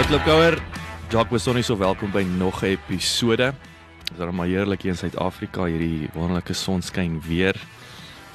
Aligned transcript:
Wat 0.00 0.08
Klipkouer, 0.08 0.54
Jacques 1.12 1.28
Besonnie 1.28 1.60
so 1.60 1.76
welkom 1.76 2.08
by 2.08 2.22
nog 2.24 2.62
'n 2.62 2.72
episode. 2.72 3.52
Dit 4.08 4.10
is 4.12 4.16
dan 4.16 4.34
maar 4.34 4.46
heerlik 4.46 4.82
hier 4.82 4.92
in 4.92 4.96
Suid-Afrika 4.96 5.64
hierdie 5.64 6.08
wonderlike 6.14 6.52
sonskyn 6.52 7.20
weer. 7.20 7.52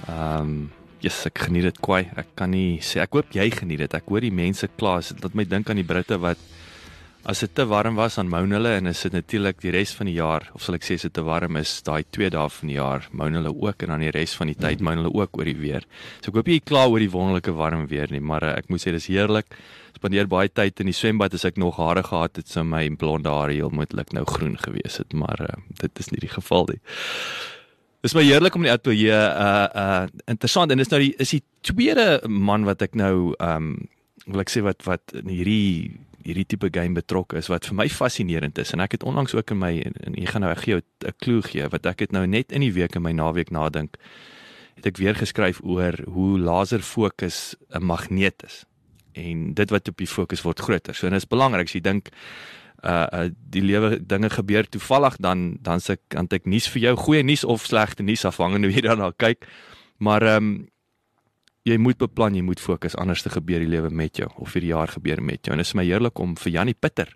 Ehm 0.08 0.41
um, 0.41 0.72
yes, 1.00 1.26
ek 1.26 1.40
geniet 1.40 1.64
dit 1.64 1.80
kwai. 1.80 2.05
Ek 2.16 2.28
kan 2.36 2.50
nie 2.50 2.78
sê 2.86 3.02
ek 3.02 3.14
hoop 3.18 3.34
jy 3.34 3.50
geniet 3.50 3.80
dit. 3.80 3.94
Ek 3.94 4.04
hoor 4.05 4.22
die 4.22 4.32
mense 4.32 4.70
kla, 4.78 5.00
dit 5.00 5.34
my 5.34 5.44
dink 5.44 5.70
aan 5.70 5.82
die 5.82 5.84
Britte 5.84 6.20
wat 6.20 6.38
as 7.25 7.41
dit 7.41 7.53
te 7.57 7.65
warm 7.65 7.95
was 7.97 8.20
aan 8.21 8.29
moan 8.29 8.53
hulle 8.53 8.75
en 8.77 8.85
is 8.91 8.99
dit 9.07 9.15
natuurlik 9.15 9.57
die 9.63 9.71
res 9.73 9.95
van 9.97 10.05
die 10.09 10.17
jaar 10.20 10.43
of 10.53 10.61
sal 10.61 10.77
ek 10.77 10.84
sê 10.85 10.97
as 10.99 11.05
dit 11.07 11.13
te 11.15 11.23
warm 11.25 11.57
is 11.57 11.71
daai 11.88 12.03
2 12.17 12.29
dae 12.35 12.51
van 12.57 12.70
die 12.70 12.77
jaar 12.77 13.07
moan 13.17 13.38
hulle 13.39 13.49
ook 13.49 13.81
en 13.81 13.93
dan 13.95 14.03
die 14.05 14.11
res 14.13 14.35
van 14.38 14.51
die 14.51 14.57
tyd 14.59 14.84
moan 14.85 15.01
hulle 15.01 15.13
ook 15.13 15.39
oor 15.39 15.49
die 15.49 15.57
weer. 15.57 15.88
So 16.21 16.29
ek 16.29 16.38
hoop 16.38 16.51
jy 16.53 16.59
kla 16.61 16.85
oor 16.91 17.01
die 17.01 17.09
wonderlike 17.09 17.55
warm 17.57 17.88
weer 17.89 18.13
nie, 18.13 18.21
maar 18.21 18.45
uh, 18.45 18.53
ek 18.59 18.70
moet 18.70 18.84
sê 18.84 18.93
dis 18.93 19.09
heerlik. 19.09 19.57
Spandeer 19.98 20.29
baie 20.29 20.51
tyd 20.53 20.84
in 20.84 20.91
die 20.91 20.98
swembad 20.98 21.34
as 21.34 21.48
ek 21.49 21.57
nog 21.62 21.82
hare 21.82 22.05
gehad 22.05 22.37
het, 22.37 22.51
sou 22.51 22.65
my 22.67 22.84
blonde 22.99 23.32
hare 23.34 23.57
heel 23.57 23.73
moontlik 23.73 24.13
nou 24.13 24.26
groen 24.29 24.57
gewees 24.62 25.01
het, 25.01 25.17
maar 25.17 25.41
uh, 25.49 25.57
dit 25.82 26.05
is 26.05 26.13
nie 26.13 26.21
die 26.21 26.34
geval 26.35 26.70
nie. 26.76 26.82
Dis 28.05 28.13
my 28.13 28.21
heerlik 28.21 28.54
om 28.54 28.62
in 28.62 28.70
die 28.70 28.77
ateljee 28.77 29.17
uh 29.17 29.67
uh 29.73 30.01
interessant 30.29 30.70
en 30.70 30.77
dis 30.77 30.93
nou 30.93 31.01
die 31.01 31.13
is 31.17 31.39
die 31.39 31.41
tweede 31.65 32.20
man 32.29 32.70
wat 32.70 32.85
ek 32.85 32.93
nou 32.93 33.34
um, 33.41 33.71
wil 34.27 34.43
ek 34.43 34.54
sê 34.54 34.62
wat 34.62 34.85
wat 34.85 35.15
in 35.17 35.32
hierdie 35.34 35.95
hierdie 36.26 36.45
tipe 36.45 36.70
game 36.73 36.98
betrokke 36.98 37.37
is 37.37 37.49
wat 37.51 37.65
vir 37.70 37.77
my 37.77 37.87
fascinerend 37.90 38.57
is 38.57 38.73
en 38.73 38.81
ek 38.84 38.98
het 38.98 39.04
onlangs 39.04 39.35
ook 39.37 39.51
in 39.51 39.62
my 39.62 39.73
en 39.85 40.15
ek 40.18 40.34
gaan 40.34 40.41
nou 40.41 40.51
ek 40.51 40.63
gee 40.65 40.76
jou 40.76 40.82
'n 40.82 41.17
klou 41.21 41.41
gee 41.41 41.67
wat 41.70 41.85
ek 41.85 41.99
het 41.99 42.12
nou 42.12 42.26
net 42.27 42.51
in 42.51 42.62
die 42.62 42.73
week 42.73 42.95
in 42.95 43.04
my 43.04 43.12
naweek 43.12 43.51
nadink 43.51 43.98
het 44.76 44.85
ek 44.85 44.98
weer 44.98 45.15
geskryf 45.15 45.62
oor 45.63 45.93
hoe 46.09 46.40
laser 46.40 46.82
fokus 46.82 47.55
'n 47.70 47.84
magneet 47.84 48.43
is 48.43 48.65
en 49.15 49.54
dit 49.54 49.70
wat 49.70 49.87
op 49.87 49.98
die 49.98 50.09
fokus 50.09 50.43
word 50.43 50.59
groter. 50.59 50.95
So 50.95 51.07
en 51.07 51.15
dit 51.15 51.23
is 51.23 51.29
belangrik 51.29 51.70
as 51.70 51.76
jy 51.76 51.82
dink 51.82 52.12
uh, 52.84 53.07
uh 53.07 53.29
die 53.32 53.63
lewe 53.63 53.98
dinge 54.04 54.29
gebeur 54.29 54.67
toevallig 54.67 55.17
dan 55.23 55.57
dan 55.62 55.79
se 55.79 55.98
kan 56.12 56.27
ek 56.29 56.45
nuus 56.45 56.67
vir 56.73 56.89
jou 56.89 56.95
goeie 57.05 57.23
nuus 57.23 57.43
of 57.43 57.65
slegte 57.65 58.04
nuus 58.04 58.26
afhangende 58.26 58.67
hoe 58.67 58.76
jy 58.76 58.85
daarna 58.87 59.12
kyk. 59.17 59.48
Maar 59.98 60.21
ehm 60.35 60.43
um, 60.43 60.70
jy 61.66 61.77
moet 61.82 61.98
beplan, 61.98 62.35
jy 62.38 62.44
moet 62.46 62.62
fokus 62.62 62.96
anders 63.02 63.24
te 63.26 63.32
gebeur 63.34 63.63
die 63.63 63.70
lewe 63.70 63.90
met 63.90 64.19
jou 64.22 64.30
of 64.38 64.53
vir 64.53 64.62
die 64.62 64.72
jaar 64.74 64.91
gebeur 64.94 65.22
met 65.25 65.41
jou. 65.46 65.56
En 65.56 65.62
dit 65.62 65.68
is 65.68 65.78
my 65.78 65.85
heerlik 65.88 66.19
om 66.22 66.35
vir 66.38 66.53
Jannie 66.59 66.78
Pitter 66.78 67.09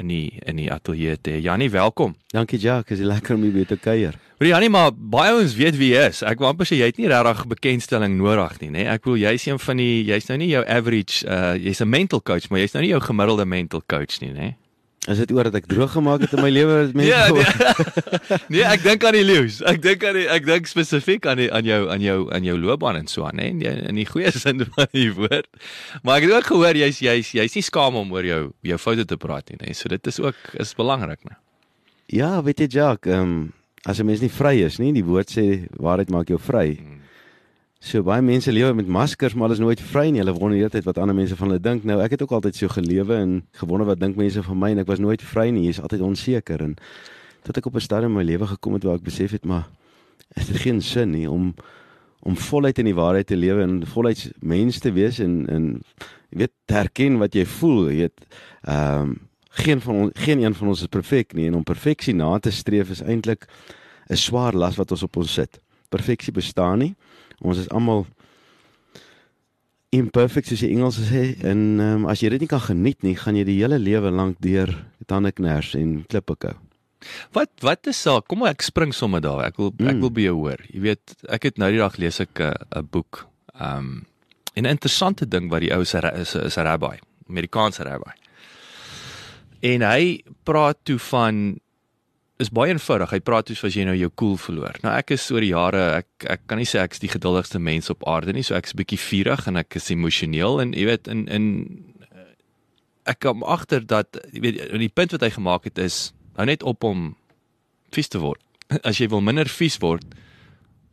in 0.00 0.08
die 0.10 0.40
in 0.48 0.58
die 0.58 0.70
ateljee 0.72 1.18
te 1.20 1.36
hê. 1.36 1.42
Jannie, 1.44 1.68
welkom. 1.70 2.16
Dankie 2.34 2.58
Jacques, 2.58 2.98
is 2.98 3.06
lekker 3.06 3.36
om 3.36 3.44
hier 3.46 3.52
weer 3.54 3.68
te 3.68 3.76
kuier. 3.78 4.16
Maar 4.40 4.48
Jannie, 4.48 4.70
maar 4.72 4.90
baie 4.94 5.36
ouens 5.36 5.54
weet 5.54 5.76
wie 5.78 5.92
jy 5.92 6.08
is. 6.08 6.24
Ek 6.26 6.40
wou 6.42 6.48
amper 6.48 6.66
sê 6.66 6.80
jy 6.80 6.88
het 6.90 6.98
nie 6.98 7.10
regtig 7.12 7.44
bekendstelling 7.52 8.16
nodig 8.18 8.56
nie, 8.64 8.72
nê? 8.74 8.88
Ek 8.90 9.04
wil 9.06 9.20
jy's 9.20 9.46
een 9.46 9.60
van 9.62 9.78
die 9.78 10.02
jy's 10.08 10.26
nou 10.32 10.40
nie 10.40 10.50
jou 10.50 10.64
average 10.64 11.22
uh 11.28 11.54
jy's 11.54 11.84
'n 11.84 11.90
mental 11.90 12.24
coach, 12.24 12.50
maar 12.50 12.64
jy's 12.64 12.74
nou 12.74 12.82
nie 12.82 12.94
jou 12.96 13.00
gemiddelde 13.04 13.44
mental 13.44 13.84
coach 13.86 14.20
nie, 14.20 14.32
nê? 14.32 14.54
Is 15.04 15.18
dit 15.20 15.32
oor 15.36 15.44
dat 15.44 15.58
ek 15.58 15.66
droog 15.68 15.92
gemaak 15.92 16.22
het 16.24 16.32
in 16.32 16.40
my 16.40 16.48
lewe 16.48 16.76
met 16.88 16.94
mense? 16.96 17.10
Ja, 17.12 17.28
nee, 17.28 18.38
nee, 18.54 18.62
ek 18.64 18.84
dink 18.86 19.04
aan 19.04 19.16
die 19.18 19.24
leeu's. 19.26 19.58
Ek 19.68 19.82
dink 19.84 20.04
aan 20.08 20.16
die 20.16 20.24
ek 20.32 20.46
dink 20.48 20.70
spesifiek 20.70 21.26
aan 21.28 21.42
die 21.42 21.50
aan 21.52 21.68
jou 21.68 21.82
aan 21.92 22.00
jou 22.00 22.18
aan 22.32 22.46
jou 22.48 22.54
loopbaan 22.56 22.96
en 23.02 23.10
so 23.10 23.26
aan, 23.28 23.42
hè, 23.42 23.50
in 23.52 23.60
die, 23.60 23.68
in 23.68 24.00
die 24.00 24.06
goeie 24.08 24.32
sin 24.44 24.64
van 24.64 24.88
die 24.96 25.10
woord. 25.12 25.50
Maar 26.02 26.22
ek 26.22 26.28
het 26.28 26.36
ook 26.38 26.48
gehoor 26.54 26.80
jy's 26.80 27.02
jy's 27.04 27.34
jy's 27.36 27.58
nie 27.58 27.64
skaam 27.68 28.00
om 28.00 28.16
oor 28.16 28.24
jou 28.24 28.40
jou 28.64 28.80
foute 28.80 29.04
te 29.10 29.20
praat 29.20 29.52
nie, 29.52 29.60
hè. 29.60 29.76
So 29.76 29.92
dit 29.92 30.08
is 30.08 30.20
ook 30.24 30.40
is 30.56 30.72
belangrik, 30.78 31.20
né? 31.28 31.36
Ja, 32.12 32.38
weet 32.44 32.64
jy 32.64 32.70
Jacques, 32.78 33.12
ehm 33.12 33.28
um, 33.28 33.52
as 33.84 34.00
'n 34.00 34.08
mens 34.08 34.24
nie 34.24 34.32
vry 34.32 34.64
is 34.64 34.80
nie, 34.80 34.94
die 34.96 35.04
woord 35.04 35.28
sê 35.28 35.68
waarheid 35.76 36.08
maak 36.08 36.32
jou 36.32 36.40
vry. 36.40 36.78
Hmm. 36.80 37.03
So 37.84 38.00
baie 38.00 38.22
mense 38.24 38.52
lewe 38.52 38.72
met 38.72 38.86
maskers, 38.88 39.34
maar 39.34 39.50
hulle 39.50 39.58
is 39.58 39.60
nooit 39.60 39.80
vry 39.92 40.06
nie. 40.08 40.22
Hulle 40.22 40.32
wonder 40.32 40.56
heeltyd 40.56 40.86
wat 40.88 40.98
ander 40.98 41.16
mense 41.16 41.36
van 41.36 41.50
hulle 41.50 41.60
dink. 41.60 41.82
Nou 41.84 41.98
ek 42.00 42.14
het 42.16 42.22
ook 42.24 42.30
altyd 42.32 42.56
so 42.56 42.72
gelewe 42.72 43.18
en 43.18 43.34
gewonder 43.60 43.90
wat 43.90 44.00
dink 44.00 44.16
mense 44.16 44.40
van 44.42 44.56
my 44.58 44.70
en 44.72 44.80
ek 44.80 44.88
was 44.88 45.02
nooit 45.04 45.20
vry 45.20 45.50
nie. 45.52 45.66
Jy's 45.68 45.82
altyd 45.84 46.00
onseker 46.06 46.64
en 46.64 46.78
tot 47.44 47.60
ek 47.60 47.68
op 47.68 47.76
'n 47.76 47.84
stadium 47.84 48.16
in 48.16 48.16
my 48.16 48.24
lewe 48.24 48.46
gekom 48.46 48.78
het 48.78 48.84
waar 48.88 48.96
ek 48.96 49.04
besef 49.04 49.36
het 49.36 49.44
maar 49.44 49.68
is 50.34 50.46
dit 50.46 50.56
geen 50.56 50.80
sin 50.80 51.10
nie 51.10 51.30
om 51.30 51.54
om 52.24 52.36
voluit 52.36 52.78
in 52.78 52.88
die 52.88 52.96
waarheid 52.96 53.26
te 53.26 53.36
lewe 53.36 53.62
en 53.62 53.86
voluit 53.86 54.32
mens 54.40 54.78
te 54.78 54.92
wees 54.92 55.18
en 55.18 55.46
en 55.46 55.82
jy 56.30 56.38
weet 56.38 56.52
te 56.64 56.74
erken 56.74 57.18
wat 57.18 57.34
jy 57.34 57.44
voel, 57.44 57.90
jy 57.90 58.08
weet 58.08 58.20
ehm 58.62 59.02
um, 59.02 59.18
geen 59.54 59.80
van 59.80 59.94
ons 59.94 60.10
geen 60.14 60.42
een 60.42 60.54
van 60.54 60.68
ons 60.68 60.80
is 60.80 60.88
perfek 60.88 61.34
nie 61.34 61.46
en 61.46 61.54
om 61.54 61.62
perfeksie 61.62 62.14
na 62.14 62.38
te 62.38 62.50
streef 62.50 62.90
is 62.90 63.02
eintlik 63.02 63.46
'n 64.08 64.16
swaar 64.16 64.54
las 64.54 64.76
wat 64.76 64.90
ons 64.90 65.02
op 65.02 65.16
ons 65.16 65.32
sit. 65.32 65.60
Perfeksie 65.88 66.32
bestaan 66.32 66.78
nie. 66.78 66.94
Ons 67.44 67.58
is 67.62 67.68
almal 67.70 68.06
imperfect 69.94 70.48
soos 70.50 70.62
die 70.64 70.72
Engels 70.74 70.96
sê 71.06 71.36
en 71.46 71.60
um, 71.82 72.06
as 72.10 72.22
jy 72.24 72.32
dit 72.34 72.42
nie 72.42 72.50
kan 72.50 72.62
geniet 72.64 73.04
nie, 73.06 73.14
gaan 73.18 73.36
jy 73.38 73.44
die 73.46 73.58
hele 73.60 73.78
lewe 73.78 74.10
lank 74.10 74.40
deur 74.42 74.72
tandeknars 75.10 75.74
en 75.78 76.00
klippe 76.10 76.34
kou. 76.40 76.54
Wat 77.36 77.52
wat 77.62 77.86
is 77.92 78.00
saak? 78.00 78.26
Kom 78.32 78.42
ek 78.48 78.64
spring 78.64 78.94
sommer 78.96 79.20
daar. 79.22 79.44
Ek 79.50 79.58
wil 79.60 79.70
ek 79.76 79.94
Mm. 79.94 80.00
wil 80.00 80.10
by 80.10 80.24
jou 80.24 80.34
hoor. 80.40 80.60
Jy 80.72 80.80
weet, 80.80 81.14
ek 81.28 81.42
het 81.50 81.58
nou 81.60 81.70
die 81.70 81.78
dag 81.82 81.98
lees 82.00 82.18
ek 82.20 82.40
'n 82.40 82.88
boek. 82.90 83.26
Um 83.60 84.06
en 84.56 84.64
'n 84.64 84.70
interessante 84.70 85.26
ding 85.28 85.50
wat 85.50 85.60
die 85.60 85.72
ou 85.74 85.84
se 85.84 85.98
is 86.16 86.34
is 86.34 86.56
'n 86.58 86.64
rabbi, 86.64 86.96
Amerikaanse 87.28 87.84
rabbi. 87.84 88.10
En 89.62 89.82
hy 89.82 90.22
praat 90.44 90.78
toe 90.84 90.98
van 90.98 91.60
is 92.44 92.52
baie 92.54 92.72
eenvoudig. 92.72 93.10
Hy 93.14 93.20
praat 93.24 93.48
toe 93.48 93.56
as 93.66 93.76
jy 93.76 93.86
nou 93.88 93.96
jou 93.96 94.10
koel 94.20 94.36
verloor. 94.40 94.78
Nou 94.84 94.92
ek 94.94 95.14
is 95.16 95.24
oor 95.32 95.44
die 95.44 95.52
jare 95.52 95.84
ek 96.02 96.28
ek 96.36 96.46
kan 96.50 96.60
nie 96.60 96.68
sê 96.68 96.82
ek's 96.82 97.02
die 97.02 97.10
geduldigste 97.12 97.60
mens 97.62 97.90
op 97.92 98.04
aarde 98.10 98.34
nie, 98.36 98.44
so 98.46 98.56
ek's 98.56 98.74
'n 98.74 98.80
bietjie 98.82 99.00
vurig 99.00 99.48
en 99.48 99.56
ek 99.56 99.76
is 99.76 99.90
emosioneel 99.90 100.60
en 100.60 100.72
jy 100.72 100.86
weet 100.86 101.08
in 101.08 101.26
in 101.28 101.46
ek 103.04 103.20
kom 103.20 103.44
agter 103.44 103.84
dat 103.84 104.16
jy 104.32 104.40
weet 104.40 104.60
die 104.80 104.92
punt 104.92 105.12
wat 105.12 105.24
hy 105.24 105.30
gemaak 105.30 105.64
het 105.68 105.78
is 105.78 106.12
hou 106.36 106.46
net 106.46 106.62
op 106.62 106.84
om 106.84 107.14
vies 107.94 108.08
te 108.08 108.18
word. 108.18 108.40
As 108.88 108.98
jy 108.98 109.08
wil 109.08 109.20
minder 109.20 109.48
vies 109.48 109.78
word, 109.82 110.04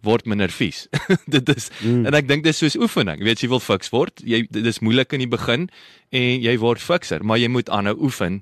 word 0.06 0.26
minder 0.26 0.52
vies. 0.52 0.88
dit 1.36 1.50
is 1.56 1.70
mm. 1.82 2.06
en 2.10 2.18
ek 2.18 2.28
dink 2.28 2.44
dis 2.44 2.58
soos 2.58 2.78
oefening. 2.78 3.22
Jy 3.22 3.30
weet 3.30 3.44
jy 3.46 3.52
wil 3.52 3.64
fiks 3.64 3.92
word, 3.94 4.22
jy 4.24 4.44
dit 4.50 4.66
is 4.66 4.82
moeilik 4.82 5.14
in 5.14 5.26
die 5.26 5.32
begin 5.32 5.70
en 6.12 6.42
jy 6.44 6.56
word 6.62 6.84
fikser, 6.84 7.24
maar 7.24 7.42
jy 7.42 7.52
moet 7.52 7.70
aanhou 7.70 7.98
oefen 8.10 8.42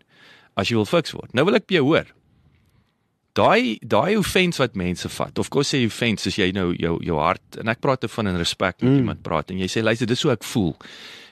as 0.60 0.72
jy 0.72 0.80
wil 0.80 0.90
fiks 0.90 1.14
word. 1.16 1.32
Nou 1.34 1.46
wil 1.48 1.60
ek 1.60 1.70
by 1.70 1.80
jou 1.80 1.86
hoor. 1.92 2.10
Daai 3.40 3.78
daai 3.82 4.18
offense 4.20 4.62
wat 4.62 4.76
mense 4.80 5.10
vat. 5.16 5.40
Of 5.40 5.52
kos 5.54 5.72
sê 5.74 5.84
offense 5.86 6.28
as 6.28 6.40
jy 6.40 6.50
nou 6.56 6.74
jou 6.76 6.98
jou 7.06 7.20
hart 7.22 7.60
en 7.62 7.72
ek 7.72 7.82
praat 7.84 8.04
te 8.04 8.12
van 8.12 8.32
in 8.32 8.40
respek 8.42 8.82
met 8.82 8.92
mm. 8.92 9.02
iemand 9.04 9.24
praat 9.26 9.54
en 9.54 9.62
jy 9.64 9.70
sê 9.72 9.84
luister 9.86 10.10
dis 10.10 10.26
hoe 10.28 10.36
ek 10.36 10.48
voel. 10.52 10.76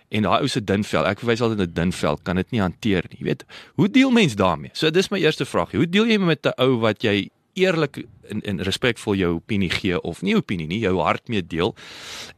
En 0.09 0.23
daai 0.23 0.39
ou 0.39 0.47
se 0.47 0.61
dun 0.63 0.85
vel, 0.87 1.07
ek 1.09 1.19
verwys 1.19 1.41
altyd 1.43 1.59
na 1.59 1.65
dun 1.67 1.91
vel, 1.91 2.19
kan 2.23 2.39
dit 2.39 2.53
nie 2.55 2.61
hanteer 2.63 3.09
nie. 3.11 3.17
Jy 3.19 3.25
weet, 3.27 3.41
hoe 3.75 3.89
deel 3.91 4.13
mens 4.15 4.37
daarmee? 4.39 4.71
So 4.73 4.91
dis 4.93 5.11
my 5.11 5.19
eerste 5.19 5.43
vraag. 5.45 5.73
Hoe 5.75 5.89
deel 5.89 6.07
jy 6.07 6.17
met 6.23 6.47
'n 6.47 6.55
ou 6.63 6.79
wat 6.79 7.03
jy 7.03 7.27
eerlik 7.57 8.05
en 8.29 8.41
en 8.41 8.61
respekvol 8.63 9.15
jou 9.15 9.33
opinie 9.35 9.69
gee 9.73 9.99
of 10.01 10.21
nie 10.21 10.35
opinie 10.37 10.67
nie, 10.67 10.79
jou 10.79 10.97
hart 11.01 11.27
mee 11.27 11.41
deel. 11.41 11.75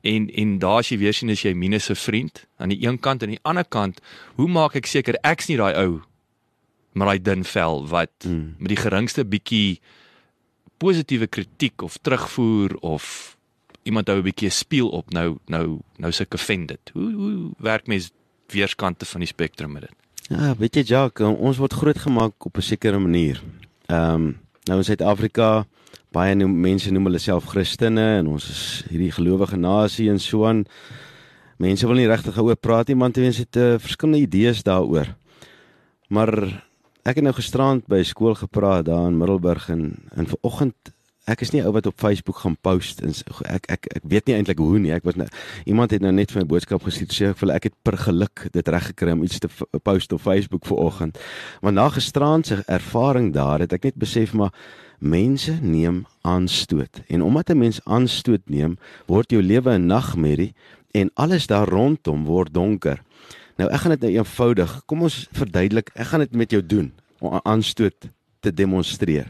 En 0.01 0.29
en 0.29 0.59
daar 0.59 0.83
as 0.83 0.91
jy 0.93 0.97
weer 1.01 1.13
sien 1.13 1.29
as 1.33 1.43
jy 1.43 1.53
minus 1.53 1.89
'n 1.89 1.95
vriend 1.95 2.45
aan 2.57 2.69
die 2.69 2.85
een 2.85 2.99
kant 2.99 3.23
en 3.23 3.29
aan 3.29 3.35
die 3.35 3.43
ander 3.43 3.65
kant, 3.65 4.01
hoe 4.35 4.47
maak 4.47 4.75
ek 4.75 4.85
seker 4.85 5.15
ek's 5.23 5.47
nie 5.47 5.57
daai 5.57 5.75
ou 5.75 6.01
met 6.99 7.07
daai 7.07 7.21
dun 7.23 7.43
vel 7.47 7.83
wat 7.87 8.27
mm. 8.27 8.55
met 8.59 8.73
die 8.73 8.81
geringste 8.83 9.25
bietjie 9.25 9.79
positiewe 10.79 11.27
kritiek 11.27 11.83
of 11.85 11.97
terugvoer 12.03 12.75
of 12.83 13.37
iemand 13.87 14.07
hou 14.11 14.19
'n 14.19 14.27
bietjie 14.27 14.51
speel 14.51 14.89
op 14.89 15.11
nou 15.15 15.37
nou 15.47 15.79
nou 15.97 16.11
sulke 16.11 16.37
offended. 16.37 16.91
Hoe 16.93 17.11
hoe 17.13 17.51
werk 17.57 17.87
mens 17.87 18.11
weerskante 18.47 19.05
van 19.05 19.19
die 19.19 19.31
spektrum 19.31 19.71
met 19.71 19.81
dit? 19.81 19.95
Ja, 20.29 20.55
weet 20.55 20.75
jy 20.75 20.83
Jacques, 20.83 21.25
ons 21.25 21.57
word 21.57 21.73
grootgemaak 21.73 22.45
op 22.45 22.57
'n 22.57 22.61
sekere 22.61 22.99
manier. 22.99 23.41
Ehm 23.87 24.13
um, 24.13 24.39
nou 24.63 24.77
in 24.77 24.83
Suid-Afrika 24.83 25.65
baie 26.11 26.35
noem, 26.35 26.53
mense 26.61 26.91
noem 26.91 27.05
hulle 27.05 27.19
self 27.19 27.45
Christene 27.45 28.19
en 28.19 28.27
ons 28.27 28.49
is 28.49 28.83
hierdie 28.89 29.11
gelowige 29.11 29.57
nasie 29.57 30.09
en 30.09 30.19
so 30.19 30.45
aan. 30.45 30.65
Mense 31.57 31.87
wil 31.87 31.95
nie 31.95 32.07
regtig 32.07 32.37
oor 32.37 32.55
praat 32.55 32.87
nie, 32.87 32.97
want 32.97 33.17
mense 33.17 33.41
het 33.41 33.55
uh, 33.55 33.75
verskillende 33.77 34.21
idees 34.21 34.63
daaroor. 34.63 35.15
Maar 36.07 36.63
ek 37.03 37.15
het 37.15 37.23
nou 37.23 37.33
gisterand 37.33 37.85
by 37.87 38.03
skool 38.03 38.35
gepraat 38.35 38.85
daar 38.85 39.07
in 39.07 39.17
Middelburg 39.17 39.69
en 39.69 39.95
en 40.15 40.27
vanoggend 40.27 40.75
ek 41.29 41.43
is 41.45 41.51
nie 41.53 41.61
ou 41.61 41.71
wat 41.75 41.85
op 41.89 41.97
Facebook 41.99 42.41
gaan 42.41 42.57
post 42.65 43.03
en 43.05 43.13
ek 43.45 43.69
ek 43.71 43.87
ek 43.99 44.03
weet 44.09 44.29
nie 44.29 44.35
eintlik 44.37 44.61
hoe 44.61 44.79
nie. 44.81 44.93
Ek 44.95 45.05
was 45.07 45.17
nou 45.19 45.27
iemand 45.69 45.93
het 45.93 46.01
nou 46.01 46.11
net 46.15 46.33
vir 46.33 46.41
my 46.41 46.47
boodskap 46.49 46.83
gestuur 46.85 47.13
sê 47.13 47.29
ek 47.29 47.41
vir 47.41 47.53
ek 47.55 47.69
het 47.69 47.75
per 47.85 47.97
geluk 48.01 48.47
dit 48.55 48.71
reg 48.75 48.89
gekry 48.91 49.13
om 49.13 49.23
iets 49.23 49.41
te 49.43 49.49
post 49.83 50.13
op 50.15 50.23
Facebook 50.25 50.65
vanoggend. 50.65 51.19
Maar 51.61 51.75
na 51.75 51.89
gisteraand 51.93 52.47
se 52.47 52.63
ervaring 52.67 53.33
daar 53.33 53.65
het 53.65 53.73
ek 53.77 53.91
net 53.91 53.99
besef 53.99 54.33
maar 54.33 54.53
mense 54.99 55.53
neem 55.61 56.05
aanstoot. 56.21 57.03
En 57.07 57.21
omdat 57.23 57.49
'n 57.49 57.57
mens 57.57 57.79
aanstoot 57.85 58.49
neem, 58.49 58.77
word 59.07 59.31
jou 59.31 59.41
lewe 59.41 59.77
'n 59.77 59.85
nagmerrie 59.85 60.53
en 60.91 61.11
alles 61.13 61.47
daar 61.47 61.67
rondom 61.69 62.25
word 62.25 62.53
donker. 62.53 63.01
Nou 63.59 63.67
ek 63.67 63.83
gaan 63.83 63.95
dit 63.97 64.05
nou 64.07 64.11
eenvoudig. 64.15 64.75
Kom 64.87 65.03
ons 65.07 65.17
verduidelik. 65.35 65.91
Ek 65.99 66.11
gaan 66.13 66.23
dit 66.23 66.37
met 66.43 66.53
jou 66.55 66.61
doen 66.63 66.91
om 67.19 67.39
aanstoot 67.43 68.07
te 68.39 68.53
demonstreer. 68.55 69.27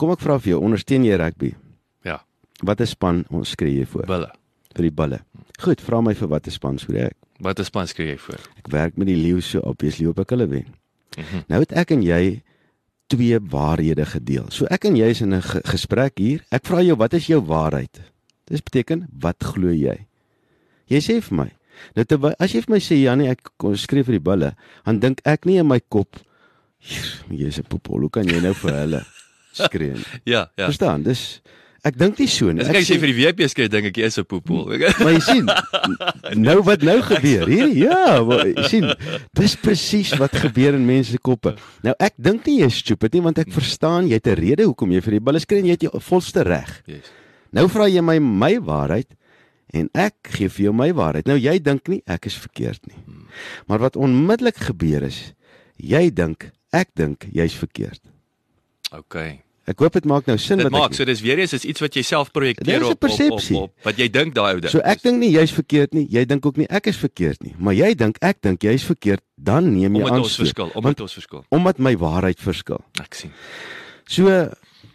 Kom 0.00 0.14
ek 0.14 0.22
vra 0.24 0.38
vir 0.40 0.54
jou, 0.54 0.62
ondersteun 0.64 1.04
jy 1.04 1.18
rugby? 1.20 1.52
Ja. 2.06 2.22
Watter 2.64 2.88
span 2.88 3.22
ons 3.28 3.52
skree 3.54 3.76
jy 3.82 3.84
voor? 3.90 4.08
Bulle. 4.08 4.30
Vir 4.74 4.88
die 4.88 4.94
bulle. 5.02 5.20
Goed, 5.62 5.84
vra 5.84 6.00
my 6.02 6.16
vir 6.18 6.30
watter 6.32 6.54
span 6.54 6.80
skree 6.80 7.10
ek? 7.10 7.18
Watter 7.44 7.66
span 7.68 7.90
skree 7.90 8.14
jy 8.14 8.18
voor? 8.24 8.40
Ek 8.62 8.72
werk 8.72 8.96
met 8.98 9.10
die 9.10 9.18
leeu 9.20 9.44
so 9.44 9.60
obviously 9.68 10.08
op 10.10 10.22
ek 10.24 10.32
hulle 10.34 10.48
wen. 10.50 10.66
Mm 11.14 11.22
-hmm. 11.22 11.44
Nou 11.52 11.60
het 11.60 11.72
ek 11.72 11.90
en 11.90 12.02
jy 12.02 12.42
twee 13.06 13.38
waarhede 13.38 14.06
gedeel. 14.06 14.46
So 14.50 14.66
ek 14.70 14.84
en 14.88 14.96
jy 14.96 15.10
is 15.12 15.20
in 15.20 15.34
'n 15.34 15.42
gesprek 15.42 16.18
hier. 16.18 16.44
Ek 16.50 16.66
vra 16.66 16.82
jou, 16.82 16.96
wat 16.96 17.12
is 17.12 17.26
jou 17.26 17.40
waarheid? 17.40 18.00
Dis 18.44 18.62
beteken, 18.62 19.08
wat 19.20 19.44
glo 19.44 19.70
jy? 19.70 20.06
Jy 20.86 21.00
sê 21.00 21.20
vir 21.20 21.36
my. 21.36 21.50
Nou 21.96 22.04
terwyl 22.04 22.34
as 22.38 22.52
jy 22.52 22.62
vir 22.64 22.74
my 22.74 22.80
sê 22.80 23.00
Janie, 23.02 23.28
ek 23.28 23.50
skryf 23.76 24.06
vir 24.06 24.18
die 24.18 24.26
bulle, 24.30 24.54
dan 24.84 25.00
dink 25.00 25.20
ek 25.24 25.46
nie 25.46 25.58
in 25.58 25.68
my 25.68 25.80
kop 25.80 26.16
jy 27.32 27.48
is 27.48 27.58
'n 27.58 27.68
popol, 27.68 28.00
hoe 28.04 28.10
kan 28.10 28.28
jy 28.28 28.40
nou 28.40 28.54
vir 28.54 28.72
hulle 28.72 29.04
skree? 29.52 29.96
ja, 30.24 30.50
ja. 30.56 30.66
Verstaan? 30.68 31.02
Dis 31.02 31.40
Ek 31.84 31.98
dink 32.00 32.16
nie 32.16 32.26
so 32.32 32.48
nie. 32.48 32.64
Ek 32.64 32.80
sê 32.88 32.96
vir 32.96 33.10
die 33.12 33.16
WP 33.18 33.44
skryf 33.52 33.68
dink 33.68 33.90
ek 33.90 33.98
jy 34.00 34.06
is 34.08 34.16
'n 34.16 34.24
poepel. 34.24 34.64
Maar 35.04 35.12
jy 35.12 35.20
sien, 35.20 35.44
nou 36.48 36.62
wat 36.64 36.80
nou 36.80 36.96
gebeur 37.04 37.44
hier? 37.44 37.68
Ja, 37.76 38.24
jy 38.24 38.64
sien, 38.72 38.88
dis 39.36 39.56
presies 39.60 40.14
wat 40.16 40.32
gebeur 40.32 40.72
in 40.72 40.86
mense 40.88 41.12
se 41.12 41.20
koppe. 41.20 41.52
Nou 41.84 41.92
ek 42.00 42.16
dink 42.16 42.46
nie 42.48 42.62
jy 42.62 42.70
is 42.72 42.80
stupid 42.80 43.12
nie 43.12 43.20
want 43.20 43.38
ek 43.38 43.52
verstaan 43.52 44.08
jy 44.08 44.16
het 44.16 44.32
'n 44.32 44.40
rede 44.40 44.64
hoekom 44.64 44.96
jy 44.96 45.02
vir 45.04 45.18
die 45.18 45.20
bulle 45.20 45.40
skree 45.44 45.60
en 45.60 45.68
jy 45.68 45.76
het 45.76 45.84
jou 45.84 46.00
volste 46.00 46.40
reg. 46.42 46.72
Yes. 46.88 47.12
Nou 47.52 47.68
vra 47.68 47.84
jy 47.84 48.00
my 48.00 48.18
my 48.18 48.56
waarheid 48.64 49.12
en 49.74 49.88
ek 49.98 50.34
gee 50.36 50.50
vir 50.56 50.68
jou 50.68 50.74
my 50.76 50.90
waarheid. 50.96 51.28
Nou 51.30 51.38
jy 51.40 51.58
dink 51.62 51.88
nie 51.90 52.02
ek 52.10 52.28
is 52.30 52.36
verkeerd 52.38 52.84
nie. 52.90 53.00
Maar 53.70 53.82
wat 53.88 53.98
onmiddellik 53.98 54.60
gebeur 54.70 55.06
is, 55.06 55.32
jy 55.76 56.06
dink, 56.14 56.50
ek 56.74 56.94
dink 56.98 57.26
jy's 57.34 57.56
verkeerd. 57.58 58.02
OK. 58.94 59.18
Ek 59.64 59.80
hoop 59.80 59.94
dit 59.96 60.04
maak 60.04 60.26
nou 60.28 60.36
sin 60.36 60.60
dit 60.60 60.66
wat 60.68 60.74
maak, 60.74 60.92
ek 60.92 60.98
so 60.98 61.08
dis 61.08 61.22
weer 61.24 61.40
eens 61.40 61.54
is 61.56 61.62
iets 61.64 61.80
wat 61.80 61.94
jy 61.96 62.02
self 62.04 62.28
projekteer 62.36 62.82
Dit 62.82 62.84
op, 62.84 63.06
op, 63.08 63.20
op 63.32 63.46
op 63.62 63.86
wat 63.86 64.00
jy 64.00 64.10
dink 64.12 64.34
daai 64.36 64.50
ou 64.58 64.58
ding. 64.60 64.72
So 64.74 64.84
ek 64.84 65.00
dink 65.06 65.22
nie 65.22 65.30
jy's 65.32 65.54
verkeerd 65.56 65.96
nie, 65.96 66.04
jy 66.12 66.26
dink 66.28 66.44
ook 66.44 66.60
nie 66.60 66.68
ek 66.68 66.90
is 66.92 66.98
verkeerd 67.00 67.40
nie, 67.46 67.54
maar 67.56 67.76
jy 67.76 67.94
dink 67.96 68.20
ek 68.20 68.42
dink 68.44 68.66
jy's 68.68 68.84
verkeerd, 68.84 69.24
dan 69.40 69.70
neem 69.72 69.96
jy 69.96 70.02
omdat 70.04 70.18
aan. 70.18 70.26
ons 70.26 70.36
verskil, 70.42 70.68
omdat 70.76 71.00
ons 71.06 71.16
verskil. 71.16 71.46
Omdat 71.56 71.80
my 71.80 71.94
waarheid 71.96 72.44
verskil. 72.44 72.84
Ek 73.00 73.16
sien. 73.16 73.32
So 74.04 74.28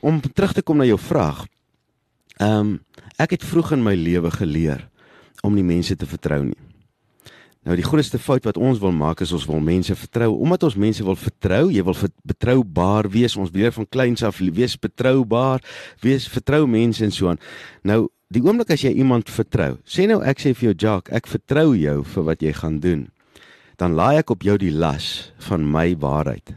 om 0.06 0.22
terug 0.22 0.54
te 0.54 0.62
kom 0.62 0.78
na 0.78 0.88
jou 0.88 1.00
vraag. 1.02 1.48
Ehm 2.38 2.60
um, 2.60 2.78
ek 3.20 3.36
het 3.36 3.46
vroeg 3.46 3.76
in 3.76 3.84
my 3.84 3.94
lewe 4.00 4.32
geleer 4.32 4.88
om 5.44 5.56
nie 5.56 5.66
mense 5.66 5.96
te 5.96 6.08
vertrou 6.08 6.42
nie. 6.48 6.60
Nou 7.68 7.76
die 7.76 7.84
grootste 7.84 8.18
fout 8.18 8.46
wat 8.48 8.58
ons 8.58 8.80
wil 8.80 8.94
maak 8.96 9.20
is 9.22 9.34
ons 9.36 9.46
wil 9.50 9.60
mense 9.60 9.96
vertrou. 9.96 10.32
Omdat 10.40 10.64
ons 10.70 10.78
mense 10.80 11.04
wil 11.04 11.18
vertrou, 11.20 11.66
jy 11.70 11.84
wil 11.84 11.98
betroubaar 12.32 13.10
wees. 13.12 13.36
Ons 13.36 13.52
leer 13.54 13.74
van 13.76 13.88
kleins 13.92 14.24
af 14.24 14.40
wees 14.40 14.78
betroubaar, 14.80 15.64
wees 16.02 16.28
vertrou 16.32 16.64
mense 16.68 17.04
en 17.04 17.12
so 17.12 17.30
aan. 17.34 17.42
Nou 17.84 18.08
die 18.32 18.42
oomblik 18.46 18.72
as 18.74 18.86
jy 18.86 18.94
iemand 19.02 19.30
vertrou, 19.34 19.80
sê 19.90 20.06
nou 20.08 20.20
ek 20.22 20.40
sê 20.40 20.54
vir 20.54 20.70
jou 20.70 20.76
Jacques, 20.86 21.14
ek 21.18 21.28
vertrou 21.28 21.74
jou 21.74 22.04
vir 22.06 22.28
wat 22.28 22.44
jy 22.46 22.54
gaan 22.54 22.78
doen. 22.80 23.08
Dan 23.82 23.96
laai 23.98 24.22
ek 24.22 24.32
op 24.34 24.46
jou 24.46 24.56
die 24.60 24.72
las 24.72 25.32
van 25.50 25.66
my 25.66 25.96
waarheid. 26.00 26.54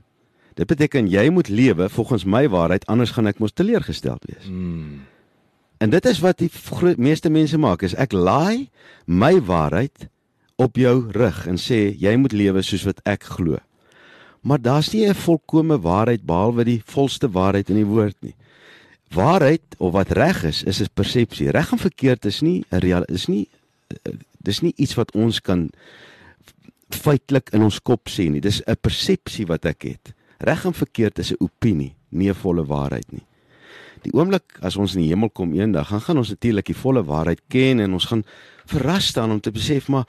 Dit 0.59 0.69
beteken 0.69 1.09
jy 1.09 1.31
moet 1.33 1.49
lewe 1.49 1.89
volgens 1.89 2.27
my 2.29 2.45
waarheid 2.53 2.85
anders 2.93 3.15
gaan 3.17 3.31
ek 3.31 3.41
mos 3.41 3.57
teleurgesteld 3.57 4.29
wees. 4.29 4.45
Mm. 4.47 5.01
En 5.83 5.91
dit 5.91 6.05
is 6.07 6.21
wat 6.23 6.39
die 6.39 6.51
groot 6.53 7.01
meeste 7.03 7.31
mense 7.33 7.59
maak 7.59 7.83
is 7.83 7.97
ek 7.99 8.13
laai 8.15 8.69
my 9.11 9.35
waarheid 9.43 10.07
op 10.63 10.79
jou 10.79 10.95
rug 11.17 11.41
en 11.51 11.59
sê 11.59 11.89
jy 11.99 12.13
moet 12.23 12.37
lewe 12.37 12.63
soos 12.63 12.85
wat 12.87 13.01
ek 13.09 13.27
glo. 13.35 13.59
Maar 14.47 14.63
daar's 14.63 14.93
nie 14.93 15.09
'n 15.09 15.15
volkomme 15.15 15.81
waarheid 15.81 16.23
behalwe 16.23 16.65
die 16.65 16.83
volste 16.87 17.31
waarheid 17.31 17.71
in 17.71 17.83
die 17.83 17.91
woord 17.95 18.17
nie. 18.21 18.35
Waarheid 19.11 19.63
of 19.79 19.93
wat 19.93 20.11
reg 20.11 20.45
is, 20.45 20.63
is 20.63 20.81
'n 20.81 20.95
persepsie. 20.95 21.51
Reg 21.51 21.73
en 21.73 21.79
verkeerd 21.79 22.25
is 22.25 22.41
nie 22.43 22.65
'n 22.71 22.79
real 22.79 23.03
is 23.03 23.27
nie 23.27 23.49
dis 24.39 24.61
nie 24.61 24.73
iets 24.77 24.95
wat 24.95 25.15
ons 25.15 25.41
kan 25.41 25.71
feitelik 26.91 27.51
in 27.53 27.63
ons 27.63 27.81
kop 27.81 28.09
sê 28.09 28.31
nie. 28.31 28.41
Dis 28.41 28.63
'n 28.67 28.77
persepsie 28.81 29.47
wat 29.47 29.65
ek 29.65 29.83
het. 29.83 30.15
Reg 30.39 30.65
en 30.65 30.75
verkeerd 30.75 31.19
is 31.19 31.33
'n 31.33 31.37
opinie, 31.41 31.95
nie 32.11 32.29
'n 32.29 32.35
volle 32.35 32.65
waarheid 32.65 33.13
nie. 33.13 33.27
Die 34.03 34.13
oomblik 34.13 34.59
as 34.61 34.77
ons 34.77 34.95
in 34.97 35.03
die 35.05 35.09
hemel 35.13 35.31
kom 35.31 35.55
eendag, 35.55 35.89
gaan 35.89 36.01
gaan 36.01 36.19
ons 36.19 36.29
natuurlik 36.29 36.67
die 36.67 36.75
volle 36.77 37.05
waarheid 37.05 37.41
ken 37.49 37.81
en 37.81 37.93
ons 37.93 38.05
gaan 38.05 38.25
verras 38.67 39.07
staan 39.07 39.31
om 39.31 39.41
te 39.41 39.51
besef 39.51 39.89
maar 39.89 40.07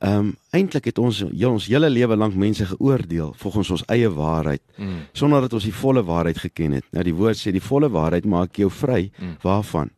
ehm 0.00 0.18
um, 0.18 0.36
eintlik 0.50 0.84
het 0.84 0.98
ons 0.98 1.18
heel, 1.20 1.50
ons 1.52 1.66
hele 1.66 1.90
lewe 1.90 2.16
lank 2.16 2.34
mense 2.34 2.66
geoordeel 2.66 3.34
volgens 3.36 3.70
ons 3.70 3.84
eie 3.88 4.08
waarheid 4.10 4.62
Mm. 4.76 5.06
sonder 5.12 5.40
dat 5.40 5.52
ons 5.52 5.64
die 5.64 5.74
volle 5.74 6.02
waarheid 6.04 6.38
geken 6.38 6.72
het. 6.72 6.84
Nou 6.92 7.04
die 7.04 7.14
woord 7.14 7.36
sê 7.36 7.52
die 7.52 7.60
volle 7.62 7.88
waarheid 7.88 8.24
maak 8.24 8.56
jou 8.56 8.70
vry 8.70 9.10
Mm. 9.18 9.36
waarvan? 9.42 9.90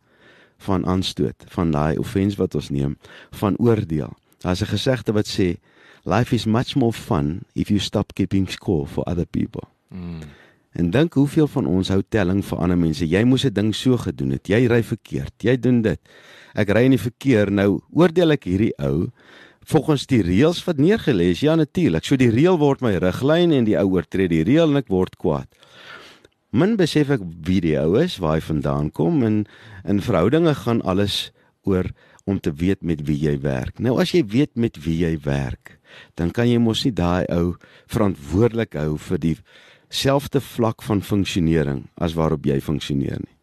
Van 0.59 0.87
aanstoot, 0.87 1.45
van 1.49 1.71
daai 1.71 1.97
offense 1.99 2.37
wat 2.37 2.55
ons 2.55 2.69
neem, 2.71 2.97
van 3.31 3.57
oordeel. 3.59 4.13
Daar's 4.43 4.61
'n 4.63 4.67
gesegde 4.67 5.13
wat 5.13 5.27
sê 5.27 5.57
life 6.05 6.35
is 6.35 6.45
much 6.47 6.75
more 6.77 6.93
fun 6.93 7.41
if 7.55 7.69
you 7.69 7.79
stop 7.81 8.13
keeping 8.15 8.51
score 8.51 8.87
for 8.87 9.05
other 9.07 9.27
people. 9.27 9.69
Mm. 9.91 10.21
En 10.73 10.91
dink 10.91 11.15
hoeveel 11.15 11.49
van 11.49 11.67
ons 11.67 11.89
hou 11.89 12.03
telling 12.09 12.43
vir 12.45 12.59
ander 12.59 12.79
mense. 12.79 13.07
Jy 13.07 13.25
moes 13.25 13.45
'n 13.45 13.53
ding 13.53 13.75
so 13.75 13.97
gedoen 13.97 14.31
het. 14.31 14.49
Jy 14.49 14.67
ry 14.67 14.83
verkeerd. 14.83 15.35
Jy 15.43 15.57
doen 15.57 15.83
dit. 15.83 16.01
Ek 16.55 16.69
ry 16.69 16.85
in 16.85 16.97
die 16.97 17.07
verkeer. 17.11 17.51
Nou 17.51 17.81
oordeel 17.91 18.31
ek 18.31 18.45
hierdie 18.45 18.73
ou 18.79 19.11
volgens 19.69 20.07
die 20.07 20.23
reëls 20.23 20.65
wat 20.65 20.77
neergelê 20.77 21.31
is. 21.31 21.41
Ja 21.41 21.55
natuurlik. 21.55 22.05
So 22.05 22.17
die 22.17 22.31
reël 22.31 22.59
word 22.59 22.81
my 22.81 22.97
riglyn 22.97 23.53
en 23.53 23.65
die 23.65 23.79
ou 23.79 23.93
oortree 23.97 24.29
die 24.29 24.45
reël 24.45 24.71
en 24.71 24.77
ek 24.77 24.89
word 24.89 25.17
kwaad. 25.17 25.49
Min 26.51 26.77
besef 26.77 27.11
ek 27.11 27.21
wie 27.45 27.61
die 27.61 27.77
ou 27.77 27.99
is, 28.01 28.17
waar 28.19 28.39
hy 28.39 28.41
vandaan 28.41 28.91
kom 28.91 29.23
en 29.23 29.47
in 29.85 30.01
verhoudinge 30.01 30.55
gaan 30.55 30.81
alles 30.83 31.31
oor 31.69 31.91
om 32.25 32.41
te 32.41 32.53
weet 32.53 32.83
met 32.83 33.03
wie 33.05 33.19
jy 33.21 33.35
werk. 33.45 33.81
Nou 33.81 33.99
as 34.01 34.15
jy 34.17 34.23
weet 34.25 34.57
met 34.57 34.79
wie 34.85 34.97
jy 35.03 35.19
werk, 35.25 35.77
dan 36.17 36.33
kan 36.33 36.49
jy 36.49 36.57
mos 36.61 36.85
nie 36.85 36.93
daai 36.93 37.29
ou 37.33 37.57
verantwoordelik 37.93 38.77
hou 38.81 38.97
vir 39.11 39.21
die 39.21 39.37
selfde 39.89 40.41
vlak 40.41 40.83
van 40.83 41.03
funksionering 41.03 41.87
as 41.97 42.15
waarop 42.15 42.47
jy 42.47 42.61
funksioneer 42.61 43.21
nie. 43.23 43.35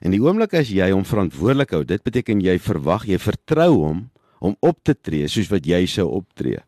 En 0.00 0.14
die 0.14 0.22
oomblik 0.22 0.54
as 0.56 0.70
jy 0.72 0.88
hom 0.94 1.04
verantwoordelik 1.04 1.74
hou, 1.76 1.84
dit 1.84 2.02
beteken 2.02 2.40
jy 2.40 2.56
verwag, 2.62 3.04
jy 3.08 3.18
vertrou 3.20 3.72
hom 3.74 4.08
om 4.40 4.56
op 4.64 4.78
te 4.82 4.94
tree 4.96 5.28
soos 5.28 5.50
wat 5.52 5.66
jy 5.68 5.84
sou 5.90 6.08
optree. 6.08 6.62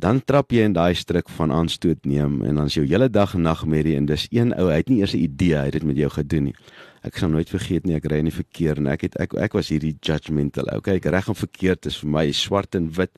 Dan 0.00 0.22
trap 0.24 0.52
jy 0.52 0.64
in 0.66 0.74
daai 0.74 0.94
struik 0.98 1.28
van 1.36 1.52
aanstoot 1.54 2.06
neem 2.08 2.40
en 2.42 2.58
dan 2.58 2.70
is 2.70 2.78
jou 2.78 2.86
hele 2.88 3.10
dag 3.12 3.36
nagmerrie 3.36 3.98
en 3.98 4.08
dis 4.08 4.26
een 4.32 4.54
ou, 4.56 4.70
hy 4.72 4.80
het 4.80 4.90
nie 4.90 5.02
eers 5.02 5.14
'n 5.14 5.22
idee 5.28 5.54
hy 5.54 5.64
het 5.68 5.72
dit 5.72 5.84
met 5.84 5.96
jou 5.96 6.10
gedoen 6.10 6.44
nie. 6.44 6.56
Ek 7.04 7.18
sal 7.20 7.28
nooit 7.34 7.50
vergeet 7.52 7.84
nie, 7.84 7.98
ek 7.98 8.06
ry 8.08 8.22
in 8.22 8.30
die 8.30 8.34
verkeer 8.34 8.78
en 8.80 8.86
ek 8.88 9.02
het 9.04 9.18
ek 9.20 9.34
ek 9.44 9.56
was 9.58 9.68
hierdie 9.72 9.92
judgmental. 10.00 10.70
Okay, 10.78 10.96
ek 10.96 11.08
reg 11.12 11.28
en 11.28 11.36
verkeerd 11.36 11.88
is 11.90 11.98
vir 12.00 12.10
my 12.14 12.24
swart 12.32 12.78
en 12.78 12.88
wit. 12.96 13.12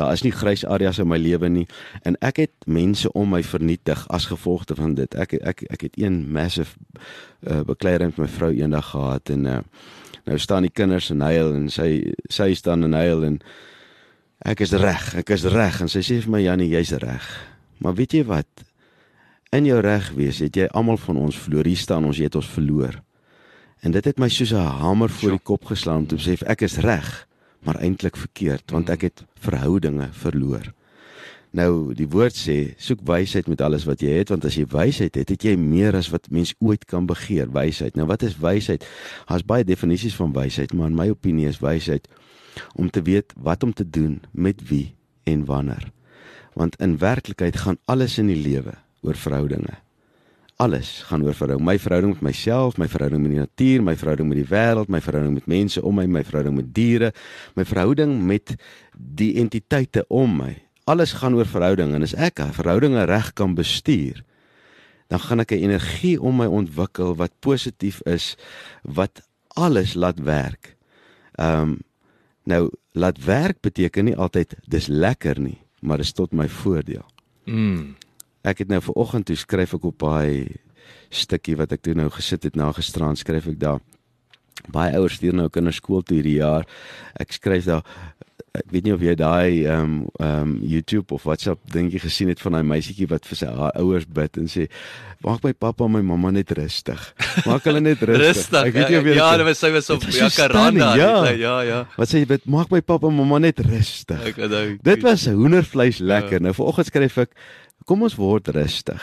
Daar 0.00 0.16
is 0.16 0.24
nie 0.26 0.34
grys 0.34 0.64
areas 0.66 0.98
in 0.98 1.06
my 1.10 1.20
lewe 1.22 1.50
nie 1.52 1.66
en 2.08 2.18
ek 2.24 2.42
het 2.42 2.66
mense 2.66 3.10
om 3.14 3.30
my 3.36 3.44
vernietig 3.46 4.02
as 4.10 4.26
gevolg 4.32 4.66
van 4.74 4.96
dit. 4.98 5.14
Ek 5.14 5.36
ek 5.38 5.62
ek 5.70 5.86
het 5.86 5.98
een 6.00 6.24
massive 6.34 6.74
uh, 7.46 7.62
bekleiding 7.62 8.10
met 8.16 8.26
my 8.26 8.30
vrou 8.34 8.50
eendag 8.50 8.90
gehad 8.90 9.30
en 9.30 9.46
uh, 9.46 9.60
nou 10.26 10.38
staan 10.42 10.66
die 10.66 10.74
kinders 10.74 11.12
en 11.14 11.22
huil 11.22 11.54
en 11.54 11.68
sy 11.70 12.12
sy 12.26 12.52
staan 12.58 12.82
en 12.88 12.98
huil 12.98 13.22
en 13.30 13.42
ek 14.50 14.66
is 14.66 14.74
reg, 14.74 15.12
ek 15.18 15.30
is 15.34 15.46
reg 15.46 15.78
en 15.82 15.90
sy 15.90 16.02
sê 16.02 16.18
vir 16.24 16.34
my 16.34 16.42
Jannie, 16.42 16.72
jy's 16.74 16.94
reg. 16.98 17.26
Maar 17.78 17.94
weet 17.94 18.18
jy 18.18 18.26
wat? 18.26 18.66
In 19.54 19.64
jou 19.64 19.78
reg 19.80 20.10
wees 20.18 20.42
het 20.42 20.58
jy 20.58 20.66
almal 20.76 20.98
van 21.00 21.22
ons 21.22 21.38
verloor. 21.38 21.70
Hier 21.70 21.80
staan 21.80 22.04
ons, 22.04 22.18
jy 22.18 22.26
het 22.28 22.36
ons 22.36 22.50
verloor. 22.52 22.98
En 23.80 23.94
dit 23.94 24.04
het 24.04 24.18
my 24.18 24.28
soos 24.28 24.52
'n 24.52 24.56
hamer 24.82 25.10
voor 25.10 25.30
die 25.30 25.46
kop 25.50 25.64
geslaan 25.64 25.98
om 25.98 26.06
te 26.06 26.16
sê 26.16 26.42
ek 26.46 26.60
is 26.60 26.76
reg, 26.76 27.28
maar 27.62 27.76
eintlik 27.76 28.16
verkeerd 28.16 28.70
want 28.70 28.90
ek 28.90 29.00
het 29.00 29.24
verhoudinge 29.40 30.08
verloor. 30.12 30.72
Nou 31.50 31.94
die 31.94 32.08
woord 32.08 32.36
sê, 32.36 32.74
soek 32.76 33.00
wysheid 33.08 33.46
met 33.48 33.60
alles 33.60 33.84
wat 33.84 34.00
jy 34.00 34.18
het 34.20 34.28
want 34.28 34.44
as 34.44 34.54
jy 34.54 34.66
wysheid 34.68 35.14
het, 35.14 35.28
het 35.28 35.42
jy 35.42 35.56
meer 35.56 35.96
as 35.96 36.10
wat 36.12 36.30
mens 36.30 36.54
ooit 36.58 36.84
kan 36.84 37.06
begeer, 37.06 37.48
wysheid. 37.52 37.96
Nou 37.96 38.06
wat 38.06 38.22
is 38.22 38.36
wysheid? 38.36 38.84
Daar's 39.28 39.44
baie 39.44 39.64
definisies 39.64 40.16
van 40.16 40.32
wysheid, 40.32 40.72
maar 40.72 40.92
in 40.92 40.98
my 40.98 41.08
opinie 41.08 41.48
is 41.48 41.60
wysheid 41.60 42.08
om 42.74 42.90
te 42.90 43.02
weet 43.02 43.32
wat 43.36 43.62
om 43.62 43.72
te 43.72 43.90
doen, 43.90 44.20
met 44.32 44.68
wie 44.68 44.94
en 45.24 45.44
wanneer. 45.44 45.92
Want 46.54 46.76
in 46.82 46.98
werklikheid 46.98 47.56
gaan 47.56 47.78
alles 47.84 48.18
in 48.18 48.26
die 48.26 48.42
lewe 48.42 48.74
oor 49.00 49.14
verhoudinge. 49.14 49.78
Alles 50.58 51.02
gaan 51.06 51.22
oor 51.22 51.36
verhouding. 51.38 51.66
My 51.66 51.78
verhouding 51.78 52.16
met 52.16 52.22
myself, 52.32 52.78
my 52.82 52.88
verhouding 52.90 53.22
met 53.22 53.30
die 53.30 53.42
natuur, 53.42 53.82
my 53.86 53.94
verhouding 53.96 54.28
met 54.28 54.40
die 54.40 54.48
wêreld, 54.50 54.90
my 54.90 55.00
verhouding 55.00 55.36
met 55.38 55.46
mense 55.46 55.82
om 55.82 55.94
my, 55.94 56.06
my 56.10 56.24
verhouding 56.26 56.56
met 56.58 56.72
diere, 56.74 57.12
my 57.54 57.64
verhouding 57.68 58.16
met 58.26 58.56
die 58.98 59.36
entiteite 59.38 60.02
om 60.10 60.34
my. 60.40 60.56
Alles 60.90 61.14
gaan 61.20 61.36
oor 61.38 61.46
verhouding 61.46 61.94
en 61.94 62.02
as 62.02 62.16
ek 62.18 62.42
verhoudinge 62.56 63.04
reg 63.06 63.30
kan 63.38 63.54
bestuur, 63.54 64.24
dan 65.08 65.22
gaan 65.22 65.40
ek 65.40 65.52
'n 65.52 65.70
energie 65.70 66.18
om 66.20 66.36
my 66.36 66.46
ontwikkel 66.46 67.14
wat 67.14 67.32
positief 67.40 68.02
is, 68.02 68.36
wat 68.82 69.22
alles 69.54 69.94
laat 69.94 70.18
werk. 70.18 70.76
Ehm 71.38 71.62
um, 71.62 71.78
nou 72.48 72.70
laat 72.92 73.24
werk 73.24 73.60
beteken 73.60 74.04
nie 74.04 74.16
altyd 74.16 74.56
dis 74.66 74.86
lekker 74.86 75.40
nie, 75.40 75.58
maar 75.80 75.96
dit 75.96 76.06
is 76.06 76.12
tot 76.12 76.32
my 76.32 76.48
voordeel. 76.48 77.04
Mm. 77.44 77.94
Ek 78.48 78.62
het 78.64 78.70
nou 78.72 78.80
ver 78.80 78.96
oggend 78.96 79.28
toe 79.28 79.36
skryf 79.36 79.74
ek 79.76 79.86
op 79.90 80.00
daai 80.00 80.56
stukkie 81.12 81.56
wat 81.58 81.72
ek 81.76 81.84
toe 81.84 81.94
nou 81.96 82.08
gesit 82.12 82.46
het 82.48 82.56
na 82.56 82.70
gisterand 82.76 83.20
skryf 83.20 83.50
ek 83.52 83.58
daar. 83.60 83.82
Baie 84.72 84.96
ouers 84.98 85.18
stuur 85.20 85.36
nou 85.36 85.48
kinders 85.52 85.78
skool 85.82 86.02
toe 86.02 86.18
hierdie 86.18 86.38
jaar. 86.40 86.64
Ek 87.20 87.32
skryf 87.36 87.68
daar 87.68 87.84
ek 88.58 88.70
weet 88.72 88.86
nie 88.86 88.94
of 88.94 89.02
jy 89.04 89.14
daai 89.18 89.66
ehm 89.66 89.82
um, 89.82 89.92
ehm 90.18 90.40
um, 90.40 90.54
YouTube 90.66 91.14
of 91.14 91.26
WhatsApp 91.28 91.60
dingetjie 91.72 92.00
gesien 92.02 92.30
het 92.32 92.40
van 92.42 92.56
daai 92.56 92.66
meisietjie 92.66 93.08
wat 93.10 93.26
vir 93.28 93.38
sy 93.40 93.50
ouers 93.50 94.06
bid 94.18 94.38
en 94.40 94.48
sê 94.50 94.66
maak 95.24 95.44
my 95.44 95.52
pappa 95.52 95.86
en 95.86 95.94
my 95.98 96.02
mamma 96.06 96.32
net 96.34 96.50
rustig. 96.56 97.02
Maak 97.46 97.66
hulle 97.68 97.82
net 97.84 98.02
rustig. 98.02 98.24
rustig. 98.24 98.70
Ek 98.70 98.74
weet 98.78 98.92
nie 98.92 99.00
of 99.00 99.08
jy 99.10 99.16
Ja, 99.18 99.30
dit 99.40 99.48
was 99.48 99.62
sy 99.62 99.70
was 99.74 99.90
op 99.94 100.06
ja 100.14 100.30
stunning, 100.32 100.82
ja. 101.00 101.12
ja, 101.34 101.54
ja. 101.66 101.80
Wat 101.98 102.10
sê 102.10 102.22
jy 102.22 102.30
bid 102.32 102.48
maak 102.50 102.72
my 102.74 102.80
pappa 102.80 103.10
en 103.10 103.18
mamma 103.18 103.40
net 103.42 103.62
rustig. 103.66 104.26
Ek 104.32 104.42
onthou. 104.48 104.66
Dit 104.90 105.06
was 105.06 105.28
hoendervleis 105.28 106.02
lekker. 106.02 106.38
Ja. 106.40 106.46
Nou 106.48 106.54
vanoggend 106.56 106.90
skryf 106.90 107.18
ek 107.26 107.34
kom 107.88 108.04
ons 108.06 108.18
word 108.18 108.52
rustig. 108.54 109.02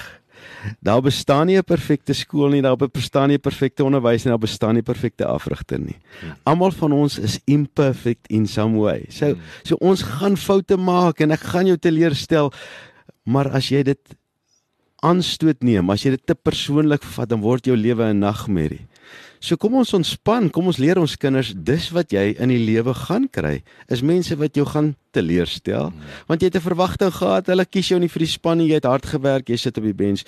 Daar 0.82 1.02
bestaan 1.02 1.48
nie 1.48 1.58
'n 1.58 1.64
perfekte 1.64 2.14
skool 2.14 2.50
nie, 2.50 2.62
daar 2.62 2.78
bestaan 2.78 3.30
nie 3.30 3.38
'n 3.38 3.42
perfekte 3.42 3.84
onderwys 3.84 4.26
nie, 4.26 4.32
daar 4.32 4.48
bestaan 4.48 4.76
nie 4.76 4.84
perfekte 4.84 5.26
afrigter 5.26 5.80
nie. 5.80 5.98
Almal 6.46 6.72
van 6.72 6.92
ons 6.92 7.18
is 7.20 7.40
imperfect 7.46 8.28
in 8.30 8.48
some 8.48 8.78
way. 8.78 9.06
So 9.10 9.26
Hmm. 9.26 9.42
so 9.64 9.76
ons 9.80 10.02
gaan 10.02 10.38
foute 10.38 10.78
maak 10.78 11.22
en 11.22 11.32
ek 11.32 11.40
gaan 11.40 11.68
jou 11.68 11.78
teleurstel. 11.78 12.52
Maar 13.26 13.50
as 13.56 13.70
jy 13.70 13.84
dit 13.84 14.00
aanstoot 15.04 15.64
neem, 15.64 15.90
as 15.90 16.04
jy 16.04 16.12
dit 16.12 16.26
te 16.26 16.36
persoonlik 16.36 17.04
vat, 17.04 17.30
dan 17.30 17.42
word 17.42 17.66
jou 17.66 17.76
lewe 17.76 18.14
'n 18.14 18.20
nagmerrie. 18.20 18.88
So 19.46 19.60
kom 19.62 19.76
ons 19.78 19.92
ontspan, 19.94 20.48
kom 20.50 20.72
ons 20.72 20.80
leer 20.82 20.98
ons 20.98 21.14
kinders 21.22 21.52
dis 21.54 21.84
wat 21.94 22.14
jy 22.16 22.32
in 22.42 22.50
die 22.50 22.64
lewe 22.66 22.96
gaan 22.98 23.28
kry. 23.30 23.60
Is 23.94 24.02
mense 24.02 24.34
wat 24.40 24.56
jou 24.58 24.64
gaan 24.66 24.96
teleurstel, 25.14 25.92
want 26.26 26.42
jy 26.42 26.50
het 26.50 26.56
'n 26.58 26.66
verwagting 26.66 27.14
gehad, 27.14 27.46
hulle 27.46 27.66
kies 27.66 27.90
jou 27.90 28.00
nie 28.00 28.10
vir 28.10 28.26
die 28.26 28.34
span 28.34 28.58
nie, 28.58 28.70
jy 28.70 28.82
het 28.82 28.90
hard 28.90 29.06
gewerk, 29.06 29.50
jy 29.50 29.58
sit 29.58 29.78
op 29.78 29.84
die 29.84 29.94
bench. 29.94 30.24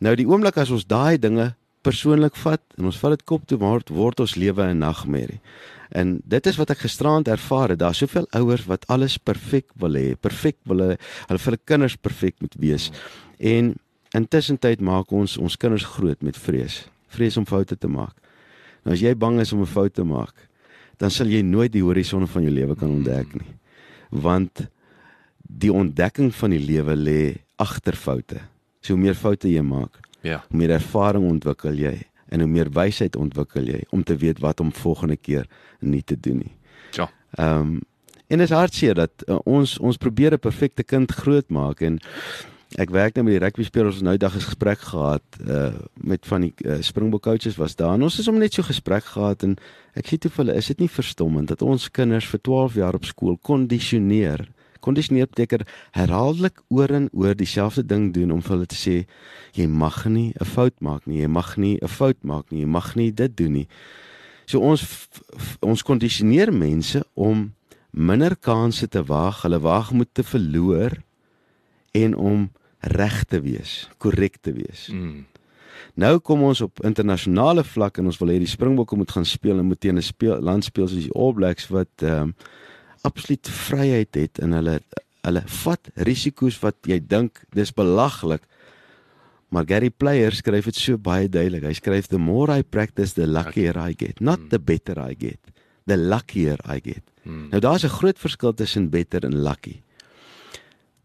Nou 0.00 0.16
die 0.16 0.26
oomblik 0.26 0.56
as 0.58 0.70
ons 0.70 0.84
daai 0.84 1.16
dinge 1.16 1.54
persoonlik 1.82 2.34
vat 2.34 2.60
en 2.76 2.86
ons 2.86 2.98
vat 2.98 3.10
dit 3.10 3.24
kop 3.24 3.46
toe 3.46 3.58
word 3.58 3.90
word 3.90 4.20
ons 4.20 4.34
lewe 4.34 4.62
'n 4.66 4.78
nagmerrie. 4.78 5.40
En 5.92 6.20
dit 6.26 6.46
is 6.46 6.56
wat 6.56 6.70
ek 6.70 6.78
gisterand 6.78 7.28
ervaar 7.28 7.68
het. 7.68 7.78
Daar's 7.78 7.98
soveel 7.98 8.26
ouers 8.32 8.66
wat 8.66 8.84
alles 8.88 9.16
perfek 9.16 9.66
wil 9.76 9.94
hê, 9.94 10.16
perfek 10.16 10.56
wil 10.64 10.78
hê, 10.78 10.96
hulle 11.28 11.38
vir 11.38 11.52
hulle 11.52 11.64
kinders 11.64 11.96
perfek 11.96 12.34
moet 12.40 12.54
wees. 12.58 12.90
En 13.38 13.76
intussen 14.12 14.58
tyd 14.58 14.80
maak 14.80 15.12
ons 15.12 15.38
ons 15.38 15.56
kinders 15.56 15.84
groot 15.84 16.20
met 16.22 16.36
vrees, 16.36 16.88
vrees 17.08 17.36
om 17.36 17.46
foute 17.46 17.78
te 17.78 17.88
maak. 17.88 18.23
Nou 18.84 18.94
as 18.94 19.00
jy 19.00 19.14
bang 19.14 19.40
is 19.40 19.52
om 19.52 19.60
'n 19.62 19.66
fout 19.66 19.94
te 19.94 20.04
maak, 20.04 20.34
dan 20.98 21.10
sal 21.10 21.26
jy 21.26 21.42
nooit 21.42 21.72
die 21.72 21.82
horison 21.82 22.26
van 22.26 22.42
jou 22.42 22.52
lewe 22.52 22.74
kan 22.76 22.90
ontdek 22.90 23.34
nie. 23.34 23.54
Want 24.10 24.68
die 25.42 25.72
ontdekking 25.72 26.32
van 26.34 26.50
die 26.50 26.58
lewe 26.66 26.94
lê 26.96 27.36
agter 27.58 27.96
foute. 27.96 28.40
So 28.80 28.92
hoe 28.94 29.02
meer 29.02 29.14
foute 29.14 29.48
jy 29.48 29.62
maak, 29.62 30.00
Ja. 30.22 30.44
hoe 30.48 30.56
meer 30.58 30.70
ervaring 30.70 31.24
ontwikkel 31.30 31.74
jy 31.74 32.02
en 32.30 32.40
hoe 32.40 32.48
meer 32.48 32.70
wysheid 32.70 33.16
ontwikkel 33.16 33.64
jy 33.66 33.82
om 33.90 34.02
te 34.02 34.16
weet 34.16 34.38
wat 34.40 34.60
om 34.60 34.72
volgende 34.72 35.16
keer 35.16 35.46
nie 35.80 36.02
te 36.02 36.16
doen 36.20 36.38
nie. 36.38 36.52
Ja. 36.92 37.08
Ehm 37.38 37.60
um, 37.60 37.80
en 38.28 38.38
dit 38.38 38.50
is 38.50 38.56
hartseer 38.56 38.94
dat 38.94 39.10
uh, 39.28 39.38
ons 39.44 39.78
ons 39.78 39.96
probeer 39.96 40.32
'n 40.32 40.38
perfekte 40.38 40.82
kind 40.82 41.10
grootmaak 41.12 41.80
en 41.82 41.98
ek 42.74 42.90
werk 42.90 43.14
nou 43.14 43.22
met 43.22 43.36
die 43.36 43.42
rugby 43.42 43.64
spelers 43.66 44.00
ons 44.00 44.06
nou 44.06 44.16
dag 44.18 44.34
'n 44.34 44.42
gesprek 44.50 44.80
gehad 44.80 45.22
uh 45.46 45.72
met 45.94 46.26
van 46.26 46.40
die 46.40 46.54
uh, 46.64 46.82
Springbok 46.82 47.22
coaches 47.22 47.56
was 47.56 47.76
daar. 47.76 47.94
En 47.94 48.02
ons 48.02 48.16
het 48.16 48.26
hom 48.26 48.38
net 48.38 48.54
so 48.54 48.62
gesprek 48.62 49.04
gehad 49.04 49.42
en 49.42 49.56
ek 49.94 50.06
sê 50.06 50.18
toe 50.18 50.30
vir 50.30 50.44
hulle 50.44 50.56
is 50.56 50.66
dit 50.66 50.80
nie 50.80 50.88
verstommend 50.88 51.48
dat 51.48 51.62
ons 51.62 51.90
kinders 51.90 52.26
vir 52.26 52.40
12 52.40 52.74
jaar 52.74 52.94
op 52.94 53.04
skool 53.04 53.38
kondisioneer? 53.42 54.48
Kondisioneer 54.80 55.26
beteken 55.26 55.66
herhaaldelik 55.92 56.60
oor 56.68 56.90
en 56.90 57.08
oor 57.12 57.34
dieselfde 57.34 57.86
ding 57.86 58.12
doen 58.12 58.30
om 58.30 58.42
vir 58.42 58.50
hulle 58.50 58.66
te 58.66 58.76
sê 58.76 59.06
jy 59.54 59.66
mag 59.66 60.06
nie 60.06 60.34
'n 60.40 60.44
fout 60.44 60.80
maak 60.80 61.06
nie 61.06 61.20
jy 61.22 61.28
mag 61.28 61.56
nie 61.56 61.78
'n 61.80 61.88
fout 61.88 62.24
maak 62.24 62.50
nie 62.50 62.60
jy 62.60 62.66
mag 62.66 62.96
nie 62.96 63.12
dit 63.12 63.36
doen 63.36 63.52
nie. 63.52 63.68
So 64.46 64.60
ons 64.60 65.08
ons 65.62 65.82
kondisioneer 65.82 66.52
mense 66.52 67.04
om 67.14 67.54
minder 67.90 68.36
kansse 68.36 68.88
te 68.88 69.02
waag. 69.02 69.42
Hulle 69.42 69.60
waag 69.60 69.92
moet 69.92 70.14
te 70.14 70.22
verloor 70.22 70.98
en 71.92 72.14
om 72.16 72.50
reg 72.92 73.24
te 73.24 73.40
wees 73.40 73.88
korrek 73.98 74.40
te 74.40 74.52
wees 74.52 74.88
Mm. 74.92 75.24
Nou 75.94 76.18
kom 76.18 76.42
ons 76.42 76.60
op 76.64 76.80
internasionale 76.86 77.64
vlak 77.66 77.98
en 77.98 78.10
ons 78.10 78.18
wil 78.18 78.32
hê 78.34 78.40
die 78.42 78.50
Springbokke 78.50 78.96
moet 78.98 79.12
gaan 79.14 79.26
speel 79.28 79.60
en 79.60 79.68
moet 79.68 79.80
teen 79.80 79.98
'n 79.98 80.02
speel 80.02 80.40
land 80.40 80.64
speel 80.64 80.88
soos 80.88 81.06
die 81.06 81.14
All 81.14 81.32
Blacks 81.32 81.68
wat 81.68 82.02
ehm 82.02 82.22
um, 82.22 82.34
absoluut 83.04 83.48
vryheid 83.48 84.14
het 84.14 84.38
in 84.38 84.52
hulle 84.52 84.80
hulle 85.24 85.42
vat 85.64 85.90
risiko's 86.08 86.58
wat 86.62 86.76
jy 86.88 86.98
dink 87.00 87.44
dis 87.52 87.72
belaglik. 87.72 88.42
Maar 89.48 89.64
Gary 89.66 89.90
Player 89.90 90.32
skryf 90.32 90.64
dit 90.64 90.76
so 90.76 90.98
baie 90.98 91.28
duidelik. 91.28 91.64
Hy 91.64 91.72
skryf 91.72 92.08
the 92.08 92.18
more 92.18 92.58
I 92.58 92.62
practice 92.62 93.14
the 93.14 93.26
luckier 93.26 93.76
I 93.78 93.94
get, 93.94 94.20
not 94.20 94.50
the 94.50 94.58
better 94.58 94.98
I 94.98 95.14
get. 95.14 95.38
The 95.86 95.96
luckier 95.96 96.58
I 96.66 96.80
get. 96.80 97.02
Mm. 97.22 97.48
Nou 97.52 97.60
daar's 97.60 97.84
'n 97.84 97.88
groot 97.88 98.18
verskil 98.18 98.54
tussen 98.54 98.90
better 98.90 99.24
en 99.24 99.42
lucky. 99.42 99.83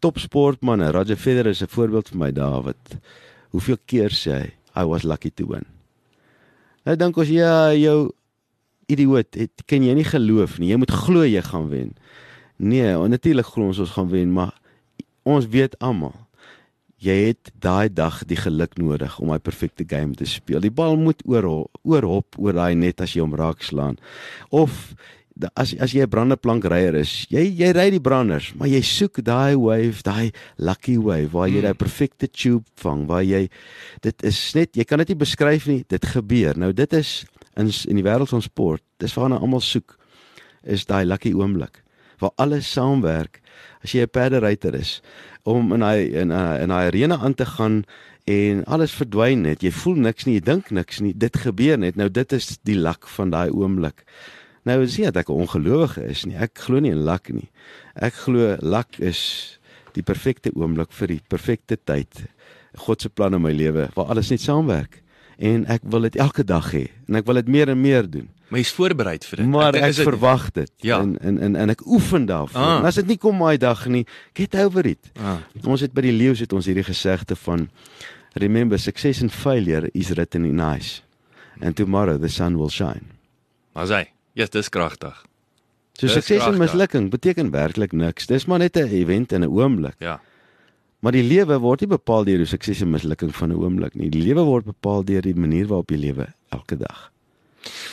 Topsportmanne, 0.00 0.90
Roger 0.92 1.16
Federer 1.16 1.50
is 1.50 1.62
'n 1.62 1.68
voorbeeld 1.68 2.08
vir 2.08 2.18
my 2.18 2.32
wat 2.32 2.96
hoeveel 3.50 3.78
keer 3.86 4.10
sê 4.10 4.32
hy 4.32 4.52
I 4.76 4.84
was 4.84 5.02
lucky 5.02 5.30
to 5.30 5.46
win. 5.46 5.66
Nou 6.84 6.96
dink 6.96 7.16
ons 7.16 7.28
ja, 7.28 7.72
jou 7.74 8.12
idioot, 8.86 9.34
het, 9.34 9.62
kan 9.66 9.82
jy 9.82 9.94
nie 9.94 10.04
geloof 10.04 10.58
nie. 10.58 10.70
Jy 10.70 10.76
moet 10.76 10.90
glo 10.90 11.22
jy 11.22 11.42
gaan 11.42 11.68
wen. 11.68 11.94
Nee, 12.56 12.96
natuurlik 12.96 13.46
glo 13.46 13.66
ons 13.66 13.78
ons 13.78 13.90
gaan 13.90 14.08
wen, 14.08 14.32
maar 14.32 14.54
ons 15.22 15.46
weet 15.46 15.78
almal 15.78 16.14
jy 17.00 17.16
het 17.30 17.50
daai 17.64 17.88
dag 17.88 18.20
die 18.28 18.36
geluk 18.36 18.76
nodig 18.80 19.16
om 19.20 19.32
daai 19.32 19.40
perfekte 19.40 19.86
game 19.88 20.16
te 20.16 20.28
speel. 20.28 20.60
Die 20.60 20.72
bal 20.72 20.98
moet 21.00 21.22
oor 21.24 21.48
oorhop 21.82 22.36
oor 22.36 22.56
daai 22.56 22.76
net 22.76 23.00
as 23.00 23.14
jy 23.16 23.24
hom 23.24 23.36
raak 23.36 23.64
slaan. 23.64 23.96
Of 24.52 24.92
as 25.54 25.74
as 25.78 25.92
jy 25.92 26.02
'n 26.02 26.08
branderplankryer 26.10 26.94
is, 26.94 27.26
jy 27.30 27.44
jy 27.48 27.72
ry 27.72 27.90
die 27.90 28.00
branders, 28.00 28.52
maar 28.54 28.68
jy 28.68 28.82
soek 28.82 29.22
daai 29.24 29.56
wave, 29.56 30.02
daai 30.02 30.32
lucky 30.58 30.96
wave 30.98 31.30
waar 31.32 31.48
jy 31.48 31.60
Mm. 31.60 31.62
daai 31.62 31.74
perfekte 31.74 32.28
tube 32.28 32.64
vang, 32.76 33.06
waar 33.06 33.22
jy 33.22 33.48
dit 34.02 34.22
is 34.24 34.54
net 34.54 34.76
jy 34.76 34.84
kan 34.84 34.98
dit 34.98 35.08
nie 35.08 35.16
beskryf 35.26 35.66
nie, 35.66 35.84
dit 35.88 36.04
gebeur. 36.06 36.56
Nou 36.56 36.72
dit 36.72 36.92
is 36.92 37.24
in 37.56 37.70
in 37.88 37.96
die 37.96 38.04
wêreld 38.04 38.28
van 38.28 38.42
sport, 38.42 38.82
dis 38.98 39.14
waarna 39.14 39.38
almal 39.38 39.60
soek 39.60 39.96
is 40.64 40.84
daai 40.86 41.04
lucky 41.04 41.32
oomblik 41.32 41.82
waar 42.20 42.30
alles 42.36 42.72
saamwerk. 42.72 43.40
As 43.82 43.92
jy 43.92 44.02
'n 44.02 44.10
perderyter 44.10 44.74
is 44.74 45.00
om 45.44 45.72
in 45.72 45.80
daai 45.80 46.12
in 46.12 46.30
uh, 46.30 46.60
in 46.62 46.68
daai 46.68 46.86
arena 46.86 47.18
aan 47.18 47.34
te 47.34 47.46
gaan 47.46 47.84
en 48.24 48.64
alles 48.64 48.92
verdwyn 48.92 49.40
net. 49.40 49.62
Jy 49.62 49.70
voel 49.72 49.94
niks 49.94 50.24
nie, 50.24 50.34
jy 50.34 50.40
dink 50.44 50.70
niks 50.70 51.00
nie. 51.00 51.14
Dit 51.16 51.36
gebeur 51.36 51.78
net. 51.78 51.96
Nou 51.96 52.10
dit 52.10 52.32
is 52.32 52.58
die 52.62 52.76
lak 52.76 53.08
van 53.08 53.30
daai 53.30 53.50
oomblik. 53.50 54.04
Nou 54.68 54.82
is 54.82 54.96
nie 54.98 55.06
dat 55.10 55.16
ek 55.16 55.28
'n 55.28 55.32
ongelowige 55.46 56.04
is 56.08 56.24
nie. 56.24 56.36
Ek 56.36 56.58
glo 56.58 56.78
nie 56.80 56.90
in 56.90 57.02
lak 57.04 57.28
nie. 57.32 57.48
Ek 57.94 58.12
glo 58.14 58.56
lak 58.60 58.98
is 58.98 59.58
die 59.92 60.02
perfekte 60.02 60.50
oomblik 60.54 60.92
vir 60.92 61.06
die 61.08 61.20
perfekte 61.28 61.76
tyd. 61.84 62.08
God 62.76 63.00
se 63.02 63.08
plan 63.08 63.34
in 63.34 63.42
my 63.42 63.52
lewe 63.52 63.88
waar 63.94 64.06
alles 64.06 64.30
net 64.30 64.40
saamwerk. 64.40 65.02
En 65.38 65.66
ek 65.66 65.80
wil 65.84 66.00
dit 66.00 66.16
elke 66.16 66.44
dag 66.44 66.72
hê 66.72 66.88
en 67.08 67.14
ek 67.16 67.24
wil 67.26 67.34
dit 67.34 67.48
meer 67.48 67.68
en 67.68 67.80
meer 67.80 68.10
doen. 68.10 68.28
Maar 68.50 68.58
jy's 68.60 68.72
voorberei 68.72 69.18
vir 69.22 69.36
dit. 69.36 69.46
Maar 69.46 69.74
ek 69.74 69.84
is 69.88 69.96
dit- 69.96 70.04
verwag 70.08 70.50
dit 70.52 70.70
Ja. 70.82 71.00
en, 71.00 71.18
en 71.20 71.38
en 71.38 71.56
en 71.56 71.70
ek 71.70 71.86
oefen 71.86 72.26
daarvoor. 72.26 72.60
Ah. 72.60 72.78
En 72.78 72.84
as 72.84 72.94
dit 72.94 73.06
nie 73.06 73.16
kom 73.18 73.38
daai 73.38 73.56
dag 73.58 73.86
nie, 73.86 74.06
get 74.34 74.54
over 74.56 74.86
it. 74.86 75.10
Ah, 75.18 75.36
Ons 75.64 75.80
het 75.80 75.92
by 75.92 76.00
die 76.02 76.12
leeu's 76.12 76.40
het 76.40 76.52
ons 76.52 76.66
hierdie 76.66 76.84
gesegde 76.84 77.36
van 77.36 77.70
remember 78.34 78.78
success 78.78 79.22
and 79.22 79.32
failure 79.32 79.88
is 79.94 80.10
written 80.10 80.44
in 80.44 80.60
ice 80.60 81.00
and 81.60 81.76
tomorrow 81.76 82.18
the 82.20 82.28
sun 82.28 82.56
will 82.58 82.68
shine. 82.68 83.02
maar 83.74 83.86
sê, 83.86 84.08
ja, 84.40 84.46
dis 84.50 84.68
kragtig. 84.72 85.14
So 85.98 86.06
Dis 86.06 86.14
sukses 86.16 86.38
en 86.40 86.54
kragtig. 86.56 86.60
mislukking 86.64 87.10
beteken 87.12 87.50
werklik 87.52 87.92
niks. 87.92 88.26
Dis 88.30 88.46
maar 88.48 88.58
net 88.62 88.76
'n 88.76 88.88
event 88.88 89.32
in 89.32 89.42
'n 89.44 89.50
oomblik. 89.52 89.96
Ja. 90.00 90.20
Maar 91.00 91.12
die 91.12 91.22
lewe 91.24 91.58
word 91.60 91.80
nie 91.80 91.88
bepaal 91.88 92.24
deur 92.24 92.38
die 92.38 92.46
sukses 92.46 92.80
en 92.80 92.90
mislukking 92.90 93.34
van 93.34 93.50
'n 93.52 93.56
oomblik 93.60 93.94
nie. 93.94 94.08
Die 94.10 94.22
lewe 94.22 94.44
word 94.44 94.64
bepaal 94.64 95.04
deur 95.04 95.22
die 95.22 95.34
manier 95.34 95.66
waarop 95.66 95.90
jy 95.90 95.96
lewe 95.98 96.26
elke 96.50 96.76
dag. 96.76 97.10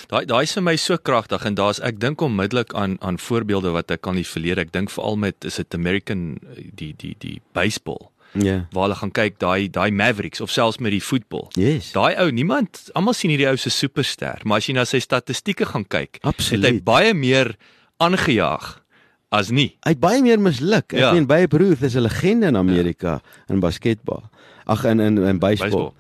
Daai 0.07 0.25
daai 0.25 0.43
is 0.43 0.53
vir 0.53 0.63
my 0.63 0.75
so 0.77 0.97
kragtig 0.97 1.45
en 1.45 1.55
daar's 1.55 1.79
ek 1.83 1.99
dink 1.99 2.21
onmiddellik 2.21 2.73
aan 2.73 2.97
aan 3.01 3.17
voorbeelde 3.19 3.71
wat 3.71 3.91
ek 3.91 4.01
kan 4.01 4.15
die 4.15 4.23
verlede. 4.27 4.61
Ek 4.61 4.71
dink 4.71 4.89
veral 4.89 5.15
met 5.17 5.43
is 5.45 5.55
dit 5.55 5.73
American 5.73 6.39
die 6.75 6.93
die 6.97 7.15
die 7.19 7.41
baseball. 7.53 8.11
Ja. 8.33 8.67
waar 8.71 8.83
hulle 8.83 8.95
gaan 8.95 9.11
kyk 9.11 9.39
daai 9.39 9.69
daai 9.71 9.91
Mavericks 9.91 10.41
of 10.41 10.51
selfs 10.51 10.77
met 10.77 10.91
die 10.91 11.01
voetbal. 11.03 11.47
Yes. 11.55 11.91
Daai 11.91 12.15
ou, 12.21 12.29
niemand, 12.31 12.89
almal 12.93 13.13
sien 13.13 13.29
hierdie 13.31 13.47
ou 13.49 13.55
se 13.57 13.69
superster, 13.69 14.41
maar 14.43 14.57
as 14.57 14.65
jy 14.67 14.73
na 14.73 14.85
sy 14.85 14.99
statistieke 14.99 15.65
gaan 15.65 15.85
kyk, 15.87 16.17
Absoluut. 16.21 16.63
het 16.65 16.73
hy 16.73 16.81
baie 16.83 17.13
meer 17.13 17.55
aangejaag 17.99 18.67
as 19.33 19.49
nie. 19.51 19.73
Hy 19.83 19.91
het 19.95 19.99
baie 19.99 20.21
meer 20.23 20.39
misluk. 20.39 20.93
Ek 20.93 20.99
Ja. 20.99 21.11
meen 21.13 21.25
Babe 21.27 21.57
Ruth 21.57 21.81
is 21.83 21.95
'n 21.95 22.01
legende 22.01 22.47
in 22.47 22.55
Amerika 22.57 23.07
ja. 23.21 23.53
in 23.53 23.59
basketbal. 23.59 24.23
Ag 24.65 24.85
in 24.85 24.99
in 24.99 25.17
in 25.17 25.39
baseball. 25.39 25.93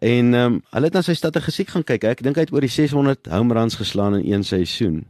En 0.00 0.34
ehm 0.34 0.52
um, 0.54 0.62
hulle 0.70 0.84
het 0.84 0.92
na 0.94 1.02
sy 1.02 1.14
statistiek 1.14 1.68
gaan 1.68 1.84
kyk. 1.84 2.04
Ek 2.04 2.22
dink 2.22 2.36
hy 2.36 2.40
het 2.42 2.52
oor 2.52 2.60
die 2.60 2.68
600 2.68 3.26
home 3.30 3.54
runs 3.54 3.74
geslaan 3.74 4.14
in 4.20 4.32
een 4.32 4.44
seisoen. 4.44 5.04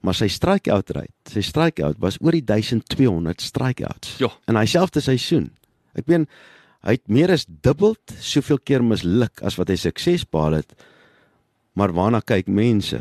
Maar 0.00 0.14
sy 0.14 0.28
strikeout 0.28 0.90
rate, 0.90 1.12
sy 1.32 1.40
strikeout 1.42 1.96
was 1.98 2.16
oor 2.20 2.32
die 2.32 2.44
1200 2.44 3.40
strikeouts 3.40 4.16
Ja. 4.18 4.28
in 4.48 4.56
hy 4.56 4.64
selfde 4.66 5.00
seisoen. 5.00 5.50
Ek 5.96 6.06
meen 6.06 6.26
hy 6.86 6.94
het 6.94 7.08
meer 7.10 7.32
as 7.34 7.46
dubbel 7.48 7.96
soveel 8.22 8.58
keer 8.62 8.82
misluk 8.84 9.42
as 9.42 9.56
wat 9.58 9.68
hy 9.72 9.76
sukses 9.80 10.24
behaal 10.28 10.60
het. 10.60 10.74
Maar 11.74 11.92
waarna 11.92 12.20
kyk 12.20 12.46
mense? 12.48 13.00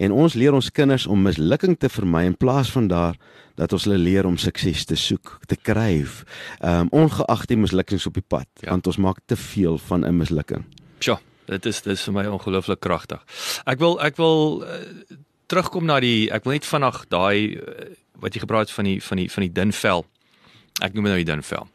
En 0.00 0.12
ons 0.14 0.34
leer 0.34 0.54
ons 0.56 0.70
kinders 0.72 1.06
om 1.06 1.20
mislukking 1.22 1.76
te 1.78 1.88
vermy 1.92 2.24
in 2.24 2.36
plaas 2.38 2.70
van 2.72 2.88
daar 2.88 3.18
dat 3.58 3.72
ons 3.74 3.84
hulle 3.84 3.98
leer 3.98 4.24
om 4.26 4.36
sukses 4.38 4.84
te 4.86 4.96
soek, 4.96 5.40
te 5.50 5.56
kryf. 5.56 6.22
Ehm 6.62 6.86
um, 6.86 6.88
ongeag 7.04 7.44
die 7.50 7.56
mislukkings 7.58 8.06
op 8.06 8.14
die 8.14 8.24
pad, 8.28 8.46
Ja. 8.62 8.70
want 8.70 8.86
ons 8.86 8.96
maak 8.96 9.18
te 9.26 9.36
veel 9.36 9.78
van 9.78 10.06
'n 10.06 10.16
mislukking. 10.16 10.64
Sjoe, 11.00 11.18
dit 11.46 11.66
is 11.66 11.82
dit 11.82 11.92
is 11.92 12.02
vir 12.04 12.14
my 12.14 12.26
ongelooflik 12.26 12.80
kragtig. 12.80 13.20
Ek 13.66 13.78
wil 13.78 14.00
ek 14.00 14.16
wil 14.16 14.62
uh, 14.62 14.68
terugkom 15.46 15.84
na 15.84 16.00
die 16.00 16.30
ek 16.32 16.44
wil 16.44 16.52
net 16.52 16.64
vinnig 16.66 17.04
daai 17.08 17.56
uh, 17.56 17.62
wat 18.20 18.34
jy 18.34 18.40
gepraat 18.40 18.68
het 18.68 18.76
van 18.76 18.84
die 18.84 19.02
van 19.02 19.16
die 19.16 19.28
van 19.30 19.42
die 19.42 19.52
dun 19.52 19.72
vel. 19.72 20.06
Ek 20.80 20.94
noem 20.94 21.04
dit 21.04 21.12
nou 21.12 21.24
die 21.24 21.32
dun 21.32 21.42
vel. 21.42 21.66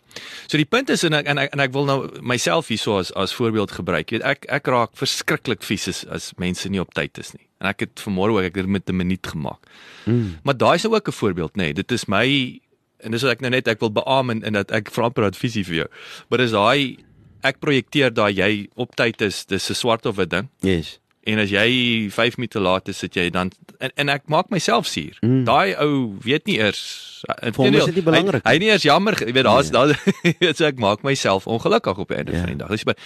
So 0.48 0.58
die 0.58 0.66
punt 0.70 0.90
is 0.90 1.04
en 1.04 1.14
ek 1.14 1.28
en 1.28 1.38
ek, 1.38 1.54
en 1.54 1.60
ek 1.60 1.72
wil 1.74 1.86
nou 1.86 1.98
myself 2.22 2.68
hierso 2.68 2.98
as 3.00 3.12
as 3.20 3.34
voorbeeld 3.34 3.72
gebruik. 3.72 4.12
Jy 4.12 4.20
weet 4.20 4.28
ek 4.28 4.46
ek 4.50 4.68
raak 4.68 4.96
verskriklik 5.00 5.64
vies 5.64 5.88
as, 5.88 6.04
as 6.06 6.32
mense 6.38 6.70
nie 6.70 6.82
op 6.82 6.94
tyd 6.94 7.18
is 7.18 7.34
nie. 7.34 7.48
En 7.62 7.70
ek 7.72 7.86
het 7.86 8.04
vanmôre 8.06 8.38
ook 8.38 8.50
ek 8.52 8.56
het 8.56 8.68
met 8.68 8.90
'n 8.90 8.96
minuut 8.96 9.28
gemaak. 9.28 9.62
Mm. 10.06 10.40
Maar 10.44 10.58
daai 10.58 10.76
is 10.76 10.84
nou 10.84 10.96
ook 10.96 11.08
'n 11.08 11.20
voorbeeld, 11.22 11.56
nê. 11.56 11.64
Nee. 11.64 11.74
Dit 11.74 11.92
is 11.92 12.06
my 12.06 12.60
en 13.04 13.12
dis 13.12 13.22
wat 13.22 13.32
ek 13.32 13.42
nou 13.42 13.52
net 13.52 13.68
ek 13.68 13.80
wil 13.80 13.92
beamoen 13.92 14.44
en 14.44 14.54
dat 14.54 14.72
ek 14.72 14.92
vra 14.92 15.10
praat 15.10 15.38
visie 15.38 15.66
vir 15.66 15.76
jou. 15.76 15.88
Maar 16.30 16.38
dis 16.38 16.52
daai 16.52 16.98
ek 17.44 17.60
projekteer 17.60 18.14
daai 18.14 18.34
jy 18.34 18.68
op 18.80 18.96
tyd 18.96 19.22
is, 19.22 19.46
dis 19.46 19.70
'n 19.70 19.76
swart 19.76 20.06
of 20.06 20.20
'n 20.20 20.30
ding. 20.30 20.50
Yes. 20.62 21.00
En 21.26 21.40
as 21.40 21.50
jy 21.50 22.10
5 22.12 22.36
minute 22.38 22.60
laat 22.60 22.88
is, 22.92 22.98
sit 23.00 23.14
jy 23.16 23.30
dan 23.32 23.52
en, 23.80 23.92
en 23.96 24.10
ek 24.10 24.24
maak 24.28 24.50
myself 24.52 24.86
suur. 24.88 25.16
Mm. 25.24 25.46
Daai 25.48 25.76
ou 25.80 26.18
weet 26.24 26.46
nie 26.46 26.58
eers 26.60 27.00
Vir 27.40 27.54
hom 27.56 27.76
is 27.80 27.86
dit 27.86 27.96
nie 27.96 28.04
belangrik 28.04 28.44
Hy, 28.44 28.52
hy 28.52 28.58
nie 28.60 28.68
eers 28.74 28.84
jammer, 28.84 29.16
jy 29.16 29.32
weet 29.32 29.46
daar's 29.48 29.70
Nee. 29.72 29.78
daar 29.80 29.94
weet 30.44 30.58
so 30.58 30.66
ek 30.68 30.80
maak 30.84 31.04
myself 31.08 31.48
ongelukkig 31.48 31.98
op 31.98 32.08
die 32.12 32.18
einde 32.18 32.32
Ja. 32.36 32.40
van 32.44 32.50
die 32.52 32.58
dag. 32.60 32.70
Dis 32.76 32.84
maar 32.86 32.98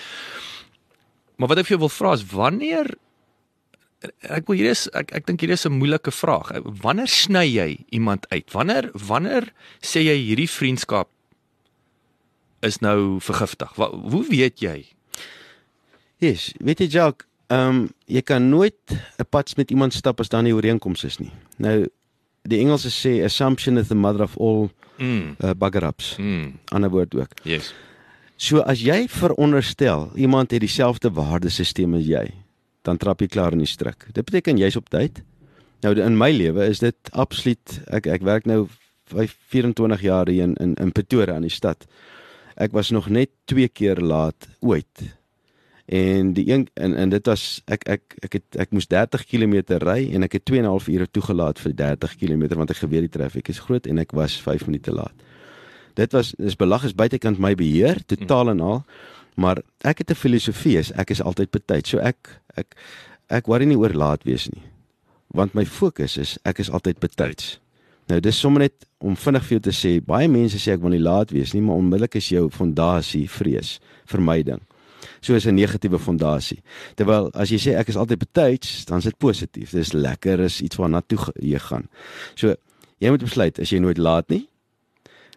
Maar 1.37 1.47
wat 1.49 1.57
ek 1.61 1.67
vir 1.67 1.75
jou 1.77 1.79
wil 1.85 1.93
vra 1.93 2.13
is 2.17 2.25
wanneer 2.25 2.89
ek 4.25 4.47
wil 4.49 4.57
hier 4.57 4.71
is 4.71 4.87
ek 4.97 5.13
ek 5.13 5.25
dink 5.29 5.41
hier 5.45 5.53
is 5.53 5.65
'n 5.69 5.77
moeilike 5.77 6.09
vraag. 6.11 6.49
Wanneer 6.81 7.07
sny 7.07 7.45
jy 7.45 7.77
iemand 7.93 8.25
uit? 8.33 8.49
Wanneer 8.51 8.89
wanneer 8.93 9.51
sê 9.81 10.01
jy 10.01 10.17
hierdie 10.17 10.49
vriendskap 10.49 11.09
is 12.65 12.79
nou 12.81 13.19
vergiftig? 13.21 13.75
Wa, 13.77 13.91
hoe 13.93 14.25
weet 14.29 14.57
jy? 14.65 14.85
Yes, 16.17 16.53
weet 16.59 16.79
jy 16.81 16.87
Jacques, 16.89 17.26
ehm 17.47 17.69
um, 17.69 17.89
jy 18.05 18.21
kan 18.21 18.49
nooit 18.49 18.79
'n 19.19 19.25
pad 19.29 19.53
met 19.57 19.71
iemand 19.71 19.93
stap 19.93 20.19
as 20.19 20.29
daar 20.29 20.43
nie 20.43 20.53
ooreenkoms 20.55 21.03
is 21.03 21.17
nie. 21.19 21.31
Nou 21.57 21.87
die 22.43 22.59
Engelse 22.59 22.89
sê 22.89 23.23
assumption 23.23 23.77
is 23.77 23.87
the 23.87 23.95
mother 23.95 24.23
of 24.23 24.37
all 24.37 24.69
Mm. 24.97 25.35
uh, 25.43 25.51
bugger-ups. 25.57 26.15
Mm. 26.17 26.59
Ander 26.65 26.89
woord 26.89 27.15
ook. 27.15 27.33
Yes. 27.43 27.73
So 28.35 28.59
as 28.59 28.81
jy 28.81 29.07
veronderstel 29.07 30.11
iemand 30.15 30.51
het 30.51 30.59
dieselfde 30.59 31.11
waardesisteem 31.11 31.93
as 31.97 32.05
jy, 32.05 32.33
dan 32.81 32.97
trap 32.97 33.21
jy 33.21 33.27
klaar 33.27 33.51
in 33.51 33.59
die 33.59 33.69
struik. 33.69 34.07
Dit 34.13 34.25
beteken 34.25 34.57
jy's 34.57 34.75
op 34.75 34.89
tyd. 34.89 35.21
Nou 35.81 35.93
in 36.01 36.17
my 36.17 36.31
lewe 36.31 36.65
is 36.65 36.79
dit 36.79 36.95
absoluut 37.11 37.81
ek 37.93 38.07
ek 38.07 38.21
werk 38.25 38.45
nou 38.45 38.67
5 39.13 39.35
24 39.53 40.01
jaar 40.01 40.27
hier 40.27 40.43
in 40.43 40.55
in, 40.55 40.75
in 40.75 40.91
Pretoria 40.91 41.35
aan 41.35 41.45
die 41.45 41.53
stad. 41.53 41.85
Ek 42.57 42.71
was 42.73 42.89
nog 42.89 43.09
net 43.09 43.29
2 43.45 43.67
keer 43.69 44.01
laat 44.01 44.47
ooit. 44.59 45.03
En 45.87 46.33
die 46.33 46.49
een 46.51 46.67
en 46.73 46.95
en 46.95 47.09
dit 47.09 47.25
was 47.25 47.61
ek 47.65 47.85
ek 47.87 48.15
ek 48.27 48.33
het 48.33 48.57
ek 48.59 48.73
moes 48.75 48.87
30 48.91 49.23
km 49.23 49.77
ry 49.79 50.09
en 50.13 50.23
ek 50.27 50.33
het 50.35 50.45
2 50.45 50.59
en 50.59 50.65
'n 50.65 50.73
half 50.75 50.87
ure 50.87 51.07
toegelaat 51.07 51.59
vir 51.59 51.75
30 51.75 52.15
km 52.19 52.55
want 52.55 52.69
ek 52.69 52.83
geweet 52.83 53.07
die 53.07 53.15
traffic 53.19 53.47
is 53.47 53.59
groot 53.59 53.87
en 53.87 53.97
ek 53.97 54.11
was 54.11 54.41
5 54.41 54.65
minute 54.65 54.91
laat. 54.91 55.15
Dit 55.93 56.11
was 56.11 56.33
dis 56.37 56.55
belag 56.55 56.83
is 56.83 56.95
buitekant 56.95 57.39
my 57.39 57.55
beheer 57.55 58.03
totaal 58.05 58.49
en 58.49 58.59
al. 58.59 58.83
Maar 59.35 59.61
ek 59.81 59.97
het 59.97 60.09
'n 60.09 60.15
filosofie 60.15 60.77
is 60.77 60.91
ek 60.91 61.09
is 61.09 61.21
altyd 61.21 61.51
betyds. 61.51 61.89
So 61.89 61.97
ek 61.97 62.41
ek 62.55 62.75
ek 63.27 63.47
worry 63.47 63.65
nie 63.65 63.77
oor 63.77 63.93
laat 63.93 64.23
wees 64.23 64.49
nie. 64.49 64.63
Want 65.27 65.53
my 65.53 65.65
fokus 65.65 66.17
is 66.17 66.37
ek 66.43 66.59
is 66.59 66.69
altyd 66.69 66.99
betyds. 66.99 67.59
Nou 68.07 68.19
dis 68.19 68.39
sommer 68.39 68.59
net 68.59 68.85
om 68.97 69.15
vinnig 69.15 69.43
vir 69.43 69.59
jou 69.59 69.59
te 69.59 69.75
sê, 69.75 70.05
baie 70.05 70.27
mense 70.27 70.57
sê 70.57 70.73
ek 70.73 70.81
wil 70.81 70.89
nie 70.89 70.99
laat 70.99 71.31
wees 71.31 71.53
nie, 71.53 71.61
maar 71.61 71.75
onmiddellik 71.75 72.15
is 72.15 72.29
jou 72.29 72.49
fondasie 72.49 73.29
vrees, 73.29 73.79
vermyding. 74.05 74.59
So 75.21 75.33
is 75.35 75.45
'n 75.45 75.55
negatiewe 75.55 75.99
fondasie. 75.99 76.61
Terwyl 76.95 77.31
as 77.33 77.49
jy 77.49 77.57
sê 77.57 77.77
ek 77.77 77.89
is 77.89 77.95
altyd 77.95 78.19
betyds, 78.19 78.85
dan 78.85 78.97
is 78.97 79.03
dit 79.03 79.17
positief. 79.17 79.71
Dis 79.71 79.93
lekker, 79.93 80.39
is 80.39 80.61
iets 80.61 80.77
waarna 80.77 81.01
toe 81.01 81.17
jy 81.39 81.59
gaan. 81.59 81.87
So 82.35 82.55
jy 82.99 83.09
moet 83.09 83.21
besluit 83.21 83.59
as 83.59 83.69
jy 83.69 83.79
nooit 83.79 83.97
laat 83.97 84.29
nie. 84.29 84.47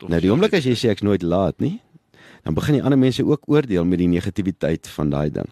Nou 0.09 0.21
die 0.21 0.31
oomblik 0.31 0.55
as 0.55 0.65
jy 0.65 0.75
sê 0.75 0.91
ek's 0.91 1.03
nooit 1.03 1.23
laat 1.23 1.61
nie, 1.61 1.81
dan 2.45 2.55
begin 2.55 2.75
die 2.75 2.83
ander 2.83 2.99
mense 2.99 3.25
ook 3.25 3.49
oordeel 3.49 3.85
met 3.85 3.99
die 3.99 4.09
negativiteit 4.09 4.89
van 4.89 5.11
daai 5.11 5.31
ding. 5.31 5.49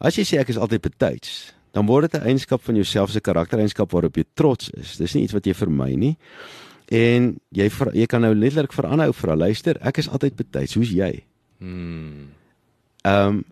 As 0.00 0.16
jy 0.16 0.24
sê 0.24 0.40
ek 0.40 0.48
is 0.48 0.58
altyd 0.58 0.82
betyds, 0.82 1.52
dan 1.72 1.86
word 1.86 2.10
dit 2.10 2.20
'n 2.20 2.26
eienskap 2.26 2.62
van 2.62 2.74
jouself 2.74 3.10
se 3.10 3.20
karaktereienskap 3.20 3.90
waarop 3.92 4.16
jy 4.16 4.24
trots 4.34 4.70
is. 4.70 4.96
Dis 4.96 5.14
nie 5.14 5.24
iets 5.24 5.32
wat 5.32 5.44
jy 5.44 5.54
vermy 5.54 5.94
nie. 5.94 6.16
En 6.90 7.40
jy 7.50 7.68
vir, 7.70 7.94
jy 7.94 8.06
kan 8.06 8.20
nou 8.20 8.34
letterlik 8.34 8.72
vir 8.72 8.86
aanhou 8.86 9.12
vra, 9.12 9.36
luister, 9.36 9.78
ek 9.80 9.98
is 9.98 10.08
altyd 10.08 10.36
betyds. 10.36 10.74
Hoe's 10.74 10.90
jy? 10.90 11.24
Mm. 11.60 12.41
Ehm 13.02 13.28
um, 13.28 13.44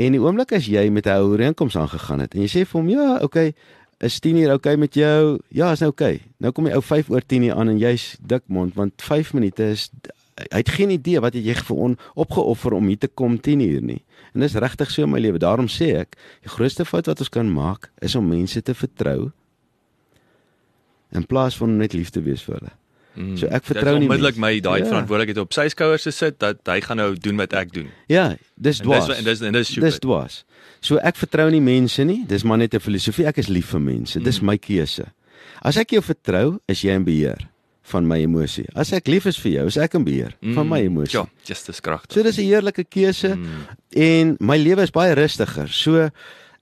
en 0.00 0.14
die 0.14 0.20
oomblik 0.20 0.54
as 0.56 0.66
jy 0.66 0.88
met 0.90 1.06
'n 1.06 1.20
ou 1.20 1.34
ooreenkoms 1.34 1.76
aangegaan 1.76 2.20
het 2.24 2.34
en 2.34 2.40
jy 2.40 2.48
sê 2.48 2.60
vir 2.64 2.80
hom 2.80 2.88
ja, 2.88 3.18
okay, 3.22 3.52
is 4.00 4.18
10 4.20 4.36
uur 4.36 4.52
okay 4.52 4.74
met 4.76 4.94
jou? 4.94 5.38
Ja, 5.48 5.72
is 5.72 5.80
nou 5.80 5.90
okay. 5.90 6.20
Nou 6.38 6.52
kom 6.52 6.64
die 6.64 6.74
ou 6.74 6.82
5 6.82 7.10
oor 7.10 7.22
10 7.26 7.42
hier 7.42 7.54
aan 7.54 7.68
en 7.68 7.78
jy's 7.78 8.16
dik 8.20 8.42
mond 8.46 8.74
want 8.74 9.02
5 9.02 9.32
minute 9.32 9.62
is 9.62 9.90
hy 10.50 10.62
het 10.62 10.72
geen 10.74 10.90
idee 10.90 11.20
wat 11.20 11.36
jy 11.36 11.54
vir 11.54 11.76
on 11.76 11.96
opgeoffer 12.14 12.72
om 12.72 12.88
hier 12.88 12.98
te 12.98 13.08
kom 13.08 13.38
10 13.40 13.60
uur 13.60 13.82
nie. 13.82 14.00
En 14.34 14.40
dis 14.40 14.54
regtig 14.54 14.90
so 14.90 15.04
in 15.04 15.12
my 15.12 15.20
lewe. 15.20 15.38
Daarom 15.38 15.68
sê 15.68 15.92
ek, 16.00 16.16
die 16.42 16.50
grootste 16.50 16.86
fout 16.88 17.06
wat 17.06 17.20
ons 17.20 17.30
kan 17.32 17.50
maak 17.52 17.90
is 18.00 18.16
om 18.16 18.28
mense 18.28 18.62
te 18.62 18.74
vertrou 18.74 19.30
in 21.12 21.26
plaas 21.28 21.58
van 21.60 21.76
net 21.76 21.92
lief 21.92 22.10
te 22.10 22.22
wees 22.24 22.42
vir 22.42 22.56
hulle. 22.58 22.72
Mm. 23.14 23.36
So 23.36 23.46
ek 23.46 23.64
vertrou 23.64 23.92
Dit 23.98 24.00
nie 24.00 24.08
onmiddellik 24.08 24.36
mense. 24.36 24.40
my 24.40 24.60
daai 24.60 24.78
Ja. 24.80 24.86
verantwoordelikheid 24.88 25.38
op 25.38 25.52
sy 25.52 25.68
skouers 25.68 26.02
te 26.02 26.10
sit 26.10 26.38
dat 26.38 26.56
hy 26.66 26.80
gaan 26.80 26.96
nou 26.96 27.14
doen 27.14 27.36
wat 27.36 27.52
ek 27.52 27.72
doen. 27.72 27.88
Ja, 28.08 28.36
dis 28.56 28.78
dwaas. 28.78 29.06
dis 29.06 29.18
en 29.18 29.24
dis 29.24 29.40
en 29.40 29.52
dis 29.52 29.68
Dis 29.68 29.76
stupid. 29.76 30.00
dwaas. 30.00 30.44
So 30.80 30.96
ek 30.96 31.16
vertrou 31.16 31.50
nie 31.50 31.60
mense 31.60 32.02
nie. 32.04 32.24
Dis 32.26 32.42
maar 32.44 32.58
net 32.58 32.74
'n 32.74 32.80
filosofie. 32.80 33.26
Ek 33.26 33.38
is 33.38 33.48
lief 33.48 33.66
vir 33.66 33.80
mense. 33.80 34.18
Dis 34.20 34.40
Mm. 34.40 34.46
my 34.46 34.56
keuse. 34.58 35.04
As 35.62 35.76
ek 35.76 35.90
jou 35.90 36.00
vertrou, 36.02 36.58
is 36.68 36.80
jy 36.82 36.90
in 36.90 37.04
beheer 37.04 37.38
van 37.82 38.06
my 38.06 38.18
emosie. 38.22 38.66
As 38.74 38.92
ek 38.92 39.06
lief 39.08 39.26
is 39.26 39.36
vir 39.36 39.52
jou, 39.52 39.66
is 39.66 39.76
ek 39.76 39.94
in 39.94 40.04
beheer 40.04 40.32
van 40.54 40.68
my 40.68 40.80
emosie. 40.80 41.18
Ja, 41.18 41.26
just 41.44 41.66
dis 41.66 41.80
kragtig. 41.80 42.12
So 42.14 42.22
dis 42.22 42.38
'n 42.38 42.44
heerlike 42.44 42.84
keuse 42.88 43.36
Mm. 43.36 43.46
en 43.94 44.36
my 44.40 44.56
lewe 44.56 44.82
is 44.82 44.90
baie 44.90 45.14
rustiger. 45.14 45.68
So 45.68 46.10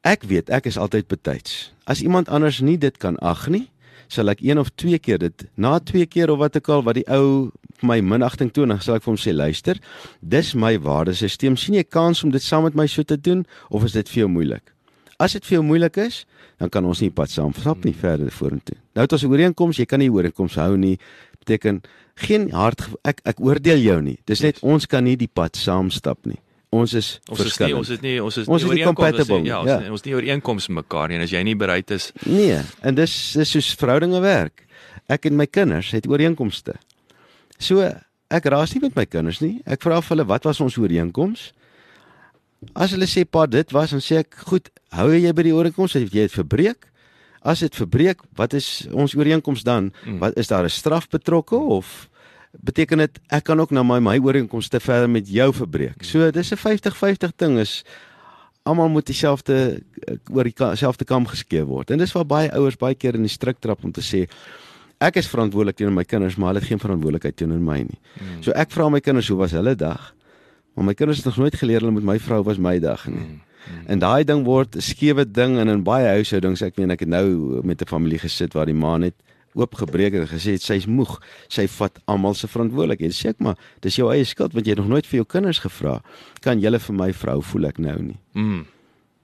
ek 0.02 0.22
weet 0.24 0.50
ek 0.50 0.66
is 0.66 0.76
altyd 0.76 1.06
betyds. 1.08 1.72
As 1.86 2.00
iemand 2.02 2.28
anders 2.28 2.60
nie 2.60 2.76
dit 2.78 2.96
kan 2.98 3.16
ag 3.18 3.48
nie, 3.48 3.68
sal 4.10 4.32
ek 4.32 4.42
een 4.42 4.58
of 4.58 4.72
twee 4.74 4.98
keer 4.98 5.20
dit 5.22 5.46
na 5.56 5.78
twee 5.78 6.06
keer 6.06 6.30
of 6.30 6.40
wat 6.42 6.56
ek 6.58 6.68
al 6.68 6.82
wat 6.86 6.98
die 6.98 7.06
ou 7.08 7.50
my 7.86 8.00
minagting 8.04 8.50
toon, 8.52 8.74
dan 8.74 8.82
sal 8.82 8.98
ek 8.98 9.04
vir 9.06 9.12
hom 9.14 9.20
sê 9.20 9.32
luister, 9.32 9.78
dis 10.20 10.52
my 10.54 10.74
waardesisteem. 10.82 11.56
sien 11.56 11.78
jy 11.78 11.84
kans 11.84 12.24
om 12.24 12.30
dit 12.30 12.42
saam 12.42 12.66
met 12.68 12.76
my 12.76 12.86
so 12.86 13.02
te 13.02 13.16
doen 13.16 13.46
of 13.70 13.84
is 13.84 13.96
dit 13.96 14.08
vir 14.08 14.24
jou 14.24 14.28
moeilik? 14.28 14.74
As 15.20 15.32
dit 15.36 15.44
vir 15.44 15.58
jou 15.58 15.64
moeilik 15.64 15.96
is, 16.00 16.24
dan 16.60 16.68
kan 16.72 16.84
ons 16.84 17.00
nie 17.00 17.10
pad 17.10 17.30
saam 17.30 17.52
stap 17.56 17.84
nie 17.84 17.94
verder 17.96 18.30
vorentoe. 18.32 18.76
Nou 18.94 19.04
het 19.04 19.12
ons 19.12 19.24
'n 19.24 19.30
ooreenkoms, 19.32 19.76
jy 19.78 19.86
kan 19.86 19.98
nie 19.98 20.10
ooreenkoms 20.10 20.54
hou 20.54 20.76
nie. 20.76 20.98
Beteken 21.38 21.82
geen 22.16 22.50
hard 22.50 22.80
ek 23.04 23.20
ek 23.24 23.40
oordeel 23.40 23.78
jou 23.78 24.00
nie. 24.02 24.18
Dis 24.26 24.40
net 24.40 24.60
ons 24.62 24.86
kan 24.86 25.04
nie 25.04 25.16
die 25.16 25.28
pad 25.28 25.56
saam 25.56 25.90
stap 25.90 26.26
nie. 26.26 26.40
Ons 26.72 26.92
is 26.94 27.06
Ons 27.28 27.40
is 27.40 27.56
nie 27.58 27.72
ons 27.74 27.88
is 27.90 28.00
nie 28.04 28.20
ons 28.22 28.36
is 28.38 28.46
Ons 28.48 28.62
is 28.62 28.68
nie 28.68 28.76
ooreenkoms, 28.76 28.86
ons 28.86 28.96
compatible 28.96 29.40
nie- 29.40 29.48
Ja, 29.50 29.58
ons 29.60 29.66
nie, 29.70 29.86
ja. 29.86 29.90
ons 29.90 30.00
is 30.00 30.06
nie 30.06 30.14
ooreenkoms 30.14 30.68
mekaar 30.68 31.08
nie 31.08 31.16
en 31.16 31.22
as 31.22 31.30
jy 31.32 31.42
nie 31.42 31.54
bereid 31.58 31.90
is 31.90 32.12
Nee, 32.26 32.60
en 32.82 32.94
dis 32.94 33.32
dis 33.34 33.48
soos 33.50 33.74
verhoudinge 33.74 34.20
werk. 34.22 34.66
Ek 35.08 35.26
en 35.26 35.36
my 35.36 35.46
kinders 35.46 35.90
het 35.90 36.06
ooreenkomste. 36.06 36.76
So 37.58 37.80
ek 38.30 38.44
raas 38.46 38.72
nie 38.74 38.82
met 38.82 38.94
my 38.94 39.04
kinders 39.04 39.40
nie. 39.42 39.60
Ek 39.66 39.80
vra 39.82 40.00
vir 40.00 40.14
hulle 40.16 40.26
wat 40.28 40.44
was 40.44 40.60
ons 40.60 40.76
ooreenkoms? 40.78 41.50
As 42.76 42.92
hulle 42.92 43.06
sê 43.08 43.24
pa 43.24 43.46
dit 43.46 43.72
was 43.72 43.90
dan 43.90 44.00
sê 44.00 44.18
ek 44.20 44.34
goed, 44.46 44.68
hou 44.92 45.08
jy 45.10 45.32
by 45.32 45.42
die 45.42 45.52
ooreenkoms 45.56 45.96
of 45.96 46.12
jy 46.14 46.22
het 46.28 46.32
verbreek? 46.32 46.86
As 47.42 47.60
dit 47.60 47.74
verbreek, 47.74 48.20
wat 48.36 48.52
is 48.54 48.86
ons 48.92 49.14
ooreenkoms 49.16 49.64
dan? 49.64 49.92
Mm. 50.04 50.18
Wat 50.20 50.36
is 50.38 50.46
daar 50.48 50.64
'n 50.64 50.68
straf 50.70 51.08
betrokke 51.08 51.56
of 51.56 52.08
beteken 52.50 52.98
dit 52.98 53.18
ek 53.28 53.44
kan 53.44 53.60
ook 53.60 53.70
na 53.70 53.82
my 53.82 53.98
my 54.02 54.18
ooreenkomste 54.18 54.80
verder 54.80 55.10
met 55.10 55.28
jou 55.28 55.52
verbreek. 55.54 56.02
So 56.04 56.30
dis 56.30 56.52
'n 56.52 56.56
50-50 56.56 57.36
ding 57.36 57.58
is 57.58 57.84
almal 58.62 58.88
moet 58.88 59.06
dieselfde 59.06 59.82
eh, 60.04 60.16
oor 60.32 60.44
dieselfde 60.44 61.04
kam 61.04 61.26
geskeer 61.26 61.64
word. 61.64 61.90
En 61.90 61.98
dis 61.98 62.12
waar 62.12 62.26
baie 62.26 62.52
ouers 62.52 62.76
baie 62.76 62.94
keer 62.94 63.14
in 63.14 63.22
die 63.22 63.32
struik 63.32 63.60
trap 63.60 63.84
om 63.84 63.92
te 63.92 64.04
sê 64.04 64.26
ek 65.00 65.16
is 65.16 65.28
verantwoordelik 65.28 65.76
teenoor 65.76 65.94
my 65.94 66.04
kinders, 66.04 66.36
maar 66.36 66.52
hulle 66.52 66.60
het 66.60 66.68
geen 66.68 66.82
verantwoordelikheid 66.82 67.36
teenoor 67.36 67.60
my 67.60 67.78
nie. 67.78 68.00
Mm. 68.20 68.42
So 68.44 68.52
ek 68.52 68.70
vra 68.70 68.90
my 68.90 69.00
kinders 69.00 69.28
hoe 69.28 69.38
was 69.38 69.54
hulle 69.56 69.74
dag? 69.74 70.14
Maar 70.74 70.84
my 70.84 70.94
kinders 70.94 71.22
het 71.22 71.26
nog 71.26 71.36
nooit 71.36 71.54
geleer 71.54 71.80
hulle 71.80 71.92
met 71.92 72.04
my 72.04 72.18
vrou 72.18 72.42
was 72.44 72.58
my 72.58 72.78
dag 72.78 73.06
nie. 73.08 73.24
Mm. 73.24 73.40
Mm. 73.60 73.86
En 73.86 73.98
daai 73.98 74.24
ding 74.24 74.44
word 74.44 74.76
'n 74.76 74.80
skewe 74.80 75.24
ding 75.24 75.58
en 75.58 75.68
in 75.68 75.82
baie 75.82 76.06
huishoudings, 76.06 76.62
ek 76.62 76.76
meen 76.76 76.90
ek 76.90 77.00
het 77.00 77.08
nou 77.08 77.60
met 77.64 77.80
'n 77.80 77.86
familie 77.88 78.18
gesit 78.18 78.52
waar 78.52 78.66
die 78.66 78.74
ma 78.74 78.96
net 78.98 79.14
oopgebreek 79.54 80.14
en 80.14 80.28
gesê 80.30 80.54
het 80.56 80.62
sy's 80.62 80.86
moeg. 80.86 81.16
Sy 81.48 81.66
vat 81.78 81.98
almal 82.10 82.34
se 82.34 82.48
verantwoordelikheid. 82.50 83.14
Sê 83.14 83.32
ek 83.34 83.40
maar, 83.44 83.56
dis 83.84 83.96
jou 83.96 84.10
eie 84.12 84.24
skuld 84.24 84.54
want 84.54 84.66
jy 84.66 84.76
het 84.76 84.82
nog 84.82 84.92
nooit 84.92 85.06
vir 85.06 85.22
jou 85.22 85.26
kinders 85.26 85.62
gevra. 85.64 86.00
Kan 86.44 86.60
julle 86.60 86.78
vir 86.78 86.94
my 86.94 87.10
vrou 87.12 87.40
voel 87.42 87.70
ek 87.70 87.78
nou 87.78 87.96
nie? 88.02 88.18
Mm. 88.34 88.66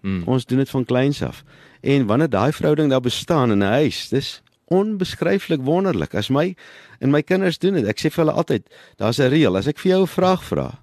Mm. 0.02 0.22
Ons 0.30 0.46
doen 0.46 0.58
dit 0.62 0.70
van 0.70 0.84
kleins 0.84 1.22
af. 1.22 1.44
En 1.82 2.06
wanneer 2.06 2.30
daai 2.30 2.52
verhouding 2.52 2.90
daar 2.90 3.04
bestaan 3.04 3.50
in 3.50 3.62
'n 3.62 3.72
huis, 3.82 4.08
dis 4.08 4.42
onbeskryflik 4.66 5.62
wonderlik. 5.62 6.14
As 6.14 6.28
my 6.28 6.54
en 7.00 7.10
my 7.10 7.22
kinders 7.22 7.58
doen 7.58 7.74
dit. 7.74 7.86
Ek 7.86 8.00
sê 8.00 8.10
vir 8.10 8.24
hulle 8.24 8.36
altyd, 8.36 8.66
daar's 8.96 9.18
'n 9.18 9.30
reël. 9.30 9.56
As 9.56 9.66
ek 9.66 9.78
vir 9.78 9.90
jou 9.92 10.02
'n 10.02 10.06
vraag 10.06 10.44
vra, 10.44 10.78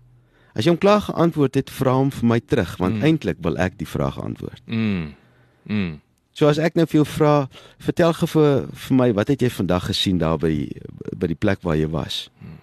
as 0.55 0.65
jy 0.65 0.69
hom 0.69 0.77
klaar 0.77 1.01
geantwoord 1.01 1.55
het, 1.55 1.69
vra 1.69 1.93
hom 1.93 2.11
vir 2.11 2.27
my 2.27 2.39
terug 2.39 2.77
want 2.77 2.95
mm. 2.95 3.03
eintlik 3.03 3.37
wil 3.41 3.57
ek 3.57 3.77
die 3.77 3.87
vraag 3.87 4.19
antwoord. 4.19 4.61
Mm. 4.65 5.15
Mm. 5.63 6.01
So 6.33 6.49
as 6.49 6.57
ek 6.57 6.75
nou 6.75 6.85
vir 6.89 7.03
jou 7.03 7.05
vra, 7.05 7.47
vertel 7.77 8.13
gou 8.13 8.27
vir, 8.27 8.67
vir 8.73 8.97
my 8.97 9.09
wat 9.13 9.27
het 9.27 9.41
jy 9.41 9.49
vandag 9.53 9.85
gesien 9.91 10.17
daar 10.17 10.39
by 10.41 10.67
by 11.15 11.27
die 11.27 11.37
plek 11.37 11.61
waar 11.61 11.77
jy 11.77 11.87
was? 11.93 12.29
Hmm. 12.41 12.57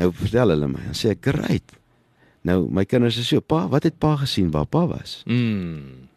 Nou 0.00 0.10
vertel 0.16 0.52
hulle 0.52 0.68
my, 0.68 0.80
dan 0.84 0.96
sê 0.96 1.10
ek, 1.16 1.24
"Great." 1.24 1.72
Nou 2.44 2.68
my 2.70 2.84
kinders 2.84 3.18
is 3.18 3.28
so, 3.28 3.40
"Pa, 3.40 3.68
wat 3.68 3.82
het 3.84 3.98
pa 3.98 4.16
gesien 4.16 4.50
waar 4.50 4.66
pa 4.66 4.86
was?" 4.86 5.22
Mm. 5.26 6.08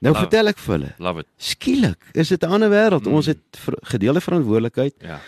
Nou 0.00 0.12
Love. 0.12 0.26
vertel 0.26 0.48
ek 0.48 0.58
vir 0.58 0.72
hulle. 0.74 0.94
Love 0.98 1.20
it. 1.20 1.26
Skielik, 1.38 1.98
is 2.12 2.28
dit 2.28 2.42
'n 2.42 2.50
ander 2.50 2.70
wêreld. 2.70 3.06
Mm. 3.06 3.12
Ons 3.12 3.26
het 3.26 3.38
ver, 3.50 3.74
gedeelde 3.82 4.20
verantwoordelikheid. 4.20 4.94
Ja. 5.00 5.20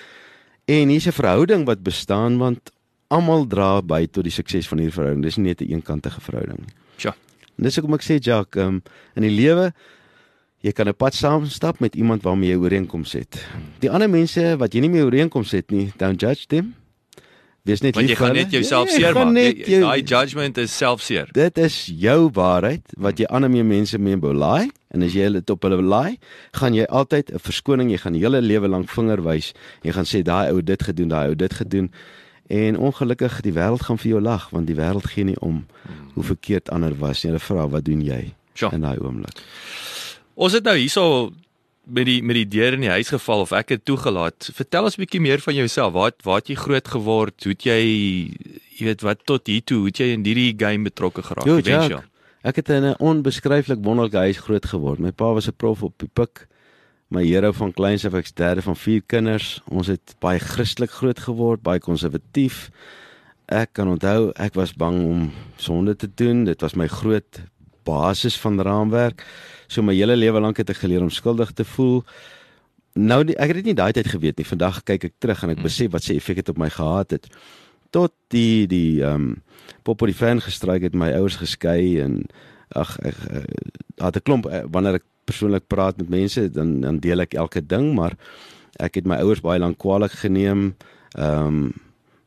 En 0.66 0.88
hier's 0.88 1.06
'n 1.06 1.12
verhouding 1.12 1.64
wat 1.66 1.82
bestaan 1.82 2.38
want 2.38 2.70
almal 3.08 3.46
dra 3.46 3.82
by 3.82 4.06
tot 4.06 4.24
die 4.24 4.32
sukses 4.32 4.68
van 4.68 4.78
hierdie 4.78 4.94
verhouding. 4.94 5.22
Dis 5.22 5.36
nie 5.36 5.46
net 5.46 5.60
'n 5.60 5.70
eenkantige 5.70 6.20
verhouding 6.20 6.58
nie. 6.58 6.74
Ja. 6.96 7.14
Dis 7.56 7.76
hoekom 7.76 7.94
ek 7.94 8.02
sê, 8.02 8.18
Jacques, 8.18 8.62
um, 8.62 8.82
in 9.14 9.22
die 9.22 9.30
lewe 9.30 9.72
jy 10.64 10.72
kan 10.72 10.88
'n 10.88 10.96
pad 10.96 11.14
saam 11.14 11.44
stap 11.46 11.80
met 11.80 11.94
iemand 11.94 12.22
waarmee 12.22 12.50
jy 12.50 12.56
ooreenkoms 12.56 13.12
het. 13.12 13.46
Die 13.80 13.90
ander 13.90 14.08
mense 14.10 14.56
wat 14.56 14.72
jy 14.72 14.80
nie 14.80 14.90
meer 14.90 15.04
ooreenkoms 15.04 15.50
het 15.50 15.70
nie, 15.70 15.92
don't 15.96 16.20
judge 16.20 16.46
them. 16.46 16.74
Wees 17.64 17.80
net 17.80 17.96
lief 17.96 18.18
vir 18.18 18.26
hulle. 18.26 18.36
Jy 18.36 18.42
gaan 18.42 18.50
net 18.50 18.50
jouself 18.52 18.90
ja, 18.90 18.96
seermaak. 18.96 19.66
Daai 19.66 20.02
judgment 20.02 20.58
is 20.58 20.76
selfseer. 20.76 21.28
Dit 21.32 21.58
is 21.58 21.86
jou 21.86 22.30
waarheid 22.32 22.92
wat 22.96 23.18
jy 23.18 23.24
ander 23.32 23.50
mense 23.50 23.98
mee 23.98 24.16
belaai 24.16 24.70
en 24.92 25.02
as 25.02 25.12
jy 25.12 25.30
dit 25.32 25.50
op 25.50 25.62
hulle 25.62 25.76
belaai, 25.80 26.18
gaan 26.52 26.74
jy 26.74 26.84
altyd 26.84 27.32
'n 27.32 27.38
verskoning, 27.38 27.90
jy 27.90 27.96
gaan 27.98 28.12
die 28.12 28.20
hele 28.20 28.40
lewe 28.40 28.68
lank 28.68 28.88
vinger 28.88 29.22
wys. 29.24 29.52
Jy 29.82 29.92
gaan 29.92 30.04
sê 30.04 30.22
daai 30.22 30.52
ou 30.52 30.62
dit 30.62 30.82
gedoen, 30.82 31.08
daai 31.08 31.28
ou 31.28 31.34
dit 31.34 31.54
gedoen. 31.54 31.90
En 32.48 32.76
ongelukkig 32.76 33.40
die 33.40 33.52
wêreld 33.52 33.82
gaan 33.82 33.98
vir 33.98 34.10
jou 34.10 34.20
lag 34.20 34.50
want 34.50 34.66
die 34.66 34.76
wêreld 34.76 35.06
gee 35.06 35.24
nie 35.24 35.40
om 35.40 35.66
hoe 36.14 36.24
verkeerd 36.24 36.70
ander 36.70 36.94
was 36.98 37.24
nie. 37.24 37.32
Hulle 37.32 37.40
vra 37.40 37.68
wat 37.68 37.84
doen 37.84 38.00
jy 38.00 38.34
ja. 38.54 38.72
in 38.72 38.80
daai 38.80 38.98
oomblik. 38.98 39.40
Ons 40.34 40.52
het 40.52 40.64
nou 40.66 40.76
hierso 40.76 41.32
met 41.84 42.08
die 42.08 42.22
met 42.24 42.38
die 42.38 42.48
deur 42.48 42.74
in 42.74 42.84
die 42.86 42.92
huis 42.92 43.10
geval 43.12 43.44
of 43.44 43.52
ek 43.52 43.74
het 43.74 43.84
toegelaat. 43.84 44.50
Vertel 44.56 44.88
ons 44.88 44.96
'n 44.96 45.04
bietjie 45.04 45.20
meer 45.20 45.40
van 45.40 45.54
jouself. 45.54 45.92
Waar 45.92 46.12
waar 46.22 46.40
het 46.40 46.48
jy 46.48 46.54
groot 46.54 46.88
geword? 46.88 47.44
Hoe 47.44 47.52
het 47.52 47.62
jy 47.62 47.80
jy 48.78 48.84
weet 48.84 49.02
wat 49.02 49.24
tot 49.24 49.46
hier 49.46 49.62
toe, 49.62 49.78
hoe 49.78 49.86
het 49.86 49.98
jy 49.98 50.12
in 50.12 50.24
hierdie 50.24 50.54
game 50.56 50.82
betrokke 50.82 51.22
geraak 51.22 51.46
eventueel? 51.46 52.02
Ek 52.42 52.56
het 52.56 52.68
in 52.68 52.84
'n 52.84 52.98
onbeskryflik 52.98 53.84
wonderlike 53.84 54.16
huis 54.16 54.38
groot 54.38 54.66
geword. 54.66 54.98
My 54.98 55.12
pa 55.12 55.32
was 55.32 55.48
'n 55.48 55.56
prof 55.56 55.82
op 55.82 55.98
die 55.98 56.08
Pik. 56.12 56.46
My 57.08 57.22
hero 57.22 57.52
van 57.52 57.72
kleins 57.72 58.04
af 58.04 58.14
ek's 58.14 58.32
derde 58.32 58.62
van 58.62 58.76
vier 58.76 59.02
kinders. 59.06 59.60
Ons 59.68 59.86
het 59.86 60.14
baie 60.20 60.38
Christelik 60.38 60.90
groot 60.90 61.18
geword, 61.18 61.62
baie 61.62 61.78
konservatief. 61.78 62.70
Ek 63.46 63.72
kan 63.72 63.88
onthou 63.88 64.32
ek 64.34 64.54
was 64.54 64.72
bang 64.72 65.04
om 65.04 65.32
sonde 65.56 65.96
te 65.96 66.08
doen. 66.14 66.44
Dit 66.44 66.60
was 66.60 66.74
my 66.74 66.86
groot 66.86 67.40
basis 67.84 68.36
van 68.40 68.60
raamwerk. 68.60 69.24
So 69.68 69.82
my 69.82 69.94
hele 69.94 70.16
lewe 70.16 70.40
lank 70.40 70.60
het 70.60 70.70
ek 70.70 70.82
geleer 70.84 71.02
om 71.02 71.10
skuldig 71.10 71.52
te 71.52 71.64
voel. 71.64 72.02
Nou 72.94 73.20
ek 73.26 73.50
het 73.50 73.58
dit 73.60 73.70
nie 73.72 73.78
daai 73.78 73.92
tyd 73.92 74.08
geweet 74.12 74.38
nie. 74.38 74.46
Vandag 74.46 74.82
kyk 74.86 75.08
ek 75.10 75.14
terug 75.18 75.42
en 75.42 75.54
ek 75.54 75.62
mm. 75.62 75.68
besef 75.68 75.92
wat 75.94 76.06
se 76.06 76.14
effek 76.14 76.42
dit 76.42 76.52
op 76.52 76.58
my 76.58 76.70
gehad 76.70 77.16
het. 77.16 77.28
Tot 77.94 78.14
die 78.34 78.66
die 78.70 79.02
ehm 79.02 79.14
um, 79.14 79.42
Popo 79.84 80.06
die 80.06 80.16
fan 80.16 80.40
gestryk 80.40 80.82
het 80.84 80.94
my 80.96 81.10
ouers 81.16 81.36
geskei 81.40 82.00
en 82.00 82.26
ag 82.76 82.98
ek 83.04 83.16
het 84.00 84.16
'n 84.16 84.24
klomp 84.24 84.46
eh, 84.46 84.64
wanneer 84.68 85.00
ek 85.00 85.04
persoonlik 85.24 85.66
praat 85.68 85.96
met 85.96 86.08
mense 86.08 86.50
dan 86.50 86.80
dan 86.80 86.98
deel 86.98 87.20
ek 87.20 87.34
elke 87.34 87.60
ding 87.60 87.94
maar 87.94 88.16
ek 88.80 88.94
het 88.94 89.06
my 89.06 89.16
ouers 89.16 89.40
baie 89.40 89.58
lank 89.58 89.78
kwaliek 89.78 90.12
geneem. 90.12 90.74
Ehm 91.16 91.46
um, 91.46 91.72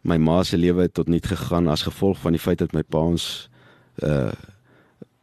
my 0.08 0.18
ma 0.18 0.44
se 0.44 0.58
lewe 0.58 0.82
het 0.82 0.94
tot 0.94 1.08
niet 1.08 1.26
gegaan 1.26 1.68
as 1.68 1.84
gevolg 1.84 2.18
van 2.18 2.32
die 2.32 2.40
feit 2.40 2.60
dat 2.60 2.74
my 2.74 2.84
pa 2.84 3.00
ons 3.00 3.50
uh 4.04 4.32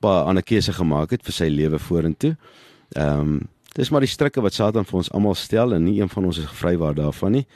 pa 0.04 0.22
'n 0.22 0.28
ander 0.28 0.44
keuse 0.44 0.72
gemaak 0.72 1.10
het 1.10 1.22
vir 1.24 1.32
sy 1.32 1.48
lewe 1.48 1.78
vorentoe. 1.78 2.36
Ehm 2.96 3.20
um, 3.20 3.40
dis 3.74 3.90
maar 3.90 4.04
die 4.04 4.14
strikke 4.16 4.40
wat 4.40 4.54
Satan 4.54 4.84
vir 4.86 4.96
ons 5.00 5.10
almal 5.10 5.34
stel 5.34 5.74
en 5.74 5.82
nie 5.84 6.00
een 6.00 6.08
van 6.08 6.24
ons 6.24 6.38
is 6.38 6.46
gevrywaar 6.46 6.94
daarvan 6.94 7.32
nie. 7.32 7.46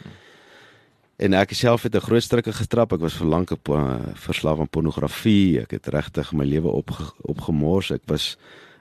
En 1.18 1.34
ek 1.34 1.52
self 1.54 1.82
het 1.82 1.94
'n 1.94 2.00
groot 2.00 2.22
strikke 2.22 2.52
getrap. 2.52 2.92
Ek 2.92 3.00
was 3.00 3.14
vir 3.14 3.26
lank 3.26 3.50
op 3.50 3.68
uh, 3.68 3.94
verslaaf 4.14 4.58
aan 4.58 4.68
pornografie. 4.68 5.60
Ek 5.60 5.70
het 5.70 5.86
regtig 5.86 6.32
my 6.32 6.44
lewe 6.44 6.68
op 6.68 6.90
opgemors. 7.22 7.90
Ek 7.90 8.02
was 8.06 8.36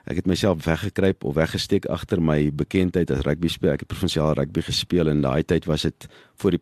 ek 0.08 0.22
het 0.22 0.28
myself 0.30 0.64
weggekruip 0.64 1.26
of 1.28 1.36
weggesteek 1.36 1.86
agter 1.92 2.22
my 2.24 2.38
bekendheid 2.56 3.12
as 3.12 3.26
rugby 3.28 3.50
speler. 3.52 3.76
Ek 3.76 3.84
het 3.84 3.92
provinsiaal 3.92 4.38
rugby 4.40 4.64
gespeel 4.64 5.12
en 5.12 5.22
daai 5.26 5.44
tyd 5.44 5.68
was 5.68 5.84
dit 5.88 6.08
voor 6.40 6.56
die 6.56 6.62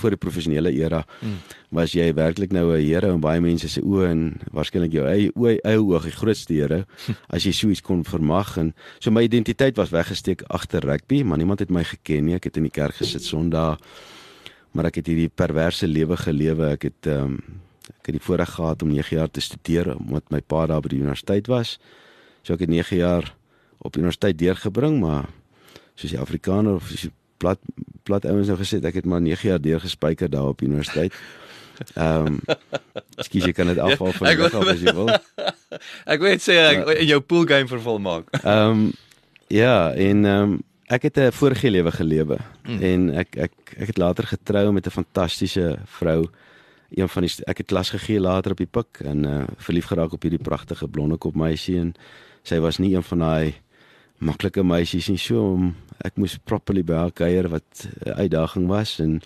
voor 0.00 0.14
die 0.14 0.20
professionele 0.20 0.70
era. 0.78 1.02
Mm. 1.20 1.40
Was 1.74 1.96
jy 1.96 2.06
werklik 2.14 2.52
nou 2.52 2.76
'n 2.76 2.86
here 2.86 3.10
in 3.12 3.20
baie 3.20 3.40
mense 3.40 3.68
se 3.68 3.80
oë 3.80 4.10
en 4.10 4.40
waarskynlik 4.52 4.92
jou 4.92 5.06
eie 5.06 5.32
oë 5.34 5.58
eie 5.64 5.78
oë 5.78 6.02
die 6.02 6.12
grootste 6.12 6.54
here 6.54 6.86
as 7.34 7.44
jy 7.44 7.52
so 7.52 7.68
iets 7.68 7.82
kon 7.82 8.04
vermag 8.04 8.56
en 8.58 8.74
so 9.00 9.10
my 9.10 9.22
identiteit 9.22 9.76
was 9.76 9.90
weggesteek 9.90 10.42
agter 10.48 10.80
rugby, 10.80 11.22
maar 11.22 11.38
niemand 11.38 11.58
het 11.58 11.70
my 11.70 11.84
geken 11.84 12.24
nie. 12.24 12.34
Ek 12.34 12.44
het 12.44 12.56
in 12.56 12.62
die 12.62 12.70
kerk 12.70 12.94
gesit 12.94 13.22
Sondag. 13.22 13.78
Maar 14.72 14.86
ek 14.86 14.96
het 14.96 15.06
hierdie 15.06 15.30
perverse 15.30 15.86
lewe 15.86 16.16
gelewe. 16.16 16.70
Ek 16.74 16.82
het 16.82 17.06
ehm 17.06 17.24
um, 17.24 17.38
ek 17.84 18.06
het 18.06 18.16
die 18.16 18.26
voorreg 18.26 18.50
gehad 18.50 18.82
om 18.82 18.88
9 18.88 19.16
jaar 19.16 19.30
te 19.30 19.40
studeer 19.40 19.96
omdat 19.96 20.30
my 20.30 20.40
pa 20.40 20.66
daar 20.66 20.80
by 20.80 20.88
die 20.88 21.00
universiteit 21.00 21.46
was. 21.46 21.78
So 22.44 22.54
ek 22.54 22.66
het 22.66 22.72
9 22.72 23.00
jaar 23.00 23.32
op 23.84 23.96
universiteit 23.96 24.38
deurgebring, 24.38 25.00
maar 25.00 25.28
soos 25.96 26.12
die 26.12 26.20
Afrikaner 26.20 26.76
of 26.78 26.90
soos 26.92 27.08
die 27.08 27.14
plat 27.40 27.60
plat 28.04 28.26
ouens 28.28 28.50
nou 28.50 28.58
gesê, 28.60 28.78
ek 28.84 29.00
het 29.00 29.08
maar 29.08 29.22
9 29.24 29.48
jaar 29.48 29.60
deurgespyker 29.60 30.30
daar 30.30 30.52
op 30.52 30.60
universiteit. 30.62 31.12
Ehm, 31.94 32.26
um, 32.26 32.40
skielik 33.16 33.50
jy 33.50 33.56
kan 33.56 33.72
dit 33.72 33.80
afval 33.82 34.12
van 34.12 34.28
die 34.28 34.36
dag 34.44 34.54
af 34.60 34.68
as 34.74 34.84
jy 34.84 34.92
wil. 34.94 35.08
Ek 36.12 36.22
weet 36.22 36.44
sê 36.44 36.54
ek 36.62 36.84
in 37.00 37.08
jou 37.08 37.18
pool 37.24 37.48
game 37.48 37.66
vervul 37.70 37.98
maak. 37.98 38.30
Ehm 38.42 38.70
um, 38.70 38.84
ja, 39.50 39.90
en 39.90 40.24
ehm 40.24 40.54
um, 40.54 40.54
ek 40.86 41.08
het 41.08 41.18
'n 41.18 41.32
vorige 41.32 41.70
lewe 41.70 41.90
gelewe 41.90 42.38
mm. 42.62 42.80
en 42.82 43.10
ek 43.10 43.36
ek 43.36 43.52
ek 43.76 43.86
het 43.86 43.98
later 43.98 44.26
getrou 44.26 44.72
met 44.72 44.86
'n 44.86 44.90
fantastiese 44.90 45.78
vrou 45.98 46.28
een 46.90 47.08
van 47.08 47.22
die 47.22 47.32
ek 47.46 47.58
het 47.58 47.66
klas 47.66 47.90
gegee 47.90 48.20
later 48.20 48.52
op 48.52 48.58
die 48.58 48.70
pik 48.70 49.00
en 49.04 49.24
uh 49.24 49.44
verlief 49.56 49.86
geraak 49.86 50.12
op 50.12 50.22
hierdie 50.22 50.42
pragtige 50.42 50.88
blonde 50.88 51.16
kop 51.16 51.34
meisie 51.34 51.78
en 51.78 51.94
sy 52.44 52.60
was 52.60 52.78
nie 52.78 52.92
een 52.94 53.04
van 53.04 53.24
daai 53.24 53.54
maklike 54.24 54.62
meisies 54.64 55.08
nie. 55.10 55.20
So 55.20 55.42
om 55.54 55.72
ek 56.04 56.18
moes 56.20 56.36
properly 56.38 56.84
by 56.86 57.00
haar 57.04 57.14
kuier 57.16 57.48
wat 57.52 57.86
uitdaging 58.04 58.68
was 58.70 58.98
en 59.02 59.20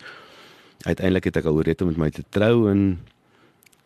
uiteindelik 0.85 1.29
het 1.29 1.39
ek 1.41 1.49
al 1.49 1.59
oorreed 1.59 1.81
om 1.83 1.91
met 1.91 1.99
my 1.99 2.09
te 2.15 2.23
trou 2.31 2.69
en 2.71 2.83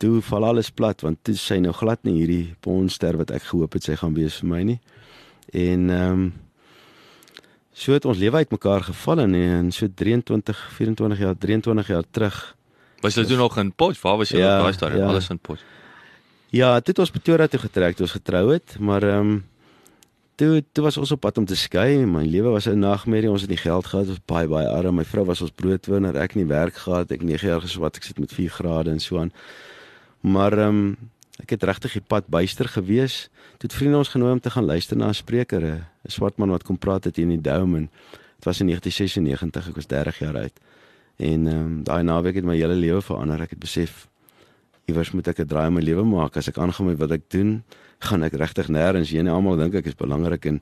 toe 0.02 0.20
val 0.30 0.46
alles 0.46 0.70
plat 0.70 1.00
want 1.02 1.22
toe 1.26 1.36
sy 1.40 1.58
nou 1.64 1.74
glad 1.74 2.04
nie 2.06 2.20
hierdie 2.20 2.56
ponster 2.62 3.18
wat 3.18 3.32
ek 3.34 3.48
gehoop 3.50 3.78
het 3.78 3.88
sy 3.88 3.98
gaan 4.00 4.16
wees 4.18 4.42
vir 4.42 4.52
my 4.54 4.64
nie. 4.74 4.80
En 5.54 5.90
ehm 5.90 6.26
um, 6.26 6.32
so 7.74 7.96
het 7.96 8.06
ons 8.06 8.20
lewe 8.22 8.38
uitmekaar 8.38 8.84
geval 8.86 9.24
en 9.24 9.32
in 9.34 9.72
so 9.74 9.88
23 9.90 10.60
24 10.78 11.24
jaar 11.24 11.34
23 11.34 11.88
jaar 11.90 12.06
terug 12.12 12.36
was 13.02 13.18
jy 13.18 13.26
toe 13.26 13.38
nog 13.38 13.58
in 13.58 13.72
Potch? 13.74 13.98
Waar 14.02 14.18
was 14.22 14.30
jy 14.30 14.44
ja, 14.44 14.60
daai 14.62 14.74
storie 14.78 15.02
ja. 15.02 15.08
alles 15.10 15.32
in 15.34 15.40
Potch 15.42 15.64
Ja, 16.54 16.76
dit 16.78 16.92
het 16.92 17.00
ons 17.02 17.10
Pretoria 17.10 17.48
toe 17.50 17.64
getrek 17.64 17.96
toe 17.98 18.06
ons 18.06 18.14
getrou 18.14 18.44
het, 18.52 18.76
maar 18.78 19.02
ehm 19.02 19.30
um, 19.30 19.38
toe 20.38 20.62
toe 20.72 20.84
was 20.86 20.98
ons 21.02 21.12
op 21.16 21.20
pad 21.26 21.38
om 21.42 21.46
te 21.50 21.56
skei. 21.58 22.06
My 22.06 22.22
lewe 22.30 22.52
was 22.54 22.68
'n 22.70 22.80
nagmerrie. 22.80 23.30
Ons 23.30 23.42
het 23.42 23.50
nie 23.50 23.58
geld 23.58 23.86
gehad, 23.86 24.08
ons 24.08 24.20
baie 24.26 24.48
baie 24.48 24.68
arm. 24.68 24.96
My 24.96 25.04
vrou 25.04 25.26
was 25.26 25.42
ons 25.42 25.52
broodwinner. 25.52 26.16
Ek 26.16 26.34
het 26.34 26.36
nie 26.36 26.46
werk 26.46 26.76
gehad. 26.76 27.12
Ek 27.12 27.22
9 27.24 27.48
jaar 27.48 27.62
geswat. 27.62 27.96
Ek 27.96 28.04
sit 28.04 28.20
met 28.20 28.34
4 28.34 28.50
grade 28.50 28.90
en 28.92 29.00
so 29.00 29.18
aan. 29.18 29.32
Maar 30.22 30.54
ehm 30.54 30.68
um, 30.68 30.98
ek 31.42 31.50
het 31.50 31.64
regtig 31.64 31.94
die 31.94 32.06
pad 32.08 32.28
byster 32.28 32.68
gewees. 32.70 33.30
Toe 33.58 33.70
het 33.70 33.74
vriende 33.74 33.98
ons 33.98 34.10
genooi 34.10 34.32
om 34.32 34.40
te 34.40 34.50
gaan 34.50 34.66
luister 34.66 34.98
na 34.98 35.08
'n 35.08 35.14
spreker, 35.14 35.64
'n 35.64 35.86
swart 36.06 36.38
man 36.38 36.50
wat 36.50 36.64
kom 36.64 36.78
praat 36.78 37.04
het 37.04 37.16
hier 37.16 37.26
in 37.26 37.42
die 37.42 37.52
Dome 37.52 37.78
en 37.78 37.90
dit 38.36 38.46
was 38.46 38.60
in 38.60 38.68
1996. 38.68 39.70
Ek 39.70 39.76
was 39.76 39.88
30 39.88 40.20
jaar 40.20 40.38
oud. 40.38 40.60
En 41.18 41.48
ehm 41.48 41.58
um, 41.58 41.84
daai 41.84 42.04
naweek 42.04 42.36
het 42.36 42.44
my 42.44 42.56
hele 42.56 42.76
lewe 42.76 43.02
verander. 43.02 43.42
Ek 43.42 43.50
het 43.50 43.60
besef 43.60 44.08
iewers 44.86 45.12
moet 45.12 45.28
ek 45.28 45.40
'n 45.40 45.48
draai 45.48 45.68
in 45.68 45.74
my 45.74 45.82
lewe 45.82 46.04
maak. 46.04 46.38
As 46.38 46.48
ek 46.48 46.58
aangaan 46.58 46.86
met 46.86 46.98
wat 46.98 47.12
ek 47.12 47.30
doen, 47.30 47.64
gaan 48.00 48.24
ek 48.24 48.34
regtig 48.34 48.68
nêrens 48.68 49.12
heen. 49.12 49.28
Almal 49.28 49.58
dink 49.58 49.76
ek 49.76 49.86
is 49.86 49.96
belangrik 49.96 50.46
en 50.46 50.62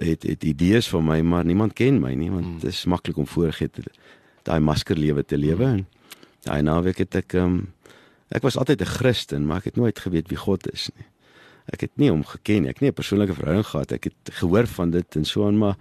het 0.00 0.22
het 0.22 0.44
idees 0.44 0.88
van 0.88 1.04
my, 1.04 1.20
maar 1.20 1.44
niemand 1.44 1.72
ken 1.72 2.00
my 2.00 2.12
nie 2.14 2.30
want 2.30 2.60
dit 2.60 2.70
is 2.70 2.84
maklik 2.84 3.16
om 3.16 3.26
voorgee 3.26 3.70
te 3.70 3.82
daai 4.44 4.60
maskerlewe 4.60 5.24
te 5.24 5.38
lewe 5.40 5.64
en 5.64 5.86
daai 6.44 6.62
naweek 6.62 6.98
het 6.98 7.14
ek 7.14 7.36
um, 7.40 7.72
ek 8.28 8.42
was 8.42 8.56
altyd 8.56 8.82
'n 8.82 8.94
Christen, 8.98 9.46
maar 9.46 9.56
ek 9.56 9.64
het 9.64 9.76
nooit 9.76 9.98
geweet 9.98 10.28
wie 10.28 10.36
God 10.36 10.72
is 10.72 10.90
nie. 10.96 11.06
Ek 11.72 11.80
het 11.80 11.90
nie 11.96 12.10
hom 12.10 12.24
geken 12.24 12.62
nie. 12.62 12.68
Ek 12.68 12.76
het 12.76 12.80
nie 12.82 12.90
'n 12.90 13.00
persoonlike 13.00 13.34
verhouding 13.34 13.66
gehad. 13.66 13.92
Ek 13.92 14.04
het 14.04 14.34
gehoor 14.40 14.66
van 14.66 14.90
dit 14.90 15.16
en 15.16 15.24
so 15.24 15.46
aan, 15.46 15.58
maar 15.58 15.76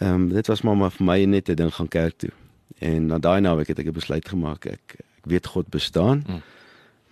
ehm 0.00 0.14
um, 0.14 0.28
dit 0.28 0.46
was 0.46 0.62
maar, 0.62 0.76
maar 0.76 0.90
vir 0.90 1.06
my 1.06 1.24
net 1.24 1.48
'n 1.48 1.54
ding 1.54 1.74
gaan 1.74 1.88
kerk 1.88 2.18
toe. 2.18 2.30
En 2.78 3.06
na 3.06 3.18
daai 3.18 3.40
naweek 3.40 3.68
het 3.68 3.78
ek 3.78 3.86
'n 3.86 3.92
besluit 3.92 4.28
gemaak. 4.28 4.66
Ek 4.66 4.96
ek 5.22 5.30
weet 5.30 5.46
God 5.46 5.70
bestaan. 5.70 6.24
Mm. 6.26 6.42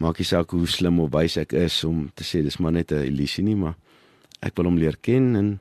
Maak 0.03 0.19
nie 0.19 0.27
saak 0.27 0.51
hoe 0.51 0.67
slim 0.67 1.01
of 1.01 1.13
wys 1.15 1.37
ek 1.37 1.53
is 1.53 1.85
om 1.85 2.09
te 2.15 2.25
sê 2.25 2.43
dis 2.43 2.59
maar 2.59 2.73
net 2.73 2.93
'n 2.93 3.07
illusie 3.07 3.45
nie, 3.45 3.57
maar 3.57 3.77
ek 4.43 4.57
wil 4.57 4.65
hom 4.65 4.79
leer 4.79 4.97
ken 5.01 5.37
en 5.37 5.59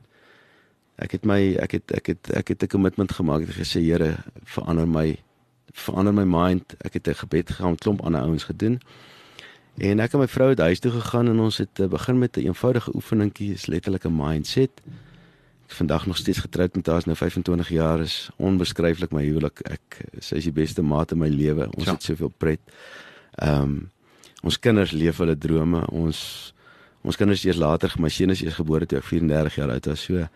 ek 0.98 1.12
het 1.12 1.24
my 1.24 1.56
ek 1.60 1.72
het 1.72 1.92
ek 1.92 2.06
het 2.06 2.30
ek 2.34 2.48
het 2.48 2.62
'n 2.62 2.66
kommitment 2.66 3.12
gemaak. 3.12 3.42
Ek 3.42 3.52
het 3.54 3.66
gesê 3.66 3.80
Here, 3.80 4.16
verander 4.44 4.88
my 4.88 5.16
verander 5.72 6.12
my 6.12 6.24
mind. 6.24 6.74
Ek 6.84 6.94
het 6.94 7.08
'n 7.08 7.14
gebed 7.14 7.50
gegaan, 7.50 7.76
klomp 7.76 8.02
ander 8.02 8.20
ouens 8.20 8.44
gedoen. 8.44 8.80
En 9.78 10.00
ek 10.00 10.12
en 10.12 10.18
my 10.18 10.28
vrou 10.28 10.48
het 10.48 10.58
huis 10.58 10.80
toe 10.80 10.90
gegaan 10.90 11.28
en 11.28 11.40
ons 11.40 11.58
het 11.58 11.88
begin 11.88 12.18
met 12.18 12.36
'n 12.36 12.46
eenvoudige 12.46 12.94
oefeningkie, 12.94 13.52
is 13.52 13.66
letterlik 13.66 14.04
'n 14.04 14.16
mindset. 14.16 14.70
Ek 14.76 15.09
vandag 15.76 16.06
nog 16.06 16.16
steeds 16.16 16.38
getroud 16.38 16.74
met 16.74 16.86
haar, 16.86 16.98
is 16.98 17.08
nou 17.08 17.16
25 17.16 17.68
jaar, 17.68 18.00
is 18.00 18.30
onbeskryflik 18.36 19.12
my 19.12 19.22
huwelik. 19.24 19.62
Ek 19.70 20.00
sy 20.18 20.40
is 20.40 20.48
die 20.48 20.54
beste 20.54 20.82
maat 20.82 21.14
in 21.14 21.20
my 21.22 21.28
lewe. 21.28 21.68
Ons 21.76 21.86
ja. 21.86 21.94
het 21.96 22.06
soveel 22.10 22.32
pret. 22.36 22.62
Ehm 23.38 23.62
um, 23.62 23.80
ons 24.40 24.56
kinders 24.56 24.94
leef 24.96 25.18
hulle 25.20 25.36
drome. 25.36 25.82
Ons 25.92 26.20
ons 27.04 27.16
kinders 27.16 27.42
eers 27.44 27.58
later, 27.60 27.92
my 28.00 28.08
seun 28.08 28.32
is 28.32 28.40
eers 28.42 28.56
gebore 28.56 28.86
toe 28.88 28.98
ek 28.98 29.08
34 29.08 29.58
jaar 29.60 29.72
oud 29.74 29.88
was. 29.92 30.04
So 30.04 30.26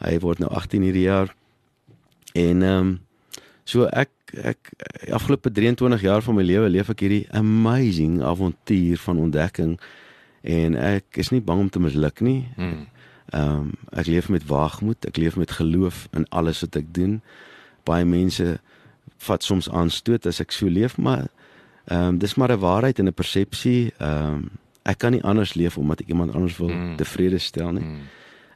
hy 0.00 0.18
word 0.20 0.40
nou 0.40 0.50
18 0.52 0.84
hierdie 0.88 1.06
jaar. 1.08 1.32
En 2.34 2.62
ehm 2.62 2.90
um, 2.90 2.98
So 3.70 3.86
ek 3.86 4.10
ek 4.30 4.70
afgelope 5.14 5.50
23 5.50 6.04
jaar 6.06 6.22
van 6.22 6.36
my 6.38 6.44
lewe 6.46 6.70
leef 6.70 6.90
ek 6.92 7.02
hierdie 7.04 7.24
amazing 7.34 8.20
avontuur 8.22 9.00
van 9.02 9.18
ontdekking 9.26 9.72
en 10.46 10.76
ek 10.78 11.18
is 11.22 11.32
nie 11.34 11.42
bang 11.44 11.66
om 11.66 11.70
te 11.70 11.82
misluk 11.82 12.22
nie. 12.24 12.44
Hmm. 12.56 12.86
Ehm 13.30 13.58
um, 13.58 13.72
ek 13.94 14.06
leef 14.06 14.28
met 14.28 14.46
waagmoed, 14.46 15.06
ek 15.06 15.16
leef 15.16 15.36
met 15.36 15.50
geloof 15.50 16.08
in 16.10 16.26
alles 16.28 16.60
wat 16.60 16.76
ek 16.76 16.94
doen. 16.94 17.20
Baie 17.86 18.04
mense 18.04 18.58
vat 19.22 19.44
soms 19.44 19.68
aanstoot 19.70 20.26
as 20.26 20.40
ek 20.40 20.50
so 20.52 20.66
leef, 20.66 20.96
maar 20.98 21.28
ehm 21.86 22.14
um, 22.14 22.18
dis 22.18 22.34
maar 22.34 22.50
'n 22.50 22.58
waarheid 22.58 22.98
en 22.98 23.06
'n 23.06 23.14
persepsie. 23.14 23.92
Ehm 23.98 24.34
um, 24.34 24.50
ek 24.82 24.98
kan 24.98 25.12
nie 25.12 25.22
anders 25.22 25.54
leef 25.54 25.78
omdat 25.78 26.00
ek 26.00 26.08
iemand 26.08 26.34
anders 26.34 26.56
wil 26.56 26.70
hmm. 26.70 26.96
tevrede 26.96 27.38
stel 27.38 27.72
nie. 27.72 27.84
Hmm. 27.84 28.08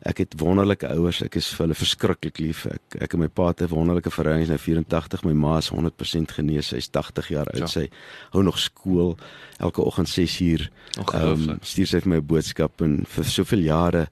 Ek 0.02 0.18
het 0.18 0.34
wonderlike 0.36 0.88
ouers. 0.88 1.22
Ek 1.22 1.34
is 1.34 1.48
vir 1.48 1.64
hulle 1.64 1.74
verskriklik 1.74 2.38
lief. 2.38 2.66
Ek 2.66 2.96
ek 3.06 3.14
en 3.14 3.20
my 3.20 3.28
pa 3.28 3.46
het 3.46 3.62
'n 3.62 3.68
wonderlike 3.68 4.10
verhouding. 4.10 4.46
Sy's 4.46 4.50
nou 4.50 4.58
84. 4.58 5.24
My 5.24 5.32
ma 5.32 5.58
is 5.58 5.70
100% 5.70 6.32
genees. 6.32 6.68
Sy's 6.68 6.90
80 6.90 7.28
jaar 7.28 7.46
oud. 7.46 7.58
Ja. 7.58 7.66
Sy 7.66 7.88
hou 8.30 8.42
nog 8.42 8.58
skool 8.58 9.16
elke 9.58 9.82
oggend 9.82 10.08
6uur. 10.08 10.68
Um, 11.14 11.58
stuur 11.60 11.86
sy 11.86 12.00
vir 12.00 12.08
my 12.08 12.16
'n 12.16 12.26
boodskap 12.26 12.80
en 12.82 13.04
vir 13.06 13.24
soveel 13.24 13.60
jare 13.60 14.08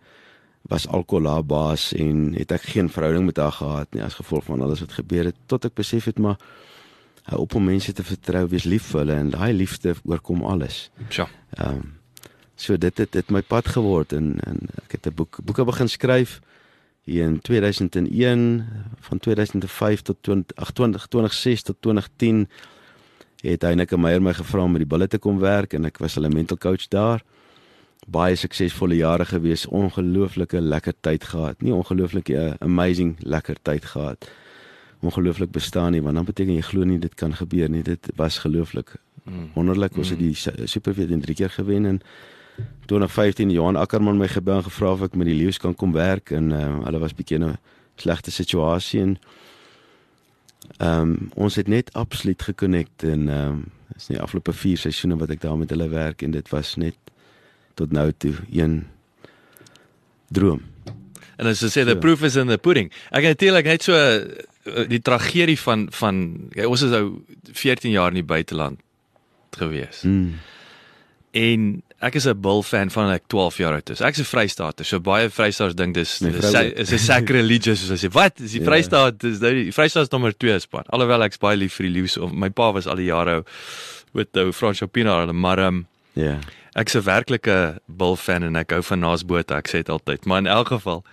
was 0.71 0.87
alkohol 0.89 1.27
haar 1.27 1.45
baas 1.45 1.93
en 1.93 2.35
het 2.35 2.53
ek 2.53 2.63
geen 2.75 2.89
verhouding 2.89 3.25
met 3.27 3.37
haar 3.37 3.53
gehad 3.53 3.95
nie 3.95 4.03
as 4.03 4.15
gevolg 4.15 4.45
van 4.45 4.63
alles 4.63 4.81
wat 4.81 4.93
gebeur 4.93 5.25
het 5.25 5.39
tot 5.47 5.65
ek 5.65 5.75
besef 5.75 6.05
het 6.05 6.19
maar 6.19 6.39
hou 7.31 7.41
op 7.41 7.55
om 7.55 7.65
mense 7.65 7.93
te 7.93 8.03
vertrou, 8.03 8.47
wees 8.51 8.65
lief 8.65 8.91
vir 8.91 9.05
hulle 9.05 9.19
en 9.19 9.31
daai 9.31 9.53
liefde 9.55 9.95
oorkom 10.05 10.43
alles. 10.43 10.91
Ja. 11.11 11.29
Ehm 11.59 11.83
um, 11.83 11.91
So 12.63 12.77
dit 12.79 12.99
het 12.99 13.13
dit 13.13 13.31
my 13.35 13.41
pad 13.43 13.67
geword 13.75 14.13
en 14.13 14.37
en 14.47 14.59
ek 14.85 14.93
het 14.95 15.07
'n 15.07 15.15
boek 15.15 15.39
boeke 15.43 15.65
begin 15.65 15.89
skryf 15.89 16.41
hier 17.03 17.25
in 17.25 17.41
2001 17.41 18.67
van 19.01 19.19
2005 19.19 20.03
tot 20.03 20.17
20 20.21 21.07
2006 21.07 21.63
tot 21.63 21.77
2010 21.81 22.49
het 23.43 23.63
Heineke 23.63 23.99
Meyer 23.99 24.23
my 24.23 24.33
gevra 24.33 24.63
om 24.63 24.73
by 24.73 24.79
die 24.79 24.87
bulle 24.87 25.09
te 25.09 25.19
kom 25.19 25.39
werk 25.39 25.75
en 25.75 25.85
ek 25.85 25.99
was 25.99 26.15
hulle 26.15 26.29
mental 26.29 26.59
coach 26.59 26.89
daar. 26.89 27.25
Baie 28.07 28.37
suksesvolle 28.37 28.97
jare 28.97 29.25
gewees, 29.25 29.67
ongelooflike 29.67 30.61
lekker 30.61 30.95
tyd 31.01 31.25
gehad. 31.25 31.63
Nie 31.63 31.75
ongelooflike 31.75 32.35
uh, 32.35 32.55
amazing 32.59 33.17
lekker 33.21 33.57
tyd 33.63 33.85
gehad. 33.85 34.29
Ongelooflik 35.01 35.51
bestaan 35.51 35.93
nie 35.93 36.03
want 36.03 36.15
dan 36.15 36.25
beteken 36.25 36.55
jy 36.55 36.63
glo 36.67 36.85
nie 36.85 36.99
dit 36.99 37.15
kan 37.15 37.35
gebeur 37.35 37.71
nie. 37.71 37.83
Dit 37.83 38.11
was 38.17 38.39
gelooflik. 38.39 38.97
Mm. 39.25 39.51
Wonderlik 39.55 39.97
ons 39.97 40.11
mm. 40.11 40.17
het 40.17 40.59
die 40.59 40.67
Super 40.67 40.95
V 40.95 41.07
drie 41.21 41.35
keer 41.35 41.51
gewen 41.51 41.87
en 41.87 42.03
2015 42.87 43.51
Johan 43.51 43.77
Ackerman 43.77 44.17
my 44.17 44.29
gebel 44.29 44.57
en 44.57 44.65
gevra 44.67 44.93
of 44.93 45.03
ek 45.07 45.15
met 45.17 45.31
die 45.31 45.37
leeu's 45.37 45.61
kan 45.63 45.75
kom 45.75 45.95
werk 45.95 46.31
en 46.31 46.51
uh, 46.53 46.65
hulle 46.85 47.01
was 47.01 47.15
bietjie 47.15 47.39
in 47.39 47.47
'n 47.53 47.59
slegte 47.97 48.31
situasie 48.31 49.01
en 49.01 49.19
ehm 50.79 51.01
um, 51.01 51.31
ons 51.35 51.55
het 51.55 51.69
net 51.69 51.93
absoluut 51.93 52.43
gekonnekt 52.43 53.03
en 53.03 53.29
ehm 53.29 53.49
um, 53.49 53.65
is 53.97 54.09
nie 54.09 54.21
afgelope 54.21 54.53
4 54.53 54.77
seisoene 54.77 55.17
wat 55.17 55.31
ek 55.31 55.41
daar 55.41 55.59
met 55.59 55.71
hulle 55.71 55.89
werk 55.89 56.23
en 56.23 56.31
dit 56.31 56.49
was 56.49 56.77
net 56.77 56.97
tot 57.75 57.93
nou 57.93 58.13
toe 58.19 58.35
een 58.51 58.83
droom. 60.33 60.63
En 61.37 61.51
as 61.51 61.63
jy 61.65 61.71
sê 61.73 61.85
the 61.89 61.99
proof 61.99 62.23
is 62.23 62.37
in 62.37 62.51
the 62.53 62.59
pudding. 62.59 62.91
Ek 63.11 63.27
het 63.27 63.41
natuurlik 63.41 63.69
net 63.69 63.83
so 63.87 63.97
uh, 63.97 64.87
die 64.89 65.03
tragedie 65.03 65.59
van 65.59 65.89
van 65.91 66.23
ja, 66.55 66.69
ons 66.71 66.85
is 66.87 66.93
nou 66.95 67.23
14 67.51 67.91
jaar 67.91 68.15
in 68.15 68.21
die 68.21 68.27
buiteland 68.27 68.81
gewees. 69.59 70.05
Mm. 70.07 70.39
En 71.33 71.83
ek 72.05 72.19
is 72.19 72.27
'n 72.29 72.41
Bull 72.41 72.63
fan 72.63 72.91
van 72.91 73.11
ek 73.11 73.27
12 73.27 73.57
jaar 73.57 73.75
oud 73.75 73.91
is. 73.91 74.01
Ek's 74.01 74.21
'n 74.21 74.29
Vrystaater. 74.29 74.85
So 74.85 75.01
baie 75.01 75.31
Vrystaaters 75.31 75.75
dink 75.75 75.95
dis 75.95 76.21
is 76.21 76.93
'n 76.93 76.99
sacrilegious 76.99 77.81
soos 77.81 77.91
as 77.91 78.03
jy 78.03 78.11
wat 78.11 78.41
is 78.41 78.53
die 78.53 78.61
ja. 78.61 78.67
Vrystaat 78.67 79.21
dis 79.21 79.39
nou 79.41 79.53
die 79.53 79.73
Vrystaat 79.73 80.03
is 80.03 80.11
nommer 80.11 80.37
2 80.37 80.59
span. 80.59 80.85
Alhoewel 80.89 81.23
ek's 81.23 81.39
baie 81.39 81.57
lief 81.57 81.75
vir 81.75 81.87
die 81.87 81.93
Lions 81.93 82.19
of 82.19 82.33
my 82.33 82.51
pa 82.51 82.73
was 82.73 82.87
al 82.87 82.97
die 82.97 83.11
jare 83.11 83.45
met 84.13 84.37
ou 84.37 84.53
Frans 84.53 84.79
Chopina 84.79 85.21
hulle 85.21 85.33
maar 85.33 85.59
um, 85.59 85.87
ja. 86.13 86.23
Yeah. 86.23 86.41
Ek's 86.75 86.95
'n 86.97 87.05
werklike 87.05 87.81
Bull 87.87 88.17
fan 88.17 88.43
en 88.43 88.57
ek 88.57 88.71
hou 88.71 88.83
van 88.83 88.99
Naasboot. 88.99 89.51
Ek 89.51 89.69
sê 89.69 89.85
dit 89.85 89.89
altyd. 89.89 90.25
Maar 90.25 90.39
in 90.39 90.47
elk 90.47 90.69
geval 90.69 91.05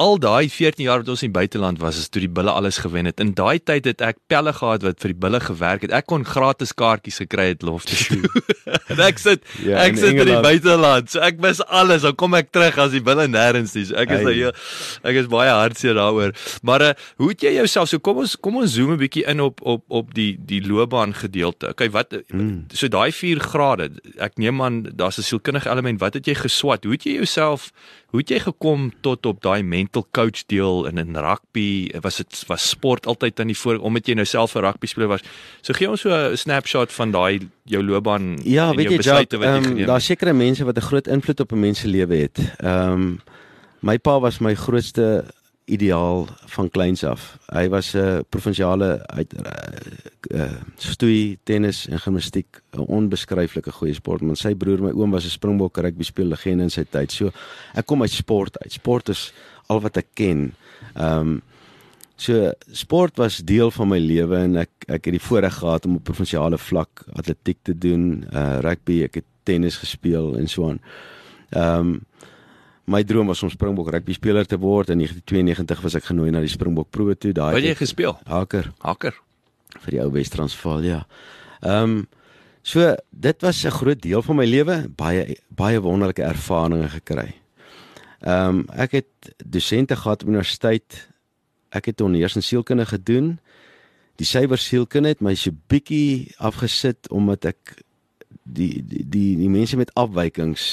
al 0.00 0.16
daai 0.16 0.48
14 0.48 0.86
jaar 0.86 1.02
wat 1.02 1.10
ons 1.12 1.22
in 1.24 1.28
die 1.28 1.36
buiteland 1.36 1.80
was, 1.82 1.98
is 2.00 2.08
toe 2.08 2.22
die 2.24 2.32
bulle 2.32 2.52
alles 2.56 2.78
gewen 2.80 3.08
het. 3.08 3.20
In 3.20 3.34
daai 3.36 3.60
tyd 3.60 3.84
het 3.90 4.00
ek 4.04 4.16
pelle 4.32 4.54
gehad 4.56 4.84
wat 4.86 5.02
vir 5.02 5.12
die 5.12 5.18
bulle 5.24 5.40
gewerk 5.44 5.84
het. 5.84 5.92
Ek 5.92 6.06
kon 6.08 6.24
gratis 6.24 6.72
kaartjies 6.72 7.20
gekry 7.20 7.50
het 7.50 7.66
lofte 7.66 7.98
toe. 7.98 8.30
en 8.94 9.02
ek 9.04 9.20
sit 9.20 9.44
ja, 9.60 9.82
ek 9.84 10.00
sit 10.00 10.16
in 10.16 10.30
die 10.30 10.40
buiteland. 10.40 11.12
So 11.12 11.20
ek 11.24 11.42
mis 11.44 11.60
alles. 11.68 12.06
Dan 12.06 12.16
kom 12.20 12.38
ek 12.38 12.48
terug 12.54 12.80
as 12.80 12.94
die 12.96 13.04
bulle 13.04 13.28
nêrens 13.28 13.76
is. 13.76 13.92
Ek 13.92 14.14
is 14.16 14.24
nou 14.24 14.54
ek 15.10 15.20
is 15.20 15.28
baie 15.32 15.52
hartseer 15.52 15.98
daaroor. 16.00 16.32
Maar 16.64 16.86
uh, 16.88 16.90
hoe 17.20 17.30
het 17.34 17.44
jy 17.44 17.54
jouself 17.58 17.92
so 17.92 18.00
kom 18.00 18.24
ons 18.24 18.38
kom 18.40 18.56
ons 18.62 18.72
zoom 18.72 18.94
'n 18.96 19.02
bietjie 19.04 19.26
in 19.28 19.44
op 19.44 19.60
op 19.60 19.84
op 20.00 20.16
die 20.16 20.32
die 20.40 20.62
loopbaan 20.64 21.12
gedeelte. 21.12 21.74
Okay, 21.74 21.92
wat 21.92 22.16
mm. 22.32 22.72
so 22.72 22.88
daai 22.88 23.12
4 23.12 23.44
grade. 23.52 23.92
Ek 24.16 24.40
neem 24.40 24.64
aan 24.64 24.82
daar's 24.96 25.20
'n 25.20 25.28
sielkundige 25.28 25.68
element. 25.68 26.00
Wat 26.00 26.16
het 26.16 26.24
jy 26.24 26.40
geswat? 26.40 26.88
Hoe 26.88 26.96
het 26.96 27.04
jy 27.04 27.20
jouself 27.20 27.68
Hoe 28.10 28.24
het 28.24 28.30
jy 28.32 28.40
gekom 28.42 28.88
tot 29.06 29.26
op 29.30 29.38
daai 29.42 29.62
mental 29.90 30.06
coach 30.12 30.46
deel 30.46 30.86
in 30.86 30.98
in 30.98 31.16
rugby? 31.16 31.90
Was 32.00 32.16
dit 32.16 32.44
was 32.46 32.68
sport 32.68 33.06
altyd 33.06 33.40
aan 33.40 33.46
die 33.46 33.56
voor 33.56 33.78
omdat 33.78 34.06
jy 34.06 34.14
nou 34.14 34.26
self 34.26 34.54
'n 34.54 34.60
rugby 34.60 34.86
speler 34.86 35.08
was? 35.08 35.22
So 35.62 35.72
gee 35.72 35.90
ons 35.90 36.00
so 36.00 36.10
'n 36.10 36.36
snapshot 36.36 36.92
van 36.92 37.10
daai 37.10 37.48
jou 37.64 37.82
loopbaan 37.82 38.38
ja, 38.44 38.70
en 38.70 38.82
jou 38.82 38.96
besluite 38.96 39.38
wat 39.38 39.48
jy 39.48 39.56
um, 39.56 39.62
geneem 39.62 39.78
het. 39.78 39.86
Daar 39.86 40.00
sekerre 40.00 40.32
mense 40.32 40.64
wat 40.64 40.76
'n 40.76 40.80
groot 40.80 41.06
invloed 41.06 41.40
op 41.40 41.52
'n 41.52 41.60
mens 41.60 41.80
se 41.80 41.88
lewe 41.88 42.16
het. 42.16 42.38
Ehm 42.58 42.92
um, 42.92 43.20
my 43.80 43.98
pa 43.98 44.20
was 44.20 44.38
my 44.38 44.54
grootste 44.54 45.24
ideaal 45.64 46.26
van 46.46 46.70
kleins 46.70 47.04
af. 47.04 47.38
Hy 47.46 47.68
was 47.68 47.94
'n 47.94 47.98
uh, 47.98 48.18
provinsiale 48.28 49.06
uit 49.06 49.34
uh, 49.34 50.40
uh, 50.40 50.52
stoei, 50.76 51.38
tennis 51.42 51.86
en 51.88 52.00
gimnastiek, 52.00 52.62
'n 52.72 52.78
onbeskryflike 52.78 53.72
goeie 53.72 53.94
sportman. 53.94 54.36
Sy 54.36 54.54
broer, 54.54 54.82
my 54.82 54.90
oom 54.90 55.10
was 55.10 55.24
'n 55.24 55.30
Springbok 55.30 55.76
rugby 55.76 56.02
speel 56.02 56.26
legende 56.26 56.62
in 56.62 56.70
sy 56.70 56.84
tyd. 56.90 57.12
So 57.12 57.30
ek 57.74 57.86
kom 57.86 58.02
uit 58.02 58.10
sport 58.10 58.58
uit. 58.58 58.72
Sport 58.72 59.08
is 59.08 59.32
al 59.70 59.80
wat 59.86 60.02
ek 60.02 60.12
ken. 60.18 60.50
Ehm 60.94 61.36
um, 61.36 61.38
so 62.20 62.50
sport 62.76 63.16
was 63.16 63.38
deel 63.48 63.70
van 63.72 63.88
my 63.88 63.96
lewe 63.96 64.36
en 64.36 64.58
ek 64.60 64.84
ek 64.92 65.06
het 65.08 65.14
die 65.16 65.22
voorreg 65.24 65.54
gehad 65.56 65.86
om 65.88 65.94
op 65.96 66.04
provinsiale 66.04 66.58
vlak 66.60 67.06
atletiek 67.16 67.56
te 67.64 67.72
doen, 67.72 68.26
uh, 68.28 68.58
rugby, 68.60 68.98
ek 69.06 69.22
het 69.22 69.28
tennis 69.48 69.78
gespeel 69.80 70.34
en 70.36 70.48
so 70.48 70.68
aan. 70.68 70.80
Ehm 71.50 71.94
um, 71.94 71.98
My 72.90 73.04
droom 73.06 73.28
was 73.30 73.42
om 73.46 73.50
Springbok 73.52 73.92
rugby 73.94 74.16
speler 74.16 74.46
te 74.46 74.58
word. 74.58 74.90
In 74.90 74.98
1992 74.98 75.82
was 75.84 75.94
ek 75.94 76.08
genooi 76.10 76.32
na 76.34 76.40
die 76.42 76.50
Springbok 76.50 76.88
proe 76.90 77.14
toe. 77.14 77.30
Daai 77.36 77.52
Wat 77.54 77.66
jy 77.66 77.74
gespeel? 77.78 78.16
Haker. 78.26 78.72
Haker. 78.82 79.14
Vir 79.84 79.94
die 79.94 80.00
ou 80.02 80.08
Wes-Transvaal, 80.16 80.82
ja. 80.88 81.04
Ehm 81.60 82.00
um, 82.00 82.08
so 82.62 82.94
dit 83.10 83.42
was 83.42 83.64
'n 83.64 83.72
groot 83.72 84.00
deel 84.02 84.22
van 84.22 84.36
my 84.36 84.44
lewe, 84.44 84.90
baie 84.96 85.36
baie 85.48 85.80
wonderlike 85.80 86.22
ervarings 86.22 86.92
gekry. 86.92 87.39
Ehm 88.20 88.48
um, 88.48 88.64
ek 88.76 88.98
het 89.00 89.32
dosente 89.44 89.96
gehad 89.96 90.22
op 90.22 90.28
universiteit 90.28 91.08
ek 91.70 91.92
het 91.92 92.00
ondereers 92.00 92.36
in 92.36 92.42
sielkunde 92.42 92.86
gedoen. 92.86 93.38
Die 94.20 94.26
syfer 94.26 94.58
sielkunde 94.58 95.14
het 95.14 95.22
my 95.24 95.34
so 95.34 95.54
bietjie 95.72 96.34
afgesit 96.36 97.08
omdat 97.08 97.44
ek 97.54 97.78
die 98.44 98.82
die 98.84 99.04
die, 99.06 99.36
die 99.40 99.48
mense 99.52 99.78
met 99.80 99.94
afwykings 99.94 100.66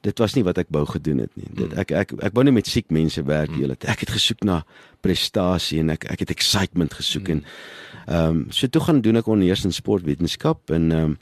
dit 0.00 0.20
was 0.22 0.34
nie 0.36 0.44
wat 0.46 0.58
ek 0.62 0.70
wou 0.72 0.86
gedoen 0.88 1.24
het 1.24 1.32
nie. 1.36 1.48
Dit 1.58 1.74
ek 1.80 1.92
ek 1.92 2.14
ek 2.30 2.36
wou 2.36 2.44
nie 2.46 2.54
met 2.56 2.68
siek 2.68 2.88
mense 2.94 3.22
werk 3.28 3.52
nie. 3.52 3.68
Ek 3.68 4.06
het 4.06 4.12
gesoek 4.14 4.44
na 4.48 4.62
prestasie 5.04 5.80
en 5.82 5.92
ek 5.96 6.06
ek 6.12 6.24
het 6.24 6.34
excitement 6.36 6.94
gesoek 6.96 7.32
en 7.36 7.44
ehm 8.06 8.28
um, 8.28 8.44
so 8.54 8.66
toe 8.66 8.82
gaan 8.82 9.02
doen 9.04 9.20
ek 9.20 9.28
ondereers 9.28 9.66
in 9.68 9.76
sportwetenskap 9.76 10.70
en 10.70 10.90
ehm 10.90 11.12
um, 11.12 11.18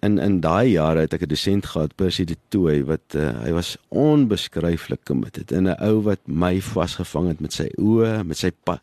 in 0.00 0.18
in 0.18 0.40
daai 0.40 0.70
jare 0.72 1.04
het 1.04 1.14
ek 1.14 1.22
'n 1.22 1.28
dosent 1.28 1.66
gehad 1.66 1.94
Percy 1.96 2.24
de 2.24 2.36
Tooy 2.48 2.84
wat 2.84 3.14
uh, 3.14 3.42
hy 3.44 3.52
was 3.52 3.76
onbeskryflik 3.88 5.04
committed 5.04 5.52
en 5.52 5.68
'n 5.68 5.76
ou 5.80 6.02
wat 6.02 6.20
my 6.24 6.60
vasgevang 6.60 7.28
het 7.28 7.40
met 7.40 7.52
sy 7.52 7.68
oë 7.76 8.24
met 8.24 8.36
sy 8.36 8.48
'n 8.48 8.56
pa, 8.64 8.80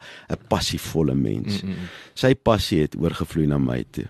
passievolle 0.48 1.16
mens. 1.16 1.64
Mm 1.64 1.70
-hmm. 1.70 1.88
Sy 2.14 2.36
passie 2.36 2.82
het 2.82 2.96
oorgevloei 2.96 3.48
na 3.48 3.58
my 3.58 3.86
toe. 3.92 4.08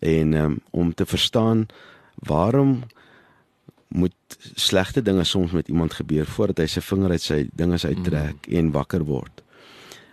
En 0.00 0.34
um, 0.34 0.60
om 0.70 0.94
te 0.94 1.06
verstaan 1.06 1.66
waarom 2.14 2.82
moet 3.88 4.14
slegte 4.54 5.02
dinge 5.02 5.24
soms 5.24 5.50
met 5.50 5.68
iemand 5.68 5.92
gebeur 5.92 6.26
voordat 6.26 6.58
hy 6.58 6.66
sy 6.66 6.80
vinger 6.80 7.10
uit 7.10 7.22
sy 7.22 7.48
dinge 7.52 7.78
uittrek 7.82 8.46
mm 8.48 8.56
en 8.58 8.70
wakker 8.70 9.04
word. 9.04 9.42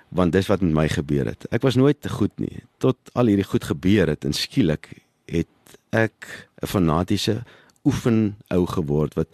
Want 0.10 0.32
dis 0.32 0.48
wat 0.48 0.62
met 0.62 0.74
my 0.74 0.88
gebeur 0.88 1.26
het. 1.26 1.46
Ek 1.52 1.62
was 1.62 1.76
nooit 1.76 2.02
te 2.02 2.10
goed 2.10 2.40
nie 2.40 2.64
tot 2.78 2.98
al 3.14 3.26
hierdie 3.26 3.48
goed 3.48 3.64
gebeur 3.64 4.08
het 4.08 4.26
en 4.26 4.34
skielik 4.34 4.90
het 5.26 5.48
ek 5.92 6.48
'n 6.62 6.68
fanatiese 6.68 7.44
oefen 7.86 8.36
ou 8.50 8.66
geword 8.66 9.14
wat 9.14 9.28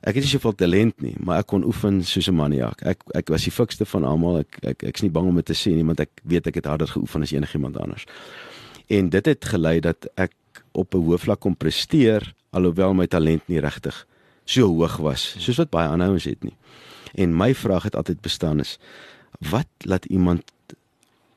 ek 0.00 0.14
het 0.16 0.24
nie 0.24 0.32
soveel 0.32 0.54
talent 0.54 1.00
nie, 1.04 1.14
maar 1.20 1.38
ek 1.38 1.46
kon 1.46 1.64
oefen 1.64 2.04
soos 2.04 2.28
'n 2.28 2.34
maniak. 2.34 2.82
Ek 2.82 3.02
ek 3.14 3.28
was 3.28 3.44
die 3.44 3.52
fikste 3.52 3.84
van 3.86 4.04
almal. 4.04 4.38
Ek 4.38 4.58
ek 4.62 4.82
ek's 4.82 5.02
nie 5.02 5.10
bang 5.10 5.28
om 5.28 5.36
dit 5.36 5.46
te 5.46 5.54
sê 5.54 5.74
nie, 5.74 5.84
want 5.84 6.00
ek 6.00 6.10
weet 6.24 6.46
ek 6.46 6.54
het 6.54 6.66
harder 6.66 6.88
geoefen 6.88 7.22
as 7.22 7.32
enigiemand 7.32 7.76
anders. 7.76 8.04
En 8.88 9.08
dit 9.08 9.26
het 9.26 9.44
gelei 9.44 9.80
dat 9.80 10.06
ek 10.16 10.32
op 10.72 10.94
'n 10.94 10.98
hoë 10.98 11.18
vlak 11.18 11.40
kon 11.40 11.56
presteer 11.56 12.34
alhoewel 12.50 12.94
my 12.94 13.06
talent 13.06 13.48
nie 13.48 13.60
regtig 13.60 14.06
so 14.44 14.66
hoog 14.66 14.96
was 14.96 15.36
soos 15.38 15.60
wat 15.62 15.70
baie 15.70 15.88
ander 15.88 16.10
ouens 16.10 16.24
het 16.24 16.42
nie. 16.42 16.56
En 17.14 17.36
my 17.36 17.54
vraag 17.54 17.82
het 17.90 17.96
altyd 17.96 18.20
bestaan 18.20 18.60
is 18.60 18.78
wat 19.50 19.68
laat 19.78 20.04
iemand 20.04 20.52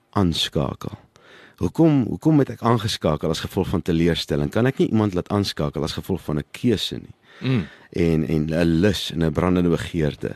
aanskakel? 0.10 0.98
Hoekom 1.62 2.04
hoekom 2.10 2.40
het 2.40 2.50
ek 2.50 2.62
aangeskakel 2.62 3.30
as 3.30 3.44
gevolg 3.46 3.70
van 3.70 3.82
teleurstelling? 3.82 4.52
Kan 4.52 4.66
ek 4.66 4.78
nie 4.82 4.90
iemand 4.90 5.14
laat 5.14 5.30
aanskakel 5.30 5.84
as 5.84 5.98
gevolg 5.98 6.22
van 6.22 6.38
'n 6.38 6.50
keuse 6.52 6.98
nie? 6.98 7.16
Mm. 7.42 7.68
En 7.92 8.28
en 8.28 8.44
'n 8.50 8.80
lus 8.82 9.12
en 9.12 9.24
'n 9.24 9.32
brandende 9.32 9.70
begeerte. 9.70 10.36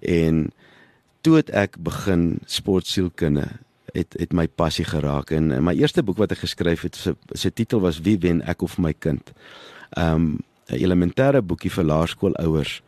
En 0.00 0.52
toe 1.20 1.42
ek 1.42 1.76
begin 1.78 2.38
sportsielkunde 2.44 3.48
het 3.92 4.14
het 4.18 4.32
my 4.32 4.48
passie 4.48 4.84
geraak 4.84 5.30
en 5.30 5.64
my 5.64 5.74
eerste 5.74 6.02
boek 6.02 6.16
wat 6.16 6.32
ek 6.32 6.44
geskryf 6.44 6.82
het 6.82 6.96
se 6.96 7.16
se 7.32 7.52
titel 7.52 7.80
was 7.80 8.00
Wie 8.00 8.18
wen 8.18 8.42
ek 8.42 8.62
of 8.62 8.78
my 8.78 8.92
kind. 8.92 9.32
Um 9.98 10.38
'n 10.68 10.78
elementêre 10.82 11.42
boekie 11.42 11.70
vir 11.70 11.84
laerskoolouers 11.84 12.82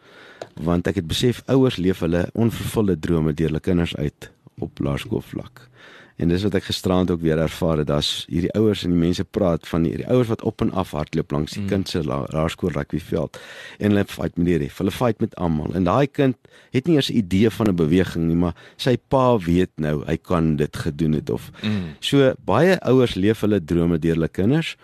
want 0.55 0.87
ek 0.87 0.95
het 0.95 1.07
besef 1.07 1.43
ouers 1.47 1.77
leef 1.77 2.01
hulle 2.01 2.29
onvervulde 2.35 2.99
drome 2.99 3.35
deur 3.35 3.47
hulle 3.47 3.61
kinders 3.61 3.97
uit 3.97 4.31
op 4.59 4.79
laerskoolvlak. 4.79 5.69
En 6.18 6.33
dis 6.33 6.42
wat 6.42 6.57
ek 6.59 6.66
gisterand 6.66 7.11
ook 7.14 7.20
weer 7.22 7.38
ervaar 7.38 7.78
het. 7.78 7.87
Daar's 7.87 8.24
hierdie 8.26 8.50
ouers 8.59 8.83
en 8.83 8.90
die 8.90 8.98
mense 8.98 9.22
praat 9.24 9.68
van 9.70 9.85
hierdie 9.87 10.07
ouers 10.11 10.31
wat 10.33 10.42
op 10.42 10.64
en 10.64 10.72
af 10.74 10.90
hardloop 10.96 11.31
langs 11.31 11.54
die 11.54 11.62
mm. 11.62 11.68
kind 11.70 11.88
se 11.88 12.02
laerskool 12.02 12.74
rugbyveld 12.74 13.38
en 13.78 13.92
hulle 13.94 14.04
fight 14.11 14.35
met 14.37 14.48
die 14.50 14.57
ref. 14.64 14.81
Hulle 14.83 14.94
fight 14.94 15.22
met 15.22 15.37
almal. 15.38 15.76
En 15.78 15.87
daai 15.87 16.11
kind 16.11 16.37
het 16.74 16.90
nie 16.90 16.98
eers 16.98 17.11
'n 17.12 17.20
idee 17.22 17.50
van 17.50 17.70
'n 17.70 17.76
beweging 17.76 18.26
nie, 18.26 18.37
maar 18.37 18.57
sy 18.76 18.96
pa 18.96 19.38
weet 19.38 19.70
nou 19.76 20.02
hy 20.07 20.16
kan 20.16 20.57
dit 20.57 20.76
gedoen 20.76 21.12
het 21.12 21.31
of 21.31 21.50
mm. 21.62 21.94
so 22.00 22.35
baie 22.44 22.81
ouers 22.81 23.14
leef 23.14 23.40
hulle 23.40 23.64
drome 23.64 23.98
deur 23.98 24.14
hulle 24.14 24.28
kinders. 24.28 24.76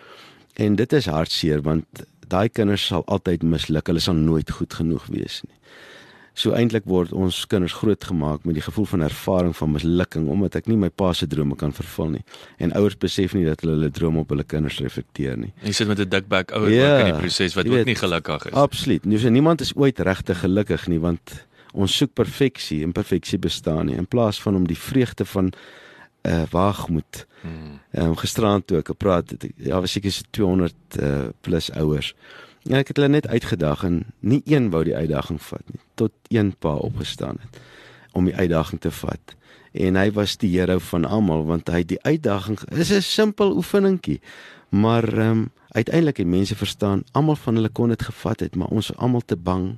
En 0.55 0.75
dit 0.75 0.93
is 0.93 1.05
hartseer 1.05 1.61
want 1.61 1.85
daai 2.27 2.49
kinders 2.49 2.85
sal 2.85 3.03
altyd 3.05 3.43
misluk. 3.43 3.87
Hulle 3.87 3.99
sal 3.99 4.15
nooit 4.15 4.51
goed 4.51 4.73
genoeg 4.73 5.05
wees 5.11 5.41
nie. 5.43 5.55
So 6.35 6.51
eintlik 6.51 6.83
word 6.89 7.13
ons 7.15 7.37
kinders 7.47 7.73
grootgemaak 7.79 8.43
met 8.43 8.57
die 8.57 8.63
gevoel 8.63 8.87
van 8.91 9.05
ervaring 9.07 9.53
van 9.55 9.71
mislukking 9.71 10.27
omdat 10.31 10.57
ek 10.59 10.67
nie 10.67 10.75
my 10.79 10.89
pa 10.91 11.13
se 11.15 11.27
drome 11.31 11.55
kan 11.55 11.71
vervul 11.75 12.11
nie. 12.17 12.23
En 12.59 12.75
ouers 12.75 12.97
besef 12.99 13.33
nie 13.37 13.45
dat 13.47 13.63
hulle 13.63 13.77
hulle 13.77 13.91
drome 13.95 14.25
op 14.25 14.33
hulle 14.35 14.43
kinders 14.43 14.81
reflekteer 14.83 15.39
nie. 15.39 15.53
Jy 15.63 15.71
sit 15.79 15.87
met 15.87 15.99
'n 15.99 16.09
dik 16.09 16.27
bek 16.27 16.51
ouer 16.51 16.69
ja, 16.69 16.91
ook 16.91 16.99
in 16.99 17.11
die 17.13 17.21
proses 17.23 17.55
wat 17.55 17.67
ook 17.71 17.85
nie 17.85 17.95
gelukkig 17.95 18.45
is. 18.45 18.53
Absoluut. 18.53 19.05
Nou 19.05 19.19
so 19.19 19.29
niemand 19.29 19.61
is 19.61 19.75
ooit 19.75 19.99
regtig 19.99 20.39
gelukkig 20.39 20.87
nie 20.87 20.99
want 20.99 21.45
ons 21.73 21.97
soek 21.97 22.13
perfeksie 22.13 22.83
en 22.83 22.91
perfeksie 22.91 23.39
bestaan 23.39 23.85
nie 23.85 23.95
in 23.95 24.07
plaas 24.07 24.41
van 24.41 24.55
om 24.55 24.67
die 24.67 24.79
vreugde 24.79 25.25
van 25.25 25.51
uh, 26.25 26.41
eh, 26.41 26.43
waagmoed. 26.51 27.27
Ehm 27.43 28.09
um, 28.09 28.15
gisterand 28.15 28.67
toe 28.67 28.77
ek 28.81 28.87
gepraat 28.87 29.29
het, 29.29 29.45
ja, 29.55 29.79
was 29.79 29.91
seker 29.91 30.11
so 30.11 30.23
200 30.29 30.73
uh, 30.99 31.27
plus 31.41 31.71
ouers. 31.71 32.15
Ja, 32.65 32.79
ek 32.81 32.89
het 32.89 32.97
hulle 32.97 33.11
net 33.13 33.27
uitgedag 33.29 33.83
en 33.85 33.99
nie 34.25 34.41
een 34.49 34.71
wou 34.73 34.81
die 34.87 34.95
uitdaging 34.95 35.37
vat 35.41 35.65
nie 35.69 35.81
tot 36.01 36.11
een 36.33 36.49
pa 36.57 36.73
opgestaan 36.81 37.37
het 37.43 37.59
om 38.17 38.25
die 38.25 38.35
uitdaging 38.35 38.79
te 38.81 38.91
vat. 38.95 39.35
En 39.75 39.97
hy 39.99 40.07
was 40.15 40.37
die 40.39 40.49
hero 40.55 40.79
van 40.79 41.05
almal 41.05 41.43
want 41.45 41.69
hy 41.69 41.83
die 41.83 41.99
uitdaging 42.01 42.57
is 42.71 42.91
'n 42.91 43.01
simpel 43.01 43.55
oefeningkie. 43.55 44.21
Maar 44.69 45.03
ehm 45.03 45.31
um, 45.31 45.51
uiteindelik 45.75 46.17
het 46.17 46.27
mense 46.27 46.55
verstaan 46.55 47.03
almal 47.11 47.35
van 47.35 47.55
hulle 47.55 47.69
kon 47.69 47.89
dit 47.89 48.01
gevat 48.01 48.39
het, 48.39 48.55
maar 48.55 48.67
ons 48.67 48.89
is 48.89 48.97
almal 48.97 49.21
te 49.25 49.35
bang 49.35 49.77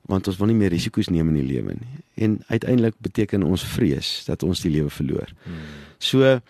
want 0.00 0.26
ons 0.26 0.36
wil 0.36 0.46
nie 0.46 0.56
meer 0.56 0.70
risiko's 0.70 1.08
neem 1.08 1.28
in 1.28 1.34
die 1.34 1.54
lewe 1.54 1.72
nie. 1.72 2.02
En 2.14 2.42
uiteindelik 2.46 2.94
beteken 2.98 3.42
ons 3.42 3.64
vrees 3.64 4.24
dat 4.24 4.42
ons 4.42 4.60
die 4.60 4.70
lewe 4.70 4.90
verloor. 4.90 5.28
Hmm. 5.44 5.54
So 5.98 6.40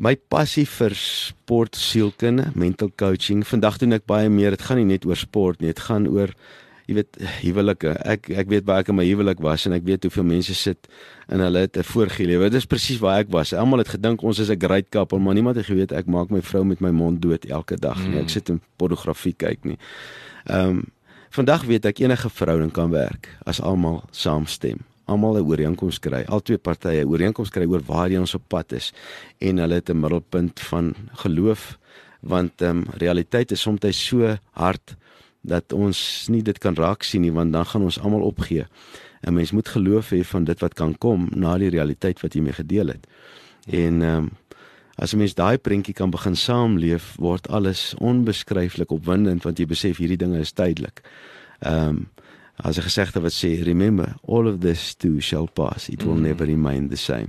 my 0.00 0.16
passie 0.32 0.64
vir 0.64 0.94
sport 0.96 1.76
sielkunde, 1.76 2.48
mental 2.56 2.90
coaching. 2.96 3.44
Vandag 3.46 3.76
doen 3.82 3.98
ek 3.98 4.08
baie 4.08 4.32
meer. 4.32 4.56
Dit 4.56 4.64
gaan 4.64 4.80
nie 4.80 4.88
net 4.88 5.04
oor 5.08 5.18
sport 5.20 5.60
nie, 5.60 5.72
dit 5.74 5.82
gaan 5.84 6.08
oor 6.08 6.32
jy 6.88 6.96
weet 6.96 7.18
huwelike. 7.44 7.92
Ek 8.08 8.30
ek 8.42 8.48
weet 8.50 8.66
baie 8.66 8.82
ek 8.82 8.90
in 8.90 8.96
my 8.98 9.04
huwelik 9.06 9.42
was 9.44 9.68
en 9.68 9.76
ek 9.76 9.84
weet 9.86 10.08
hoeveel 10.08 10.26
mense 10.26 10.56
sit 10.58 10.88
in 11.30 11.44
hulle 11.44 11.66
het 11.66 11.76
'n 11.76 11.86
vorige 11.86 12.24
lewe. 12.26 12.50
Dit 12.50 12.64
is 12.64 12.66
presies 12.66 12.98
waar 12.98 13.20
ek 13.20 13.30
was. 13.30 13.52
Almal 13.52 13.84
het 13.84 13.94
gedink 13.94 14.22
ons 14.22 14.38
is 14.40 14.50
'n 14.50 14.58
great 14.58 14.88
couple, 14.90 15.18
maar 15.18 15.34
niemand 15.34 15.56
het 15.56 15.66
geweet 15.66 15.92
ek 15.92 16.06
maak 16.06 16.30
my 16.30 16.40
vrou 16.40 16.64
met 16.64 16.80
my 16.80 16.90
mond 16.90 17.22
dood 17.22 17.44
elke 17.44 17.76
dag 17.76 17.98
nie. 17.98 18.18
Ek 18.18 18.28
mm. 18.28 18.28
sit 18.28 18.48
in 18.48 18.60
pornografie 18.76 19.34
kyk 19.36 19.64
nie. 19.64 19.78
Ehm 20.46 20.68
um, 20.68 20.84
vandag 21.30 21.62
weet 21.64 21.84
ek 21.84 22.00
enige 22.00 22.28
verhouding 22.28 22.72
kan 22.72 22.90
werk 22.90 23.28
as 23.46 23.60
almal 23.60 24.02
saamstem 24.10 24.89
almal 25.10 25.38
'n 25.38 25.46
ooreenkoms 25.50 25.98
kry. 25.98 26.22
Al 26.28 26.40
twee 26.40 26.58
partye 26.58 27.06
ooreenkoms 27.06 27.50
kry 27.50 27.66
oor 27.66 27.82
waar 27.86 28.10
ons 28.20 28.34
op 28.34 28.42
pad 28.48 28.72
is 28.72 28.92
en 29.38 29.58
hulle 29.58 29.74
het 29.74 29.90
'n 29.90 30.00
middelpunt 30.00 30.60
van 30.60 30.94
geloof 31.24 31.78
want 32.20 32.62
ehm 32.62 32.76
um, 32.76 32.84
realiteit 32.98 33.50
is 33.50 33.60
soms 33.60 34.06
so 34.06 34.36
hard 34.50 34.96
dat 35.40 35.72
ons 35.72 36.26
nie 36.28 36.42
dit 36.42 36.58
kan 36.58 36.74
raak 36.74 37.02
sien 37.02 37.20
nie 37.20 37.32
want 37.32 37.52
dan 37.52 37.64
gaan 37.64 37.82
ons 37.82 38.00
almal 38.00 38.22
opgee. 38.22 38.66
'n 39.22 39.34
Mens 39.34 39.50
moet 39.50 39.68
geloof 39.68 40.10
hê 40.10 40.24
van 40.24 40.44
dit 40.44 40.60
wat 40.60 40.74
kan 40.74 40.98
kom 40.98 41.28
na 41.34 41.58
die 41.58 41.68
realiteit 41.68 42.20
wat 42.20 42.34
jy 42.34 42.40
mee 42.40 42.52
gedeel 42.52 42.86
het. 42.86 43.06
En 43.66 44.02
ehm 44.02 44.16
um, 44.16 44.30
as 44.96 45.12
'n 45.12 45.18
mens 45.18 45.34
daai 45.34 45.58
prentjie 45.58 45.94
kan 45.94 46.10
begin 46.10 46.36
saamleef, 46.36 47.16
word 47.16 47.48
alles 47.48 47.94
onbeskryflik 47.98 48.90
opwindend 48.90 49.42
want 49.42 49.58
jy 49.58 49.66
besef 49.66 49.96
hierdie 49.96 50.16
dinge 50.16 50.38
is 50.38 50.52
tydelik. 50.52 51.00
Ehm 51.60 51.88
um, 51.88 52.08
as 52.62 52.76
'n 52.76 52.82
gesegde 52.82 53.20
wat 53.20 53.32
sê 53.32 53.62
remember 53.62 54.14
all 54.26 54.46
of 54.46 54.58
this 54.58 54.94
too 54.94 55.20
shall 55.20 55.48
pass. 55.52 55.88
It 55.88 56.02
will 56.02 56.16
mm. 56.16 56.20
never 56.22 56.46
remain 56.46 56.88
the 56.88 56.96
same. 56.96 57.28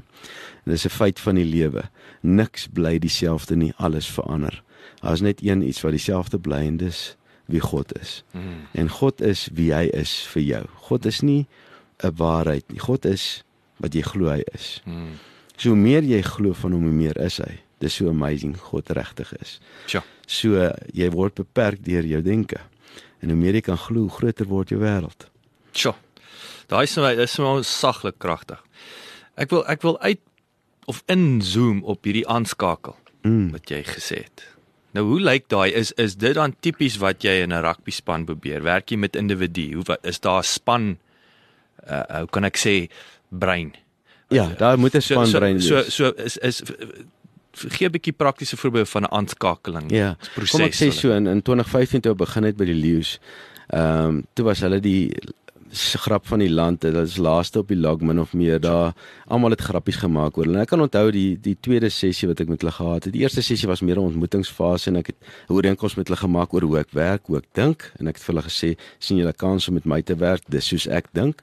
En 0.65 0.71
dis 0.71 0.85
'n 0.85 0.89
feit 0.89 1.19
van 1.19 1.35
die 1.35 1.45
lewe. 1.45 1.83
Niks 2.21 2.67
bly 2.67 2.99
dieselfde 2.99 3.55
nie. 3.55 3.73
Alles 3.75 4.07
verander. 4.07 4.63
Daar's 4.99 5.21
net 5.21 5.41
een 5.41 5.67
iets 5.67 5.81
wat 5.81 5.91
dieselfde 5.91 6.39
bly 6.39 6.65
en 6.65 6.77
dis 6.77 7.15
wie 7.45 7.59
God 7.59 7.99
is. 7.99 8.23
Mm. 8.31 8.41
en 8.71 8.89
God 8.89 9.21
is 9.21 9.49
wie 9.53 9.73
hy 9.73 9.85
is 9.85 10.27
vir 10.27 10.41
jou. 10.41 10.65
God 10.75 11.05
is 11.05 11.21
nie 11.21 11.47
'n 12.03 12.15
waarheid 12.15 12.63
nie. 12.67 12.79
God 12.79 13.05
is 13.05 13.43
wat 13.77 13.93
jy 13.93 14.01
glo 14.01 14.29
hy 14.29 14.43
is. 14.53 14.81
Mm. 14.85 15.19
so 15.57 15.75
meer 15.75 16.03
jy 16.03 16.21
glo 16.21 16.53
van 16.53 16.71
hom 16.71 16.83
hoe 16.83 16.91
meer 16.91 17.17
is 17.17 17.37
hy. 17.37 17.59
Dis 17.77 17.95
so 17.95 18.09
amazing 18.09 18.57
God 18.57 18.89
regtig 18.89 19.33
is. 19.41 19.59
Ja 19.87 20.03
so 20.31 20.69
jy 20.95 21.09
word 21.13 21.39
beperk 21.41 21.83
deur 21.85 22.07
jou 22.07 22.21
denke. 22.23 22.59
En 23.21 23.33
hoe 23.33 23.37
meer 23.37 23.59
jy 23.59 23.65
kan 23.65 23.79
glo, 23.79 24.07
groter 24.09 24.47
word 24.49 24.71
jou 24.73 24.79
wêreld. 24.81 25.27
Sjoe. 25.71 25.95
Daai 26.71 26.83
is 26.83 26.97
my 26.97 27.13
is 27.19 27.39
my 27.39 27.61
saglik 27.67 28.19
kragtig. 28.19 28.59
Ek 29.35 29.51
wil 29.51 29.65
ek 29.67 29.81
wil 29.81 29.99
uit 29.99 30.21
of 30.91 31.03
inzoom 31.11 31.83
op 31.83 32.03
hierdie 32.03 32.27
aanskakel 32.27 32.95
mm. 33.23 33.51
wat 33.55 33.69
jy 33.71 33.83
gesê 33.87 34.23
het. 34.25 34.45
Nou 34.95 35.05
hoe 35.07 35.19
lyk 35.23 35.47
daai 35.51 35.71
is 35.71 35.93
is 36.01 36.17
dit 36.19 36.35
dan 36.35 36.55
tipies 36.59 36.97
wat 37.03 37.23
jy 37.23 37.41
in 37.43 37.53
'n 37.53 37.63
rugby 37.63 37.91
span 37.91 38.25
probeer? 38.25 38.63
Werk 38.63 38.91
jy 38.91 38.97
met 38.97 39.15
individu? 39.15 39.71
Hoe 39.75 39.97
is 40.03 40.19
daar 40.19 40.43
'n 40.43 40.43
span 40.43 40.97
uh 41.87 42.19
hoe 42.19 42.27
kan 42.27 42.43
ek 42.43 42.57
sê 42.57 42.89
brein? 43.29 43.75
Ja, 44.29 44.47
daar 44.57 44.79
moet 44.79 44.95
'n 44.95 45.01
span 45.01 45.27
so, 45.27 45.39
brein 45.39 45.61
so, 45.61 45.75
wees. 45.75 45.95
So 45.95 46.11
so 46.11 46.23
is 46.23 46.37
is 46.37 46.61
gee 47.51 47.87
'n 47.87 47.91
bietjie 47.91 48.13
praktiese 48.13 48.57
voorbeelde 48.57 48.89
van 48.89 49.03
'n 49.03 49.11
aanskakeling 49.11 49.91
ja. 49.91 50.17
proses. 50.33 50.51
Kom 50.51 50.61
ek 50.61 50.75
sê 50.75 50.91
so 50.91 51.11
in 51.11 51.27
in 51.27 51.41
2015 51.41 52.01
toe 52.01 52.15
begin 52.15 52.43
het 52.43 52.57
by 52.57 52.65
die 52.65 52.75
Lions. 52.75 53.19
Ehm 53.67 54.07
um, 54.07 54.25
toe 54.33 54.45
was 54.45 54.59
hulle 54.59 54.79
die 54.79 55.11
grap 55.71 56.27
van 56.27 56.39
die 56.39 56.49
land, 56.51 56.81
dit 56.81 56.95
is 56.95 57.17
laaste 57.17 57.59
op 57.59 57.69
die 57.71 57.77
log 57.79 58.01
min 58.01 58.19
of 58.19 58.33
meer 58.33 58.59
daar. 58.59 58.91
Almal 59.27 59.55
het 59.55 59.61
grappies 59.61 59.95
gemaak 60.01 60.37
oor 60.37 60.45
hulle. 60.45 60.57
En 60.59 60.65
ek 60.65 60.71
kan 60.73 60.83
onthou 60.83 61.11
die 61.11 61.37
die 61.39 61.55
tweede 61.59 61.89
sessie 61.89 62.27
wat 62.27 62.43
ek 62.43 62.51
met 62.51 62.61
hulle 62.61 62.73
gehad 62.75 63.07
het. 63.07 63.13
Die 63.13 63.23
eerste 63.23 63.41
sessie 63.41 63.69
was 63.69 63.81
meer 63.81 63.95
'n 63.95 64.11
ontmoetingsfase 64.11 64.89
en 64.91 64.97
ek 64.97 65.07
het 65.07 65.15
'n 65.49 65.53
ooreenkoms 65.53 65.95
met 65.95 66.07
hulle 66.07 66.19
gemaak 66.19 66.53
oor 66.53 66.61
hoe 66.61 66.79
ek 66.79 66.91
werk, 66.91 67.25
hoe 67.27 67.37
ek 67.37 67.47
dink 67.53 67.91
en 67.99 68.07
ek 68.07 68.15
het 68.15 68.23
vir 68.23 68.35
hulle 68.35 68.47
gesê, 68.47 68.77
sien 68.99 69.17
julle 69.17 69.33
kans 69.33 69.67
om 69.67 69.73
met 69.73 69.85
my 69.85 70.01
te 70.01 70.15
werk? 70.15 70.41
Dis 70.49 70.67
soos 70.67 70.87
ek 70.87 71.07
dink. 71.13 71.41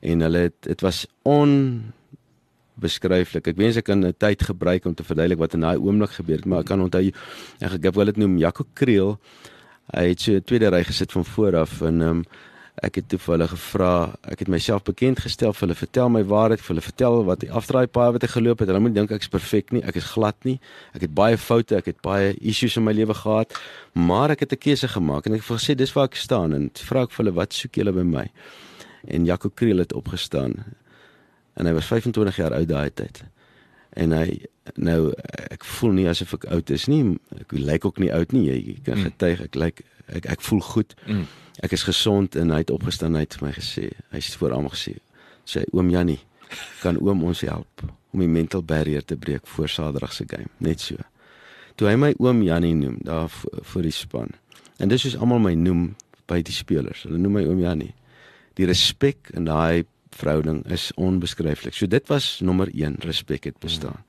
En 0.00 0.20
hulle 0.20 0.38
het 0.38 0.54
dit 0.62 0.80
was 0.80 1.06
on 1.24 1.92
beskryflik. 2.80 3.48
Ek 3.48 3.56
wens 3.56 3.76
ek 3.76 3.84
kan 3.84 4.04
'n 4.04 4.14
tyd 4.16 4.42
gebruik 4.42 4.86
om 4.86 4.94
te 4.94 5.04
verduidelik 5.04 5.38
wat 5.38 5.54
in 5.54 5.60
daai 5.60 5.76
oomblik 5.76 6.10
gebeur 6.10 6.36
het, 6.36 6.46
maar 6.46 6.60
ek 6.60 6.66
kan 6.66 6.80
onthou 6.80 7.12
ek 7.60 7.84
ek 7.84 7.94
wil 7.94 8.04
dit 8.04 8.16
noem 8.16 8.38
Jaco 8.38 8.64
Kriel. 8.74 9.18
Hy 9.92 10.08
het 10.08 10.20
so 10.20 10.32
'n 10.32 10.44
tweede 10.44 10.68
ry 10.68 10.84
gesit 10.84 11.12
van 11.12 11.24
voor 11.24 11.56
af 11.56 11.82
en 11.82 12.00
ehm 12.00 12.10
um, 12.10 12.24
ek 12.84 13.00
het 13.00 13.08
toe 13.10 13.18
vir 13.18 13.34
hulle 13.34 13.48
gevra, 13.50 13.92
ek 14.30 14.44
het 14.44 14.50
myself 14.52 14.84
bekend 14.86 15.20
gestel 15.24 15.54
vir 15.54 15.66
hulle, 15.66 15.76
vertel 15.78 16.10
my 16.14 16.22
waarheid, 16.30 16.62
vir 16.62 16.74
hulle 16.74 16.84
vertel 16.84 17.22
wat 17.26 17.42
die 17.42 17.50
afdraai 17.50 17.86
paai 17.90 18.12
wat 18.16 18.26
ek 18.26 18.34
geloop 18.36 18.62
het. 18.62 18.70
Hulle 18.70 18.82
moet 18.84 18.94
dink 18.96 19.12
ek's 19.14 19.30
perfek 19.32 19.72
nie, 19.74 19.82
ek 19.88 19.98
is 20.00 20.10
glad 20.14 20.38
nie. 20.48 20.58
Ek 20.94 21.06
het 21.06 21.14
baie 21.14 21.38
foute, 21.40 21.78
ek 21.78 21.90
het 21.92 22.00
baie 22.04 22.34
issues 22.38 22.78
in 22.78 22.86
my 22.86 22.94
lewe 22.96 23.16
gehad, 23.18 23.56
maar 23.94 24.34
ek 24.34 24.46
het 24.46 24.52
'n 24.52 24.62
keuse 24.62 24.88
gemaak 24.88 25.26
en 25.26 25.34
ek 25.34 25.42
het 25.42 25.50
gesê 25.58 25.74
dis 25.74 25.94
waar 25.94 26.08
ek 26.10 26.16
staan 26.16 26.54
en 26.54 26.70
vra 26.74 27.02
ek 27.02 27.10
vir 27.10 27.24
hulle 27.24 27.34
wat 27.34 27.52
soek 27.52 27.74
julle 27.74 27.92
by 27.92 28.04
my? 28.04 28.26
En 29.08 29.24
Jaco 29.24 29.48
Kriel 29.48 29.78
het 29.78 29.92
opgestaan 29.92 30.54
en 31.56 31.66
hy 31.66 31.72
was 31.72 31.86
25 31.86 32.36
jaar 32.36 32.54
oud 32.54 32.68
daai 32.68 32.90
tyd. 32.90 33.24
En 33.98 34.14
hy 34.14 34.38
nou 34.78 35.10
ek 35.50 35.66
voel 35.66 35.96
nie 35.96 36.06
asof 36.10 36.36
ek 36.38 36.48
oud 36.54 36.70
is 36.74 36.86
nie. 36.90 37.02
Ek 37.40 37.54
lyk 37.56 37.86
ook 37.88 37.98
nie 38.02 38.12
oud 38.14 38.34
nie. 38.36 38.46
Jy 38.50 38.78
kan 38.86 39.02
getuig 39.02 39.42
ek 39.48 39.58
lyk 39.58 39.84
ek 40.14 40.28
ek 40.36 40.44
voel 40.46 40.62
goed. 40.64 40.94
Mm. 41.08 41.26
Ek 41.66 41.74
is 41.74 41.84
gesond 41.88 42.38
en 42.38 42.54
hy 42.54 42.62
het 42.62 42.70
opgestaan 42.70 43.18
hy 43.18 43.24
het 43.26 43.38
vir 43.38 43.48
my 43.48 43.52
gesê. 43.56 43.88
Hy 44.12 44.22
het 44.22 44.40
voor 44.40 44.54
almal 44.56 44.74
gesê. 44.76 44.94
Sê 45.48 45.64
oom 45.74 45.90
Jannie, 45.90 46.20
kan 46.82 46.98
oom 47.00 47.24
ons 47.26 47.42
help 47.48 47.84
om 48.12 48.22
die 48.22 48.30
mental 48.30 48.62
barrier 48.64 49.04
te 49.04 49.16
breek 49.18 49.46
voor 49.46 49.68
Saterdag 49.68 50.12
se 50.14 50.24
game. 50.28 50.48
Net 50.64 50.80
so. 50.84 50.96
Toe 51.78 51.90
hy 51.90 51.96
my 51.98 52.12
oom 52.22 52.42
Jannie 52.46 52.74
noem 52.76 52.98
daar 53.06 53.32
voor 53.32 53.86
die 53.86 53.94
span. 53.94 54.30
En 54.78 54.90
dis 54.90 55.02
soos 55.02 55.18
almal 55.18 55.42
my 55.42 55.54
noem 55.58 55.90
by 56.30 56.40
die 56.44 56.54
spelers. 56.54 57.04
Hulle 57.06 57.18
noem 57.20 57.40
my 57.40 57.44
oom 57.48 57.60
Jannie. 57.62 57.94
Die 58.58 58.66
respek 58.68 59.32
in 59.34 59.48
daai 59.48 59.84
verhouding 60.18 60.62
is 60.74 60.90
onbeskryflik. 60.96 61.76
So 61.76 61.86
dit 61.90 62.06
was 62.10 62.38
nommer 62.44 62.70
1, 62.74 62.98
respek 63.06 63.48
het 63.50 63.58
bestaan. 63.62 64.02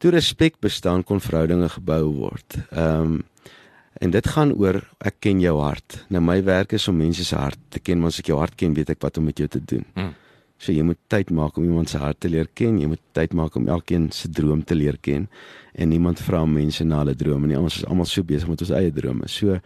Toe 0.00 0.10
respek 0.14 0.56
bestaan 0.64 1.04
kon 1.04 1.20
verhoudinge 1.20 1.68
gebou 1.76 2.04
word. 2.22 2.62
Ehm 2.70 3.18
um, 3.18 3.20
en 4.00 4.12
dit 4.14 4.26
gaan 4.32 4.52
oor 4.56 4.78
ek 5.04 5.16
ken 5.20 5.40
jou 5.42 5.56
hart. 5.60 5.98
Nou 6.08 6.22
my 6.24 6.38
werk 6.46 6.72
is 6.72 6.86
om 6.88 6.96
mense 6.96 7.24
se 7.26 7.36
hart 7.36 7.58
te 7.74 7.82
ken, 7.82 7.98
want 8.00 8.14
as 8.14 8.22
ek 8.22 8.30
jou 8.30 8.38
hart 8.38 8.54
ken, 8.56 8.72
weet 8.72 8.94
ek 8.94 9.00
wat 9.02 9.18
om 9.20 9.26
met 9.28 9.42
jou 9.42 9.48
te 9.50 9.60
doen. 9.60 9.82
Mm. 9.98 10.12
So 10.60 10.72
jy 10.72 10.84
moet 10.84 10.98
tyd 11.08 11.32
maak 11.32 11.56
om 11.56 11.64
iemand 11.64 11.88
se 11.88 11.98
hart 12.00 12.20
te 12.20 12.28
leer 12.28 12.48
ken, 12.54 12.78
jy 12.80 12.88
moet 12.92 13.02
tyd 13.16 13.34
maak 13.36 13.54
om 13.56 13.68
elkeen 13.72 14.10
se 14.12 14.28
droom 14.28 14.60
te 14.64 14.76
leer 14.76 14.96
ken 15.00 15.26
en 15.72 15.88
niemand 15.88 16.20
vra 16.20 16.42
mense 16.44 16.84
na 16.84 17.02
hulle 17.02 17.16
drome 17.16 17.48
nie. 17.48 17.58
Ons 17.58 17.80
is 17.80 17.86
almal 17.88 18.08
so 18.08 18.24
besig 18.24 18.48
met 18.48 18.60
ons 18.64 18.72
eie 18.76 18.92
drome. 18.92 19.28
So 19.28 19.56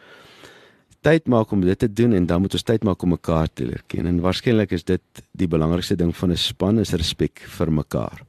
tyd 1.05 1.29
maak 1.29 1.53
om 1.53 1.61
dit 1.61 1.79
te 1.79 1.91
doen 1.93 2.13
en 2.17 2.27
dan 2.27 2.41
moet 2.41 2.55
ons 2.57 2.67
tyd 2.67 2.85
maak 2.85 3.03
om 3.03 3.13
mekaar 3.15 3.49
te 3.53 3.67
leer 3.69 3.83
ken. 3.87 4.07
En 4.11 4.23
waarskynlik 4.25 4.73
is 4.73 4.85
dit 4.85 5.25
die 5.33 5.49
belangrikste 5.49 5.97
ding 6.01 6.15
van 6.17 6.31
'n 6.33 6.37
span 6.37 6.79
is 6.79 6.93
respek 6.93 7.45
vir 7.59 7.73
mekaar 7.73 8.25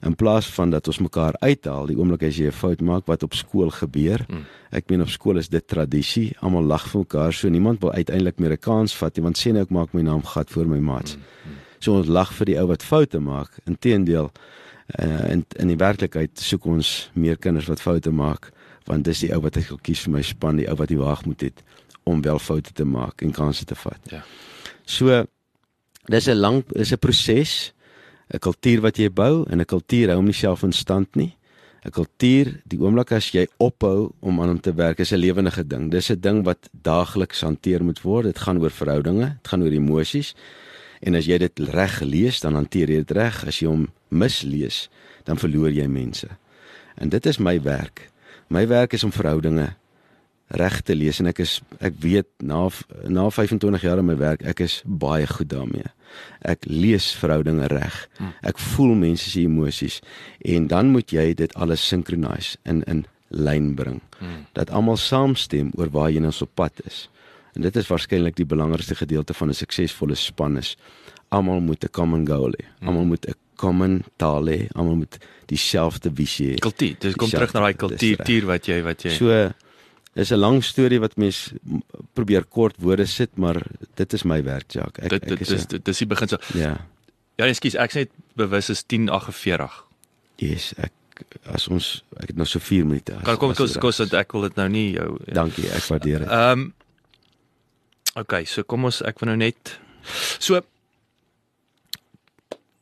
in 0.00 0.14
plaas 0.14 0.46
van 0.46 0.70
dat 0.70 0.86
ons 0.86 0.98
mekaar 0.98 1.34
uithaal 1.38 1.88
die 1.90 1.96
oomblik 1.98 2.22
as 2.22 2.36
jy 2.36 2.46
'n 2.46 2.52
fout 2.52 2.80
maak 2.80 3.06
wat 3.06 3.22
op 3.22 3.34
skool 3.34 3.70
gebeur. 3.70 4.24
Mm. 4.28 4.44
Ek 4.70 4.90
meen 4.90 5.02
op 5.02 5.08
skool 5.08 5.36
is 5.36 5.48
dit 5.48 5.66
tradisie, 5.66 6.36
almal 6.40 6.62
lag 6.62 6.88
vir 6.88 7.00
mekaar, 7.00 7.32
so 7.32 7.48
niemand 7.48 7.80
wil 7.80 7.92
uiteindelik 7.92 8.38
meer 8.38 8.52
'n 8.52 8.58
kans 8.58 8.94
vat 8.96 9.16
nie 9.16 9.22
want 9.22 9.38
sê 9.38 9.52
nou 9.52 9.62
ek 9.62 9.70
maak 9.70 9.92
my 9.92 10.02
naam 10.02 10.22
gat 10.22 10.50
voor 10.50 10.66
my 10.66 10.78
maats. 10.78 11.16
Mm. 11.16 11.22
Mm. 11.22 11.56
So 11.78 11.96
ons 11.96 12.06
lag 12.06 12.32
vir 12.32 12.46
die 12.46 12.58
ou 12.60 12.66
wat 12.66 12.82
foute 12.82 13.20
maak. 13.20 13.50
Inteendeel 13.66 14.30
uh, 15.00 15.30
in 15.30 15.44
in 15.56 15.68
die 15.68 15.76
werklikheid 15.76 16.38
soek 16.38 16.66
ons 16.66 17.10
meer 17.14 17.36
kinders 17.36 17.66
wat 17.66 17.80
foute 17.80 18.10
maak 18.10 18.52
want 18.84 19.04
dis 19.04 19.20
die 19.20 19.34
ou 19.34 19.40
wat 19.40 19.56
ek 19.56 19.68
wil 19.68 19.78
kies 19.82 20.00
vir 20.00 20.12
my 20.12 20.22
span, 20.22 20.56
die 20.56 20.68
ou 20.68 20.76
wat 20.76 20.88
die 20.88 20.98
waag 20.98 21.24
moet 21.26 21.40
het 21.40 21.62
om 22.08 22.22
wel 22.24 22.38
foute 22.38 22.72
te 22.72 22.84
maak 22.84 23.22
en 23.22 23.32
kansse 23.32 23.64
te 23.68 23.76
vat. 23.78 24.00
Ja. 24.10 24.22
So 24.84 25.24
dis 26.08 26.28
'n 26.28 26.40
lang 26.40 26.64
is 26.72 26.92
'n 26.92 26.98
proses. 26.98 27.72
'n 28.28 28.38
kultuur 28.38 28.80
wat 28.80 28.96
jy 28.96 29.08
bou 29.10 29.44
en 29.48 29.60
'n 29.60 29.64
kultuur 29.64 30.08
hou 30.08 30.16
hom 30.16 30.24
nie 30.24 30.34
self 30.36 30.62
in 30.62 30.72
stand 30.72 31.14
nie. 31.16 31.38
'n 31.84 31.90
Kultuur, 31.90 32.60
die 32.68 32.78
oomblik 32.78 33.12
as 33.12 33.30
jy 33.32 33.46
ophou 33.58 34.12
om 34.20 34.40
aan 34.40 34.48
hom 34.48 34.60
te 34.60 34.74
werk, 34.74 34.98
is 35.00 35.12
'n 35.12 35.22
lewendige 35.22 35.66
ding. 35.66 35.90
Dis 35.90 36.10
'n 36.10 36.20
ding 36.20 36.44
wat 36.44 36.68
daagliks 36.72 37.40
hanteer 37.40 37.84
moet 37.84 38.02
word. 38.02 38.24
Dit 38.24 38.38
gaan 38.38 38.60
oor 38.60 38.70
verhoudinge, 38.70 39.38
dit 39.40 39.48
gaan 39.48 39.62
oor 39.62 39.72
emosies. 39.72 40.34
En 41.00 41.14
as 41.14 41.26
jy 41.26 41.38
dit 41.38 41.58
reg 41.58 42.00
lees, 42.00 42.40
dan 42.40 42.54
hanteer 42.54 42.88
jy 42.88 42.96
dit 42.96 43.10
reg. 43.10 43.46
As 43.46 43.60
jy 43.60 43.66
hom 43.68 43.88
mislees, 44.08 44.88
dan 45.24 45.38
verloor 45.38 45.70
jy 45.70 45.86
mense. 45.86 46.28
En 46.96 47.08
dit 47.08 47.26
is 47.26 47.38
my 47.38 47.62
werk. 47.62 48.10
My 48.48 48.66
werk 48.66 48.92
is 48.92 49.04
om 49.04 49.12
verhoudinge 49.12 49.76
reg 50.48 50.80
te 50.80 50.94
lees 50.96 51.20
en 51.20 51.28
ek 51.28 51.42
is 51.44 51.58
ek 51.84 51.98
weet 52.00 52.28
na 52.40 52.68
na 53.04 53.28
25 53.30 53.82
jaar 53.84 54.00
in 54.00 54.08
my 54.08 54.16
werk, 54.16 54.42
ek 54.42 54.60
is 54.64 54.80
baie 54.84 55.26
goed 55.28 55.50
daarmee. 55.52 55.90
Ek 56.40 56.64
lees 56.64 57.10
verhoudinge 57.20 57.68
reg. 57.68 57.96
Hmm. 58.16 58.32
Ek 58.42 58.58
voel 58.72 58.94
mense 58.96 59.28
se 59.30 59.44
emosies 59.44 60.00
en 60.40 60.68
dan 60.70 60.92
moet 60.94 61.12
jy 61.12 61.34
dit 61.34 61.54
alles 61.54 61.84
synchronize 61.84 62.56
in 62.64 62.82
in 62.88 63.04
lyn 63.28 63.74
bring. 63.76 64.00
Hmm. 64.18 64.46
Dat 64.56 64.70
almal 64.70 64.96
saamstem 64.96 65.72
oor 65.76 65.92
waar 65.92 66.10
jy 66.10 66.22
nou 66.24 66.32
op 66.40 66.54
pad 66.54 66.80
is. 66.86 67.08
En 67.54 67.62
dit 67.62 67.76
is 67.76 67.88
waarskynlik 67.90 68.36
die 68.36 68.48
belangrikste 68.48 68.94
gedeelte 68.94 69.34
van 69.34 69.48
'n 69.48 69.54
suksesvolle 69.54 70.14
span 70.14 70.56
is 70.56 70.76
almal 71.28 71.60
moet 71.60 71.84
'n 71.84 71.90
common 71.90 72.26
goal 72.26 72.52
hê. 72.56 72.64
Hmm. 72.78 72.88
Almal 72.88 73.04
moet 73.04 73.26
'n 73.28 73.34
common 73.56 74.04
taal 74.16 74.46
hê. 74.46 74.68
Almal 74.72 74.96
moet 74.96 75.18
dieselfde 75.46 76.10
visie 76.14 76.52
hê. 76.52 76.58
Kultuur. 76.58 76.96
Dis 76.98 77.14
kom 77.14 77.28
terug 77.28 77.52
na 77.52 77.60
daai 77.60 77.74
kultuur 77.74 78.46
wat 78.46 78.66
jy 78.66 78.82
wat 78.82 79.02
jy 79.02 79.10
So 79.10 79.52
is 80.18 80.32
'n 80.32 80.38
lang 80.38 80.64
storie 80.64 81.00
wat 81.00 81.16
mens 81.16 81.52
probeer 82.12 82.44
kort 82.44 82.76
woorde 82.78 83.06
sit, 83.06 83.36
maar 83.36 83.62
dit 83.94 84.12
is 84.12 84.22
my 84.22 84.42
werk, 84.42 84.70
Jacques. 84.72 85.04
Ek 85.04 85.10
dit, 85.10 85.30
ek 85.30 85.40
is 85.40 85.66
dit 85.66 85.84
dis 85.84 85.98
die 85.98 86.06
beginsel. 86.06 86.40
Ja. 86.54 86.76
Ja, 87.38 87.46
ekskuus, 87.46 87.76
ek 87.78 87.92
sê 87.94 88.08
bewus 88.34 88.68
is 88.70 88.82
10:48. 88.82 89.84
Yes, 90.36 90.72
ek 90.76 90.92
as 91.50 91.68
ons 91.68 92.02
ek 92.16 92.28
het 92.28 92.36
nog 92.36 92.48
so 92.48 92.58
4 92.58 92.86
minute. 92.86 93.14
Kan 93.22 93.36
kom 93.36 93.54
kos 93.54 93.76
kos 93.78 93.96
dat 93.96 94.12
ek 94.12 94.32
wil 94.32 94.42
dit 94.42 94.56
nou 94.56 94.68
nie 94.68 94.92
jou 94.92 95.18
ja. 95.26 95.34
Dankie, 95.34 95.70
ek 95.70 95.86
waardeer 95.86 96.18
dit. 96.18 96.28
Ehm 96.28 96.58
um, 96.58 96.74
Okay, 98.18 98.44
so 98.44 98.64
kom 98.66 98.84
ons 98.88 99.02
ek 99.06 99.20
wil 99.20 99.28
nou 99.30 99.36
net 99.36 99.78
so 100.42 100.58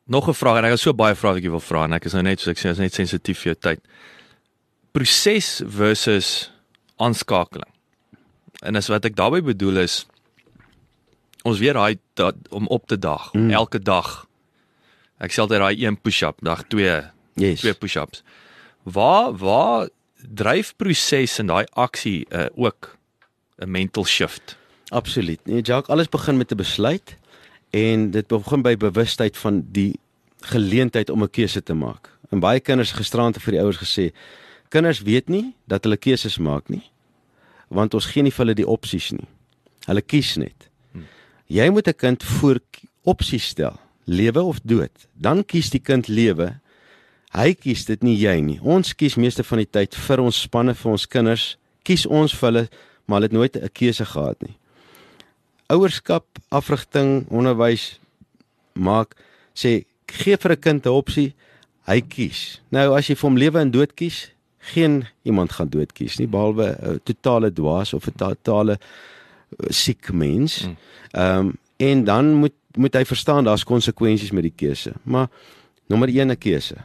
nog 0.07 0.29
'n 0.29 0.35
vraag 0.35 0.59
en 0.59 0.65
ek 0.65 0.71
het 0.71 0.81
so 0.81 0.95
baie 0.95 1.15
vrae 1.15 1.35
wat 1.35 1.45
ek 1.45 1.51
wil 1.51 1.61
vra 1.61 1.85
en 1.85 1.93
ek 1.93 2.05
is 2.05 2.13
nou 2.13 2.23
net 2.23 2.41
so 2.41 2.51
ek 2.51 2.59
sê 2.59 2.71
is 2.71 2.79
net 2.79 2.95
sensitief 2.95 3.39
vir 3.43 3.53
jou 3.53 3.61
tyd. 3.61 3.81
Proses 4.93 5.63
versus 5.67 6.51
aanskakeling. 6.97 7.73
En 8.65 8.77
as 8.77 8.89
wat 8.89 9.05
ek 9.05 9.17
daarmee 9.17 9.43
bedoel 9.43 9.85
is 9.85 10.07
ons 11.47 11.59
weer 11.63 11.77
daai 11.77 11.99
om 12.51 12.67
op 12.67 12.87
te 12.87 12.99
dag, 12.99 13.33
mm. 13.33 13.51
elke 13.51 13.79
dag. 13.79 14.27
Ek 15.23 15.33
sê 15.33 15.45
altyd 15.45 15.63
daai 15.63 15.85
een 15.85 16.01
push-up, 16.01 16.41
dag 16.45 16.65
2. 16.73 16.97
Yes. 17.37 17.61
Twee 17.61 17.75
push-ups. 17.75 18.23
Waar 18.83 19.37
waar 19.37 19.89
dryf 20.17 20.75
proses 20.77 21.39
in 21.39 21.53
daai 21.53 21.67
aksie 21.73 22.27
uh, 22.31 22.49
ook 22.55 22.97
'n 23.59 23.71
mental 23.71 24.05
shift? 24.05 24.57
Absoluut. 24.89 25.41
Nee, 25.45 25.61
Jacques, 25.61 25.89
alles 25.89 26.09
begin 26.09 26.37
met 26.37 26.51
'n 26.53 26.57
besluit 26.57 27.17
en 27.71 28.11
dit 28.11 28.27
begin 28.27 28.63
by 28.63 28.77
bewustheid 28.77 29.37
van 29.37 29.65
die 29.71 29.99
geleentheid 30.41 31.11
om 31.11 31.23
'n 31.23 31.31
keuse 31.31 31.63
te 31.63 31.75
maak. 31.75 32.11
En 32.31 32.41
baie 32.41 32.61
kinders 32.61 32.93
gisterand 32.93 33.43
vir 33.43 33.53
die 33.53 33.61
ouers 33.61 33.77
gesê, 33.77 34.13
Kinders 34.77 35.01
weet 35.01 35.31
nie 35.33 35.55
dat 35.65 35.87
hulle 35.87 35.97
keuses 35.97 36.37
maak 36.37 36.67
nie. 36.69 36.83
Want 37.73 37.95
ons 37.97 38.11
gee 38.13 38.21
nie 38.21 38.33
vir 38.35 38.43
hulle 38.45 38.57
die 38.59 38.67
opsies 38.69 39.09
nie. 39.17 39.25
Hulle 39.87 40.03
kies 40.05 40.35
net. 40.37 40.67
Hmm. 40.93 41.07
Jy 41.49 41.71
moet 41.73 41.89
'n 41.89 41.97
kind 41.97 42.23
voor 42.23 42.61
opsies 43.05 43.47
stel, 43.55 43.81
lewe 44.05 44.43
of 44.43 44.61
dood. 44.61 44.93
Dan 45.15 45.45
kies 45.45 45.71
die 45.71 45.81
kind 45.81 46.09
lewe. 46.09 46.61
Hy 47.33 47.55
kies 47.55 47.87
dit 47.87 48.03
nie 48.03 48.17
jy 48.17 48.41
nie. 48.41 48.59
Ons 48.61 48.93
kies 48.93 49.17
meeste 49.17 49.45
van 49.45 49.59
die 49.59 49.71
tyd 49.71 49.95
vir 49.95 50.21
ons 50.21 50.43
spanne 50.43 50.75
vir 50.75 50.93
ons 50.93 51.07
kinders, 51.07 51.57
kies 51.83 52.07
ons 52.07 52.35
vir 52.35 52.47
hulle, 52.51 52.69
maar 53.07 53.21
hulle 53.21 53.29
het 53.31 53.33
nooit 53.33 53.57
'n 53.57 53.73
keuse 53.73 54.05
gehad 54.05 54.43
nie. 54.43 54.57
Ouerskap, 55.69 56.27
afrigting, 56.51 57.27
onderwys 57.31 57.99
maak 58.75 59.17
sê 59.55 59.85
gee 60.07 60.37
vir 60.37 60.53
'n 60.53 60.61
kind 60.61 60.87
'n 60.87 60.91
opsie, 60.91 61.35
hy 61.87 62.01
kies. 62.01 62.61
Nou 62.71 62.95
as 62.95 63.07
jy 63.09 63.15
vir 63.15 63.31
hom 63.31 63.39
lewe 63.39 63.61
en 63.61 63.71
dood 63.71 63.95
kies, 63.95 64.36
geen 64.73 65.05
iemand 65.23 65.53
gaan 65.53 65.69
dood 65.69 65.93
kies 65.93 66.19
nie 66.19 66.29
behalwe 66.29 66.67
'n 66.67 66.91
uh, 66.91 66.99
totale 67.03 67.53
dwaas 67.53 67.93
of 67.95 68.07
'n 68.07 68.17
totale 68.17 68.79
uh, 68.79 69.71
siek 69.71 70.13
mens. 70.13 70.67
Mm. 70.67 70.77
Ehm 71.11 71.39
um, 71.39 71.55
en 71.77 72.05
dan 72.05 72.35
moet 72.35 72.57
moet 72.77 72.95
hy 72.95 73.05
verstaan 73.05 73.45
daar's 73.45 73.65
konsekwensies 73.65 74.31
met 74.31 74.43
die 74.43 74.57
keuse. 74.57 74.93
Maar 75.03 75.29
nommer 75.87 76.09
1 76.09 76.31
'n 76.31 76.39
keuse. 76.39 76.77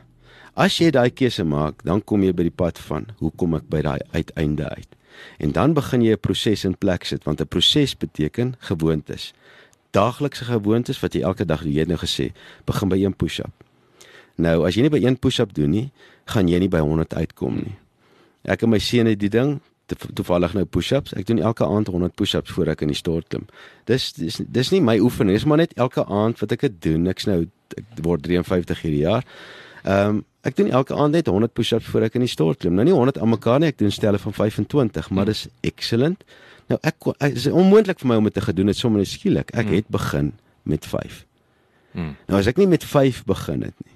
As 0.54 0.78
jy 0.78 0.90
daai 0.92 1.10
keuse 1.10 1.44
maak, 1.44 1.84
dan 1.84 2.04
kom 2.04 2.24
jy 2.24 2.34
by 2.34 2.44
die 2.44 2.58
pad 2.64 2.80
van 2.80 3.06
hoe 3.18 3.32
kom 3.36 3.56
ek 3.56 3.70
by 3.70 3.82
daai 3.82 4.00
uiteinde 4.12 4.70
uit. 4.70 4.88
En 5.38 5.52
dan 5.52 5.74
begin 5.74 6.02
jy 6.02 6.12
'n 6.12 6.20
proses 6.20 6.64
in 6.64 6.78
plek 6.78 7.04
sit 7.04 7.24
want 7.24 7.42
'n 7.42 7.48
proses 7.48 7.98
beteken 7.98 8.56
gewoontes. 8.60 9.34
daaglikse 9.92 10.46
gewoontes 10.48 11.00
wat 11.04 11.16
jy 11.16 11.22
elke 11.28 11.46
dag 11.46 11.64
doen. 11.66 11.74
Jy 11.74 11.84
het 11.84 11.92
nou 11.92 12.00
gesê, 12.00 12.32
begin 12.66 12.92
by 12.92 13.00
een 13.02 13.16
push-up. 13.16 13.66
Nou, 14.42 14.62
as 14.66 14.78
jy 14.78 14.86
nie 14.88 14.94
by 14.94 15.02
een 15.04 15.20
push-up 15.20 15.54
doen 15.54 15.72
nie, 15.72 15.88
gaan 16.34 16.48
jy 16.50 16.60
nie 16.64 16.70
by 16.72 16.80
100 16.84 17.14
uitkom 17.14 17.56
nie. 17.62 17.76
Ek 18.50 18.64
en 18.66 18.70
my 18.74 18.80
seun 18.82 19.06
het 19.12 19.20
die 19.22 19.30
ding 19.30 19.60
to- 19.92 20.14
toevallig 20.16 20.54
nou 20.58 20.64
push-ups. 20.66 21.14
Ek 21.20 21.28
doen 21.28 21.40
elke 21.40 21.66
aand 21.68 21.88
100 21.92 22.16
push-ups 22.16 22.52
voor 22.56 22.68
ek 22.74 22.82
in 22.82 22.88
die 22.94 22.98
stort 22.98 23.28
klim. 23.30 23.46
Dis 23.86 24.12
dis 24.14 24.40
dis 24.48 24.72
nie 24.72 24.82
my 24.82 24.98
oefening, 25.00 25.36
dis 25.36 25.46
maar 25.46 25.58
net 25.62 25.74
elke 25.78 26.06
aand 26.06 26.40
wat 26.40 26.52
ek 26.56 26.62
dit 26.68 26.82
doen. 26.82 27.08
Ek's 27.12 27.26
nou 27.30 27.46
ek 27.78 28.04
word 28.04 28.24
53 28.24 28.82
hierdie 28.82 29.04
jaar. 29.06 29.24
Ehm 29.84 30.10
um, 30.10 30.26
ek 30.44 30.56
doen 30.58 30.72
elke 30.74 30.96
aand 30.98 31.14
net 31.14 31.28
100 31.30 31.54
push-ups 31.54 31.86
voor 31.86 32.02
ek 32.08 32.16
in 32.16 32.22
die 32.26 32.30
stort 32.32 32.58
klim. 32.64 32.74
Nou 32.74 32.84
nie 32.86 32.94
100 32.94 33.20
aan 33.22 33.30
mekaar 33.30 33.60
nie, 33.60 33.68
ek 33.70 33.78
doen 33.78 33.92
stelle 33.94 34.18
van 34.18 34.34
25, 34.34 35.10
maar 35.12 35.26
dis 35.30 35.48
excellent. 35.62 36.24
Nou 36.68 36.80
ek 36.82 36.96
ek- 37.20 37.36
is 37.36 37.46
onmoontlik 37.48 38.00
vir 38.00 38.08
my 38.10 38.16
om 38.16 38.24
dit 38.24 38.34
te 38.34 38.42
gedoen 38.42 38.68
het 38.68 38.78
sommer 38.78 39.06
skielik. 39.06 39.52
Ek 39.54 39.66
Hmm. 39.68 39.76
het 39.76 39.86
begin 39.90 40.32
met 40.64 40.86
5. 40.86 41.26
Mm. 41.94 42.16
Nou 42.28 42.40
as 42.40 42.48
ek 42.48 42.58
nie 42.58 42.68
met 42.68 42.84
5 42.84 43.24
begin 43.26 43.62
het 43.62 43.74
nie, 43.86 43.91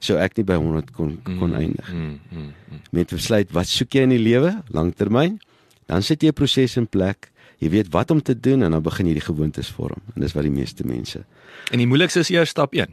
sou 0.00 0.16
ek 0.18 0.36
nie 0.36 0.44
by 0.44 0.56
100 0.56 0.90
kon 0.96 1.18
kon 1.38 1.54
eindig 1.54 1.88
Mm, 1.92 2.18
mm, 2.32 2.38
mm. 2.38 2.80
met 2.92 3.08
besluit 3.10 3.50
wat 3.52 3.66
soek 3.68 3.92
jy 3.94 4.02
in 4.02 4.08
die 4.14 4.18
lewe? 4.18 4.62
Langtermyn. 4.72 5.38
Dan 5.86 6.02
sit 6.02 6.22
jy 6.22 6.28
'n 6.28 6.32
proses 6.32 6.76
in 6.76 6.86
plek. 6.86 7.30
Jy 7.60 7.68
weet 7.70 7.88
wat 7.92 8.10
om 8.10 8.22
te 8.22 8.34
doen 8.40 8.62
en 8.62 8.70
dan 8.70 8.82
begin 8.82 9.06
jy 9.06 9.12
die 9.12 9.20
gewoontes 9.28 9.68
vorm. 9.68 10.00
En 10.14 10.22
dis 10.22 10.32
wat 10.32 10.42
die 10.42 10.50
meeste 10.50 10.84
mense 10.86 11.24
En 11.70 11.78
die 11.78 11.86
moeilikste 11.86 12.20
is 12.20 12.30
eers 12.30 12.48
stap 12.50 12.72
1. 12.74 12.86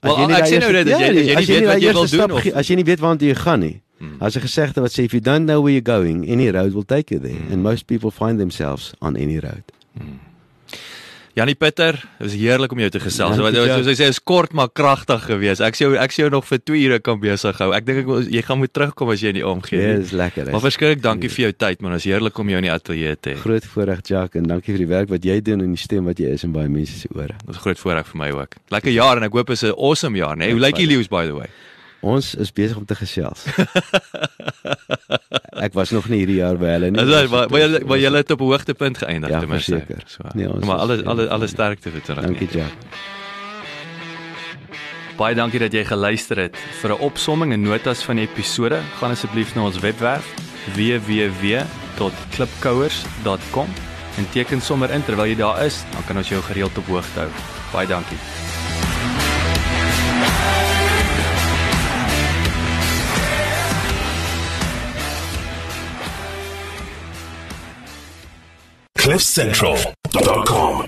As 0.00 0.16
Wel, 0.16 0.30
ek 0.30 0.44
sê 0.46 0.58
nou 0.60 0.72
dit 0.72 0.92
as 0.92 1.00
jy 1.00 1.24
ja, 1.24 1.38
as 1.38 1.46
nie 1.48 1.54
weet 1.56 1.64
daai 1.64 1.66
wat 1.66 1.82
jy 1.82 1.92
wil 1.92 2.06
doen 2.06 2.30
of 2.32 2.46
as 2.54 2.66
jy 2.68 2.74
nie 2.76 2.84
weet 2.84 3.00
waartoe 3.00 3.28
jy 3.28 3.34
gaan 3.34 3.60
nie 3.60 3.80
Hmm. 3.98 4.16
as 4.20 4.36
'n 4.36 4.40
gesegde 4.42 4.80
wat 4.82 4.92
sê 4.92 5.04
if 5.04 5.12
you 5.12 5.20
don't 5.22 5.46
know 5.46 5.62
where 5.62 5.72
you're 5.72 5.80
going 5.96 6.28
any 6.28 6.50
road 6.50 6.72
will 6.74 6.84
take 6.84 7.10
you 7.14 7.18
there. 7.20 7.40
And 7.50 7.62
most 7.62 7.86
people 7.86 8.10
find 8.10 8.38
themselves 8.38 8.92
on 9.00 9.16
any 9.16 9.38
road 9.40 9.64
Janie 11.36 11.52
Pieter, 11.52 11.98
dit 12.16 12.24
was 12.24 12.32
heerlik 12.32 12.72
om 12.72 12.78
jou 12.80 12.88
te 12.88 13.00
gesels. 13.02 13.36
Wat 13.44 13.52
soos 13.52 13.88
hy 13.90 13.94
sê 13.98 14.06
is 14.08 14.16
kort 14.24 14.54
maar 14.56 14.70
kragtig 14.72 15.26
geweest. 15.28 15.60
Ek 15.60 15.76
sien 15.76 15.90
jou 15.90 15.98
ek 16.00 16.14
sien 16.14 16.24
jou 16.24 16.30
nog 16.32 16.46
vir 16.48 16.62
2 16.64 16.84
ure 16.86 16.98
kan 17.04 17.18
besig 17.20 17.60
hou. 17.60 17.66
Ek 17.76 17.84
dink 17.84 18.00
ek 18.00 18.30
jy 18.32 18.42
gaan 18.46 18.62
moet 18.62 18.72
terugkom 18.72 19.12
as 19.12 19.20
jy 19.20 19.34
in 19.34 19.38
die 19.42 19.44
omgee. 19.44 19.82
ja 19.82 19.98
dis 20.00 20.14
lekker 20.16 20.48
Maar 20.48 20.64
verskriklik 20.64 21.02
dankie 21.04 21.28
vir 21.28 21.42
jou 21.44 21.52
tyd 21.52 21.84
man. 21.84 21.92
Dit 21.92 22.06
is 22.06 22.08
heerlik 22.08 22.40
om 22.40 22.54
jou 22.54 22.62
in 22.62 22.68
die 22.70 22.72
ateljee 22.72 23.20
te 23.20 23.34
hê. 23.34 23.36
groot 23.42 23.68
voorreg 23.74 24.00
Jack 24.08 24.40
en 24.40 24.48
dankie 24.48 24.72
vir 24.72 24.86
die 24.86 24.88
werk 24.94 25.12
wat 25.12 25.28
jy 25.28 25.36
doen 25.44 25.60
en 25.60 25.76
die 25.76 25.82
stem 25.84 26.08
wat 26.08 26.24
jy 26.24 26.32
is 26.38 26.48
in 26.48 26.56
baie 26.56 26.72
mense 26.72 26.96
se 27.04 27.12
ore 27.12 27.36
Dit 27.36 27.52
is 27.52 27.60
groot 27.66 27.84
voorreg 27.84 28.08
vir 28.14 28.22
my 28.24 28.30
ook. 28.32 28.56
Lekker 28.72 28.96
jaar 28.96 29.20
en 29.20 29.28
ek 29.28 29.36
hoop 29.36 29.52
is 29.52 29.62
'n 29.62 29.76
awesome 29.76 30.16
jaar, 30.16 30.36
né? 30.40 30.48
Nee? 30.48 30.56
Hoe 30.56 30.64
lyk 30.64 30.80
die 30.80 30.88
leeu's 30.88 31.12
by 31.12 31.26
the 31.26 31.36
way? 31.36 31.52
Ons 32.00 32.34
is 32.34 32.52
besig 32.52 32.76
om 32.76 32.84
te 32.84 32.94
gesels 32.94 33.44
ek 35.66 35.72
was 35.72 35.90
nog 35.90 36.08
nie 36.08 36.18
hierdie 36.22 36.36
jaar 36.42 36.56
by 36.60 36.66
hulle 36.76 36.90
nie 36.90 37.00
Ons 37.00 37.10
maar 37.30 37.48
maar 37.50 37.60
julle 37.60 37.80
maar 37.86 37.98
julle 37.98 38.16
het 38.16 38.30
op 38.30 38.40
'n 38.40 38.44
hoogtepunt 38.44 38.98
geëindig 38.98 39.30
Ja, 39.30 39.38
ten 39.40 39.48
minste. 39.48 39.72
verseker. 39.78 40.02
So. 40.06 40.22
Nee, 40.34 40.48
ons 40.52 40.64
maar 40.64 40.76
alles 40.78 41.04
alles 41.04 41.24
ja. 41.24 41.30
alles 41.30 41.50
sterkte 41.50 41.90
vir 41.90 42.02
terug. 42.02 42.24
dankie 42.24 42.48
Jack 42.52 42.72
Baie 45.16 45.34
dankie 45.34 45.58
dat 45.58 45.72
jy 45.72 45.84
geluister 45.84 46.36
het. 46.36 46.56
Vir 46.82 46.90
'n 46.92 46.98
opsomming 47.00 47.52
en 47.52 47.62
notas 47.62 48.02
van 48.04 48.16
die 48.16 48.28
episode, 48.28 48.80
gaan 49.00 49.10
asseblief 49.10 49.54
na 49.54 49.62
ons 49.64 49.78
webwerf 49.80 50.24
www.klipkouers.com 50.74 53.68
en 54.18 54.26
teken 54.32 54.60
sommer 54.60 54.90
in 54.90 55.02
terwyl 55.04 55.26
jy 55.26 55.36
daar 55.36 55.64
is, 55.64 55.84
dan 55.92 56.04
kan 56.04 56.16
ons 56.16 56.28
jou 56.28 56.42
gereeld 56.42 56.78
op 56.78 56.86
hoogte 56.86 57.18
hou. 57.20 57.28
Baie 57.72 57.86
dankie. 57.86 58.16
CliffCentral.com 69.06 70.86